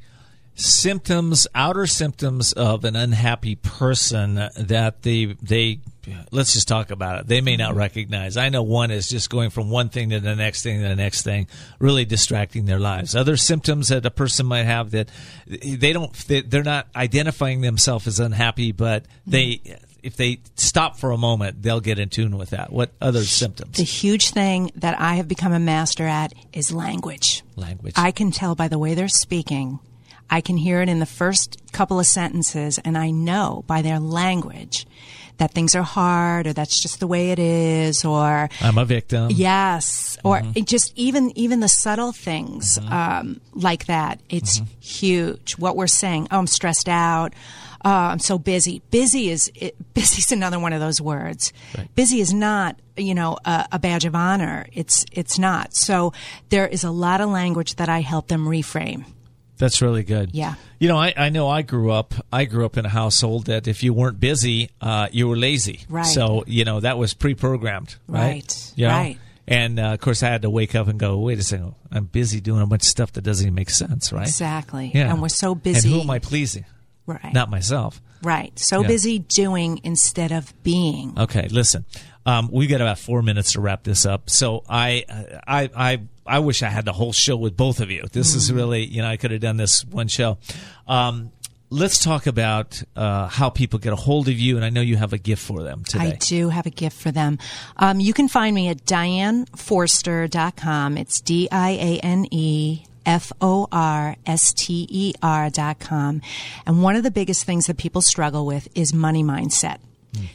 symptoms, 0.57 1.47
outer 1.53 1.85
symptoms 1.85 2.51
of 2.51 2.83
an 2.83 2.95
unhappy 2.95 3.55
person 3.55 4.35
that 4.35 5.03
they 5.03 5.25
they 5.41 5.79
let's 6.31 6.53
just 6.53 6.67
talk 6.67 6.89
about 6.89 7.19
it. 7.19 7.27
They 7.27 7.41
may 7.41 7.57
not 7.57 7.71
mm-hmm. 7.71 7.79
recognize. 7.79 8.37
I 8.37 8.49
know 8.49 8.63
one 8.63 8.91
is 8.91 9.07
just 9.07 9.29
going 9.29 9.49
from 9.51 9.69
one 9.69 9.89
thing 9.89 10.09
to 10.09 10.19
the 10.19 10.35
next 10.35 10.63
thing 10.63 10.81
to 10.81 10.87
the 10.87 10.95
next 10.95 11.23
thing, 11.23 11.47
really 11.79 12.05
distracting 12.05 12.65
their 12.65 12.79
lives. 12.79 13.15
Other 13.15 13.37
symptoms 13.37 13.89
that 13.89 14.05
a 14.05 14.11
person 14.11 14.45
might 14.45 14.63
have 14.63 14.91
that 14.91 15.09
they 15.47 15.93
don't 15.93 16.13
they're 16.27 16.63
not 16.63 16.87
identifying 16.95 17.61
themselves 17.61 18.07
as 18.07 18.19
unhappy, 18.19 18.71
but 18.71 19.05
they 19.25 19.61
if 20.07 20.15
they 20.15 20.39
stop 20.55 20.97
for 20.97 21.11
a 21.11 21.17
moment, 21.17 21.61
they'll 21.61 21.79
get 21.79 21.99
in 21.99 22.09
tune 22.09 22.37
with 22.37 22.49
that. 22.49 22.71
What 22.71 22.91
other 22.99 23.23
symptoms? 23.23 23.77
The 23.77 23.83
huge 23.83 24.31
thing 24.31 24.71
that 24.75 24.99
I 24.99 25.15
have 25.15 25.27
become 25.27 25.53
a 25.53 25.59
master 25.59 26.07
at 26.07 26.33
is 26.51 26.71
language. 26.71 27.43
Language. 27.55 27.93
I 27.95 28.11
can 28.11 28.31
tell 28.31 28.55
by 28.55 28.67
the 28.67 28.79
way 28.79 28.95
they're 28.95 29.07
speaking 29.07 29.79
I 30.29 30.41
can 30.41 30.57
hear 30.57 30.81
it 30.81 30.89
in 30.89 30.99
the 30.99 31.05
first 31.05 31.57
couple 31.71 31.99
of 31.99 32.05
sentences 32.05 32.79
and 32.79 32.97
I 32.97 33.11
know 33.11 33.63
by 33.67 33.81
their 33.81 33.99
language 33.99 34.85
that 35.37 35.51
things 35.51 35.75
are 35.75 35.83
hard 35.83 36.47
or 36.47 36.53
that's 36.53 36.81
just 36.81 36.99
the 36.99 37.07
way 37.07 37.31
it 37.31 37.39
is 37.39 38.03
or 38.03 38.49
I'm 38.59 38.77
a 38.77 38.85
victim. 38.85 39.29
Yes. 39.31 40.17
Or 40.23 40.39
mm-hmm. 40.39 40.63
just 40.63 40.91
even, 40.95 41.31
even 41.37 41.59
the 41.59 41.67
subtle 41.67 42.11
things, 42.11 42.79
mm-hmm. 42.79 42.91
um, 42.91 43.41
like 43.53 43.85
that. 43.85 44.19
It's 44.29 44.59
mm-hmm. 44.59 44.79
huge. 44.79 45.53
What 45.53 45.75
we're 45.75 45.87
saying. 45.87 46.27
Oh, 46.31 46.39
I'm 46.39 46.47
stressed 46.47 46.89
out. 46.89 47.33
Oh, 47.87 47.89
I'm 47.89 48.19
so 48.19 48.37
busy. 48.37 48.81
Busy 48.91 49.29
is, 49.29 49.49
it, 49.55 49.75
busy 49.93 50.19
is 50.19 50.33
another 50.33 50.59
one 50.59 50.73
of 50.73 50.81
those 50.81 50.99
words. 50.99 51.53
Right. 51.77 51.95
Busy 51.95 52.19
is 52.19 52.33
not, 52.33 52.77
you 52.97 53.15
know, 53.15 53.37
a, 53.45 53.65
a 53.71 53.79
badge 53.79 54.03
of 54.03 54.13
honor. 54.13 54.65
It's, 54.73 55.05
it's 55.13 55.39
not. 55.39 55.73
So 55.73 56.11
there 56.49 56.67
is 56.67 56.83
a 56.83 56.91
lot 56.91 57.21
of 57.21 57.29
language 57.29 57.75
that 57.75 57.87
I 57.87 58.01
help 58.01 58.27
them 58.27 58.45
reframe. 58.45 59.05
That's 59.55 59.81
really 59.81 60.03
good. 60.03 60.31
Yeah. 60.33 60.55
You 60.79 60.89
know, 60.89 60.97
I, 60.97 61.13
I 61.15 61.29
know 61.29 61.47
I 61.47 61.61
grew 61.61 61.89
up. 61.89 62.13
I 62.31 62.43
grew 62.43 62.65
up 62.65 62.75
in 62.75 62.85
a 62.85 62.89
household 62.89 63.45
that 63.45 63.69
if 63.69 63.81
you 63.83 63.93
weren't 63.93 64.19
busy, 64.19 64.69
uh, 64.81 65.07
you 65.11 65.29
were 65.29 65.37
lazy. 65.37 65.85
Right. 65.89 66.05
So 66.05 66.43
you 66.45 66.63
know 66.65 66.81
that 66.81 66.97
was 66.97 67.15
pre-programmed. 67.15 67.95
Right. 68.07 68.19
Right. 68.19 68.73
You 68.75 68.87
know? 68.87 68.93
right. 68.93 69.17
And 69.47 69.79
uh, 69.79 69.93
of 69.93 70.01
course, 70.01 70.21
I 70.23 70.27
had 70.27 70.41
to 70.41 70.49
wake 70.49 70.75
up 70.75 70.87
and 70.87 70.99
go, 70.99 71.17
wait 71.19 71.39
a 71.39 71.43
second, 71.43 71.73
I'm 71.89 72.05
busy 72.05 72.41
doing 72.41 72.61
a 72.61 72.67
bunch 72.67 72.83
of 72.83 72.89
stuff 72.89 73.13
that 73.13 73.21
doesn't 73.21 73.45
even 73.45 73.55
make 73.55 73.69
sense, 73.69 74.11
right? 74.11 74.27
Exactly. 74.27 74.91
Yeah. 74.93 75.09
And 75.09 75.21
we're 75.21 75.29
so 75.29 75.55
busy. 75.55 75.87
And 75.87 75.95
who 75.95 76.01
am 76.01 76.09
I 76.09 76.19
pleasing? 76.19 76.65
Right. 77.07 77.33
Not 77.33 77.49
myself. 77.49 78.01
Right. 78.21 78.57
So 78.59 78.81
yeah. 78.81 78.87
busy 78.87 79.19
doing 79.19 79.79
instead 79.83 80.31
of 80.31 80.53
being. 80.63 81.17
Okay. 81.17 81.47
Listen, 81.47 81.85
um, 82.25 82.49
we 82.51 82.67
got 82.67 82.81
about 82.81 82.99
four 82.99 83.21
minutes 83.21 83.53
to 83.53 83.61
wrap 83.61 83.83
this 83.83 84.05
up. 84.05 84.29
So 84.29 84.63
I, 84.69 85.05
I, 85.47 85.69
I 85.75 86.01
I 86.27 86.39
wish 86.39 86.61
I 86.61 86.67
had 86.67 86.83
the 86.85 86.93
whole 86.93 87.13
show 87.13 87.37
with 87.37 87.55
both 87.55 87.79
of 87.79 87.89
you. 87.89 88.03
This 88.11 88.33
mm. 88.33 88.35
is 88.35 88.51
really, 88.51 88.83
you 88.83 89.01
know, 89.01 89.07
I 89.07 89.15
could 89.17 89.31
have 89.31 89.41
done 89.41 89.57
this 89.57 89.83
one 89.85 90.09
show. 90.09 90.37
Um, 90.87 91.31
let's 91.69 92.03
talk 92.03 92.27
about 92.27 92.83
uh, 92.95 93.27
how 93.27 93.49
people 93.49 93.79
get 93.79 93.93
a 93.93 93.97
hold 93.97 94.27
of 94.27 94.37
you. 94.37 94.57
And 94.57 94.65
I 94.65 94.69
know 94.69 94.81
you 94.81 94.97
have 94.97 95.13
a 95.13 95.17
gift 95.17 95.43
for 95.43 95.63
them 95.63 95.83
today. 95.83 96.11
I 96.11 96.13
do 96.17 96.49
have 96.49 96.65
a 96.65 96.69
gift 96.69 96.99
for 96.99 97.11
them. 97.11 97.39
Um, 97.77 97.99
you 97.99 98.13
can 98.13 98.27
find 98.27 98.53
me 98.55 98.67
at 98.69 98.85
dianeforster.com. 98.85 100.97
It's 100.97 101.21
D 101.21 101.47
I 101.51 101.71
A 101.71 101.99
N 101.99 102.27
E 102.31 102.83
F 103.07 103.31
O 103.41 103.67
R 103.71 104.15
S 104.27 104.53
T 104.53 104.85
E 104.89 105.13
R 105.23 105.49
dot 105.49 105.79
com. 105.79 106.21
And 106.67 106.83
one 106.83 106.95
of 106.95 107.01
the 107.01 107.09
biggest 107.09 107.45
things 107.45 107.65
that 107.65 107.77
people 107.77 108.01
struggle 108.01 108.45
with 108.45 108.67
is 108.75 108.93
money 108.93 109.23
mindset 109.23 109.79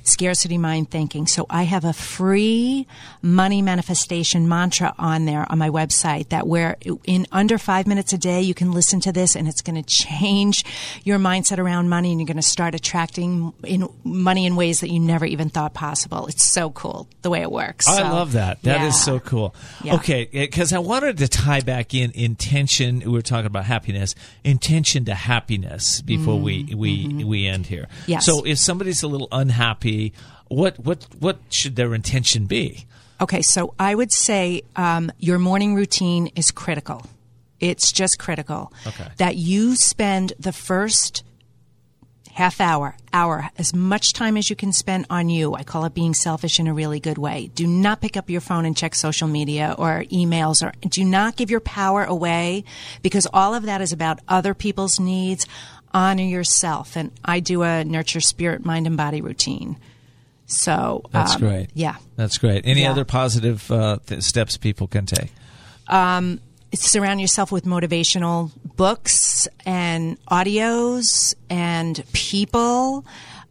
scarcity 0.02 0.58
mind 0.58 0.90
thinking. 0.90 1.26
So 1.26 1.46
I 1.50 1.64
have 1.64 1.84
a 1.84 1.92
free 1.92 2.86
money 3.20 3.62
manifestation 3.62 4.48
mantra 4.48 4.94
on 4.98 5.24
there 5.24 5.46
on 5.50 5.58
my 5.58 5.70
website 5.70 6.28
that 6.30 6.46
where 6.46 6.76
in 7.04 7.26
under 7.32 7.58
five 7.58 7.86
minutes 7.86 8.12
a 8.12 8.18
day, 8.18 8.42
you 8.42 8.54
can 8.54 8.72
listen 8.72 9.00
to 9.00 9.12
this 9.12 9.36
and 9.36 9.48
it's 9.48 9.62
going 9.62 9.82
to 9.82 9.82
change 9.82 10.64
your 11.04 11.18
mindset 11.18 11.58
around 11.58 11.88
money 11.88 12.10
and 12.10 12.20
you're 12.20 12.26
going 12.26 12.36
to 12.36 12.42
start 12.42 12.74
attracting 12.74 13.52
in 13.64 13.88
money 14.04 14.46
in 14.46 14.56
ways 14.56 14.80
that 14.80 14.90
you 14.90 15.00
never 15.00 15.24
even 15.24 15.48
thought 15.48 15.74
possible. 15.74 16.26
It's 16.26 16.44
so 16.44 16.70
cool 16.70 17.08
the 17.22 17.30
way 17.30 17.42
it 17.42 17.50
works. 17.50 17.88
I 17.88 17.98
so, 17.98 18.02
love 18.02 18.32
that. 18.32 18.62
That 18.62 18.80
yeah. 18.80 18.86
is 18.88 19.02
so 19.02 19.20
cool. 19.20 19.54
Yeah. 19.82 19.94
Okay. 19.96 20.28
Because 20.32 20.72
I 20.72 20.78
wanted 20.78 21.18
to 21.18 21.28
tie 21.28 21.60
back 21.60 21.94
in 21.94 22.10
intention. 22.12 23.00
We 23.00 23.12
were 23.12 23.22
talking 23.22 23.46
about 23.46 23.64
happiness, 23.64 24.14
intention 24.44 25.04
to 25.06 25.14
happiness 25.14 26.00
before 26.02 26.38
mm 26.38 26.42
we, 26.42 26.74
we, 26.74 27.06
mm-hmm. 27.06 27.28
we 27.28 27.46
end 27.46 27.66
here. 27.66 27.88
Yes. 28.06 28.26
So 28.26 28.44
if 28.44 28.58
somebody's 28.58 29.02
a 29.02 29.08
little 29.08 29.28
unhappy, 29.30 29.71
happy, 29.72 30.12
what 30.48 30.78
what 30.78 31.06
what 31.18 31.38
should 31.48 31.76
their 31.76 31.94
intention 31.94 32.46
be? 32.46 32.86
Okay, 33.20 33.42
so 33.42 33.74
I 33.78 33.94
would 33.94 34.12
say 34.12 34.62
um, 34.76 35.10
your 35.18 35.38
morning 35.38 35.74
routine 35.74 36.28
is 36.34 36.50
critical. 36.50 37.06
It's 37.60 37.92
just 37.92 38.18
critical 38.18 38.72
okay. 38.86 39.08
that 39.18 39.36
you 39.36 39.76
spend 39.76 40.32
the 40.38 40.52
first 40.52 41.22
half 42.32 42.60
hour, 42.60 42.96
hour, 43.12 43.50
as 43.58 43.74
much 43.74 44.14
time 44.14 44.36
as 44.36 44.50
you 44.50 44.56
can 44.56 44.72
spend 44.72 45.06
on 45.10 45.28
you. 45.28 45.54
I 45.54 45.62
call 45.62 45.84
it 45.84 45.94
being 45.94 46.14
selfish 46.14 46.58
in 46.58 46.66
a 46.66 46.74
really 46.74 46.98
good 46.98 47.18
way. 47.18 47.50
Do 47.54 47.66
not 47.66 48.00
pick 48.00 48.16
up 48.16 48.30
your 48.30 48.40
phone 48.40 48.64
and 48.64 48.76
check 48.76 48.94
social 48.94 49.28
media 49.28 49.74
or 49.78 50.04
emails 50.10 50.66
or 50.66 50.72
do 50.88 51.04
not 51.04 51.36
give 51.36 51.50
your 51.50 51.60
power 51.60 52.02
away 52.04 52.64
because 53.02 53.28
all 53.32 53.54
of 53.54 53.64
that 53.64 53.80
is 53.80 53.92
about 53.92 54.18
other 54.26 54.54
people's 54.54 54.98
needs 54.98 55.46
honor 55.94 56.22
yourself. 56.22 56.96
And 56.96 57.10
I 57.24 57.40
do 57.40 57.62
a 57.62 57.84
nurture 57.84 58.20
spirit, 58.20 58.64
mind, 58.64 58.86
and 58.86 58.96
body 58.96 59.20
routine. 59.20 59.76
So 60.46 61.02
that's 61.10 61.34
um, 61.34 61.40
great. 61.40 61.70
Yeah, 61.74 61.96
that's 62.16 62.38
great. 62.38 62.66
Any 62.66 62.82
yeah. 62.82 62.90
other 62.90 63.04
positive 63.04 63.70
uh, 63.70 63.98
th- 64.06 64.22
steps 64.22 64.56
people 64.56 64.86
can 64.86 65.06
take? 65.06 65.30
Um, 65.88 66.40
surround 66.74 67.20
yourself 67.20 67.52
with 67.52 67.64
motivational 67.64 68.50
books 68.76 69.48
and 69.64 70.22
audios 70.26 71.34
and 71.48 72.02
people. 72.12 73.04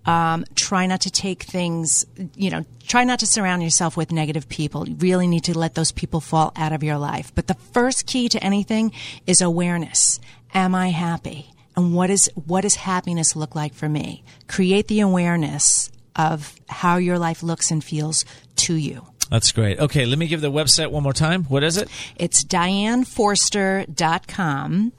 Um, 0.04 0.46
try 0.56 0.88
not 0.88 1.02
to 1.02 1.12
take 1.12 1.44
things, 1.44 2.08
you 2.36 2.50
know, 2.50 2.66
try 2.88 3.04
not 3.04 3.20
to 3.20 3.28
surround 3.28 3.62
yourself 3.62 3.96
with 3.96 4.12
negative 4.12 4.50
people. 4.50 4.90
You 4.90 4.96
really 4.96 5.28
need 5.28 5.44
to 5.44 5.58
let 5.58 5.76
those 5.76 5.92
people 5.92 6.20
fall 6.22 6.52
out 6.56 6.74
of 6.74 6.82
your 6.82 6.98
life. 6.98 7.32
But 7.36 7.46
the 7.46 7.54
first 7.54 8.08
key 8.08 8.28
to 8.30 8.44
anything 8.44 8.94
is 9.28 9.42
awareness. 9.42 10.20
Am 10.56 10.74
I 10.74 10.90
happy? 10.90 11.51
And 11.76 11.94
what 11.96 12.10
is, 12.10 12.32
what 12.36 12.62
does 12.62 12.76
happiness 12.76 13.36
look 13.36 13.56
like 13.56 13.74
for 13.74 13.90
me? 13.90 14.24
Create 14.48 14.88
the 14.88 15.00
awareness 15.00 15.92
of 16.16 16.54
how 16.68 16.98
your 16.98 17.18
life 17.18 17.42
looks 17.42 17.72
and 17.72 17.84
feels 17.84 18.24
to 18.58 18.76
you. 18.76 19.08
That's 19.30 19.52
great. 19.54 19.80
Okay, 19.80 20.06
let 20.06 20.20
me 20.20 20.28
give 20.28 20.42
the 20.42 20.52
website 20.52 20.92
one 20.92 21.04
more 21.04 21.14
time. 21.14 21.46
What 21.46 21.64
is 21.64 21.78
it? 21.78 21.88
It's 22.18 22.44
dianeforster.com 22.44 24.92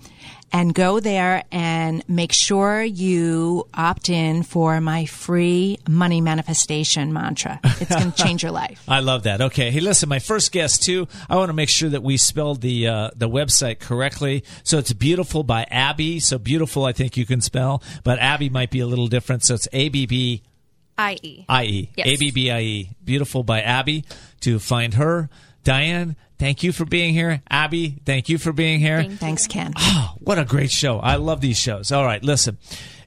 and 0.53 0.75
go 0.75 1.01
there 1.01 1.45
and 1.51 2.07
make 2.09 2.33
sure 2.33 2.83
you 2.83 3.67
opt 3.75 4.09
in 4.09 4.43
for 4.43 4.81
my 4.81 5.07
free 5.07 5.79
money 5.89 6.21
manifestation 6.21 7.13
mantra. 7.13 7.59
It's 7.65 7.95
going 7.95 8.13
to 8.13 8.23
change 8.23 8.43
your 8.43 8.53
life. 8.53 8.83
I 8.87 9.01
love 9.01 9.23
that. 9.25 9.41
Okay, 9.41 9.71
hey, 9.71 9.81
listen, 9.81 10.09
my 10.09 10.19
first 10.19 10.53
guest 10.53 10.83
too. 10.83 11.09
I 11.29 11.37
want 11.37 11.49
to 11.49 11.55
make 11.55 11.69
sure 11.69 11.89
that 11.89 12.03
we 12.03 12.17
spelled 12.17 12.61
the 12.61 12.89
uh, 12.89 13.11
the 13.17 13.29
website 13.29 13.81
correctly. 13.81 14.45
So 14.63 14.79
it's 14.79 14.93
beautiful 14.93 15.43
by 15.43 15.65
Abbie. 15.71 16.21
So 16.21 16.39
beautiful, 16.39 16.85
I 16.85 16.93
think 16.93 17.17
you 17.17 17.27
can 17.27 17.41
spell, 17.41 17.83
but 18.05 18.19
Abbie 18.19 18.51
might 18.51 18.71
be 18.71 18.81
a 18.81 18.87
little 18.87 19.09
different. 19.09 19.45
So 19.45 19.55
it's 19.55 19.69
A 19.73 19.89
B 19.89 20.07
B 20.07 20.43
I 20.99 21.19
E. 21.23 21.45
I 21.49 21.65
E. 21.65 21.91
Yes. 21.97 22.07
A 22.07 22.17
B 22.17 22.31
B 22.31 22.51
I 22.51 22.61
E. 22.61 22.91
Beautiful 23.05 23.43
by 23.43 23.61
Abbie. 23.63 24.05
To 24.41 24.59
find 24.59 24.95
her, 24.95 25.31
Diane. 25.65 26.17
Thank 26.39 26.63
you 26.63 26.73
for 26.73 26.85
being 26.85 27.15
here. 27.15 27.41
Abbie, 27.49 28.01
thank 28.05 28.29
you 28.29 28.37
for 28.37 28.53
being 28.53 28.81
here. 28.81 29.05
Thanks, 29.05 29.47
Ken. 29.47 29.73
Oh, 29.77 30.15
what 30.19 30.39
a 30.39 30.45
great 30.45 30.71
show. 30.71 30.99
I 30.99 31.17
love 31.17 31.41
these 31.41 31.59
shows. 31.59 31.93
All 31.93 32.05
right, 32.05 32.23
listen. 32.23 32.59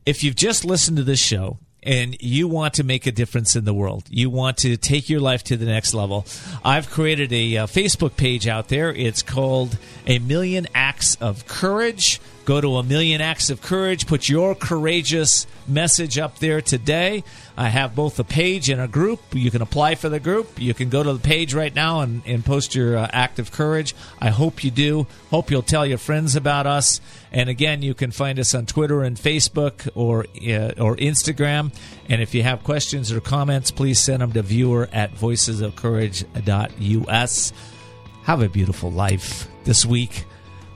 If 0.06 0.24
you've 0.24 0.36
just 0.36 0.64
listened 0.64 0.97
to 0.97 1.03
this 1.03 1.20
show 1.20 1.60
and 1.86 2.18
you 2.20 2.48
want 2.48 2.76
to 2.76 2.84
make 2.84 3.06
a 3.06 3.12
difference 3.12 3.56
in 3.56 3.64
the 3.64 3.74
world, 3.74 4.06
you 4.10 4.30
want 4.30 4.58
to 4.58 4.76
take 4.76 5.10
your 5.10 5.20
life 5.20 5.44
to 5.46 5.58
the 5.58 5.66
next 5.66 5.94
level, 5.94 6.26
I've 6.64 6.90
created 6.90 7.32
a 7.32 7.58
uh, 7.58 7.68
Facebook 7.68 8.18
page 8.18 8.48
out 8.48 8.70
there. 8.70 8.92
It's 8.92 9.22
called 9.22 9.78
A 10.08 10.20
Million 10.20 10.68
Acts 10.74 11.16
of 11.16 11.48
Courage. 11.48 12.20
Go 12.46 12.62
to 12.62 12.78
A 12.78 12.84
Million 12.84 13.22
Acts 13.22 13.50
of 13.50 13.62
Courage, 13.64 14.06
put 14.06 14.30
your 14.30 14.54
courageous 14.54 15.48
message 15.68 16.20
up 16.20 16.38
there 16.38 16.62
today. 16.62 17.24
I 17.58 17.70
have 17.70 17.96
both 17.96 18.20
a 18.20 18.24
page 18.24 18.70
and 18.70 18.80
a 18.80 18.88
group. 18.88 19.20
You 19.34 19.50
can 19.50 19.64
apply 19.64 19.96
for 19.96 20.10
the 20.10 20.20
group. 20.20 20.62
You 20.62 20.76
can 20.76 20.90
go 20.90 21.02
to 21.02 21.14
the 21.14 21.20
page 21.20 21.56
right 21.56 21.74
now 21.74 22.02
and, 22.02 22.22
and 22.24 22.46
post 22.46 22.76
your 22.76 22.98
uh, 22.98 23.10
act 23.12 23.40
of 23.40 23.52
courage. 23.52 23.96
I 24.22 24.30
hope 24.30 24.64
you 24.64 24.70
do. 24.70 25.08
Hope 25.32 25.50
you'll 25.50 25.64
tell 25.64 25.88
your 25.88 25.98
friends 25.98 26.36
about 26.36 26.68
us. 26.68 27.02
And 27.36 27.48
again, 27.50 27.82
you 27.82 27.94
can 27.94 28.12
find 28.12 28.40
us 28.40 28.56
on 28.56 28.66
Twitter 28.66 29.04
and 29.04 29.18
Facebook 29.18 29.90
or 29.94 30.22
uh, 30.22 30.72
or 30.82 30.96
Instagram. 30.96 31.76
And 32.08 32.22
if 32.22 32.34
you 32.34 32.44
have 32.44 32.64
questions 32.64 33.12
or 33.12 33.20
comments, 33.20 33.72
please 33.72 34.00
send 34.00 34.22
them 34.22 34.32
to 34.32 34.42
viewer 34.42 34.88
at 34.94 35.14
voicesofcourage.us. 35.16 37.54
Have 38.24 38.42
a 38.42 38.48
beautiful 38.48 38.90
life 38.90 39.50
this 39.66 39.86
week. 39.86 40.24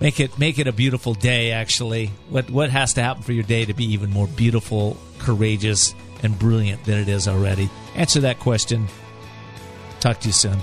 Make 0.01 0.19
it 0.19 0.37
make 0.37 0.59
it 0.59 0.67
a 0.67 0.73
beautiful 0.73 1.13
day. 1.13 1.53
Actually, 1.53 2.07
what 2.29 2.49
what 2.49 2.71
has 2.71 2.93
to 2.95 3.01
happen 3.01 3.23
for 3.23 3.31
your 3.31 3.43
day 3.43 3.63
to 3.63 3.73
be 3.73 3.85
even 3.93 4.09
more 4.09 4.27
beautiful, 4.27 4.97
courageous, 5.17 5.95
and 6.23 6.37
brilliant 6.37 6.83
than 6.83 6.99
it 6.99 7.07
is 7.07 7.29
already? 7.29 7.69
Answer 7.95 8.19
that 8.19 8.41
question. 8.41 8.89
Talk 10.01 10.19
to 10.19 10.27
you 10.27 10.33
soon. 10.33 10.59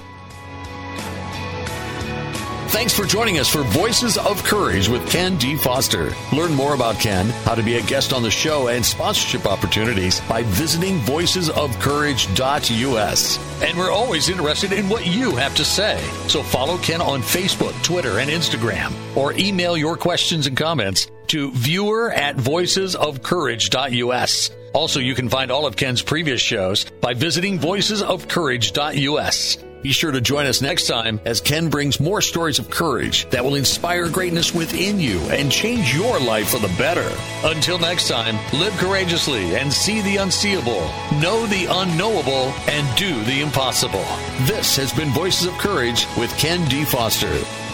Thanks 2.77 2.93
for 2.93 3.07
joining 3.07 3.39
us 3.39 3.49
for 3.49 3.63
Voices 3.63 4.19
of 4.19 4.45
Courage 4.45 4.87
with 4.87 5.09
Ken 5.09 5.39
D. 5.39 5.57
Foster. 5.57 6.13
Learn 6.31 6.53
more 6.53 6.75
about 6.75 7.01
Ken, 7.01 7.31
how 7.47 7.55
to 7.55 7.63
be 7.63 7.77
a 7.77 7.83
guest 7.83 8.13
on 8.13 8.23
the 8.23 8.31
show, 8.31 8.69
and 8.69 8.85
sponsorship 8.85 9.47
opportunities 9.47 10.21
by 10.29 10.43
visiting 10.43 10.99
voicesofcourage.us. 10.99 13.63
And 13.63 13.79
we're 13.79 13.91
always 13.91 14.29
interested 14.29 14.75
in 14.75 14.91
what 14.91 15.07
you 15.07 15.35
have 15.37 15.55
to 15.55 15.65
say. 15.65 15.99
So 16.29 16.43
follow 16.43 16.77
Ken 16.77 17.01
on 17.01 17.23
Facebook, 17.23 17.73
Twitter, 17.83 18.19
and 18.19 18.31
Instagram, 18.31 18.93
or 19.17 19.33
email 19.33 19.79
your 19.79 19.97
questions 19.97 20.47
and 20.47 20.55
comments 20.55 21.11
to 21.29 21.51
viewer 21.53 22.13
at 22.13 22.37
voicesofcourage.us. 22.37 24.51
Also, 24.75 25.01
you 25.01 25.15
can 25.15 25.31
find 25.31 25.51
all 25.51 25.65
of 25.65 25.77
Ken's 25.77 26.03
previous 26.03 26.43
shows 26.43 26.85
by 26.85 27.15
visiting 27.15 27.59
voicesofcourage.us. 27.59 29.65
Be 29.87 29.93
sure 29.93 30.11
to 30.11 30.21
join 30.21 30.47
us 30.47 30.61
next 30.61 30.89
time 30.89 31.21
as 31.25 31.41
Ken 31.41 31.69
brings 31.69 32.01
more 32.01 32.21
stories 32.21 32.59
of 32.59 32.69
courage 32.69 33.31
that 33.31 33.45
will 33.45 33.55
inspire 33.55 34.09
greatness 34.09 34.53
within 34.53 34.99
you 34.99 35.21
and 35.31 35.49
change 35.49 35.95
your 35.95 36.19
life 36.19 36.49
for 36.49 36.59
the 36.59 36.75
better. 36.77 37.09
Until 37.45 37.79
next 37.79 38.09
time, 38.09 38.35
live 38.59 38.73
courageously 38.79 39.55
and 39.55 39.73
see 39.73 40.01
the 40.01 40.17
unseeable, 40.17 40.91
know 41.21 41.47
the 41.47 41.69
unknowable, 41.71 42.53
and 42.67 42.99
do 42.99 43.23
the 43.27 43.41
impossible. 43.43 44.05
This 44.47 44.75
has 44.75 44.93
been 44.93 45.11
Voices 45.11 45.47
of 45.47 45.53
Courage 45.53 46.09
with 46.19 46.37
Ken 46.37 46.69
D. 46.69 46.85
Foster. 46.85 47.66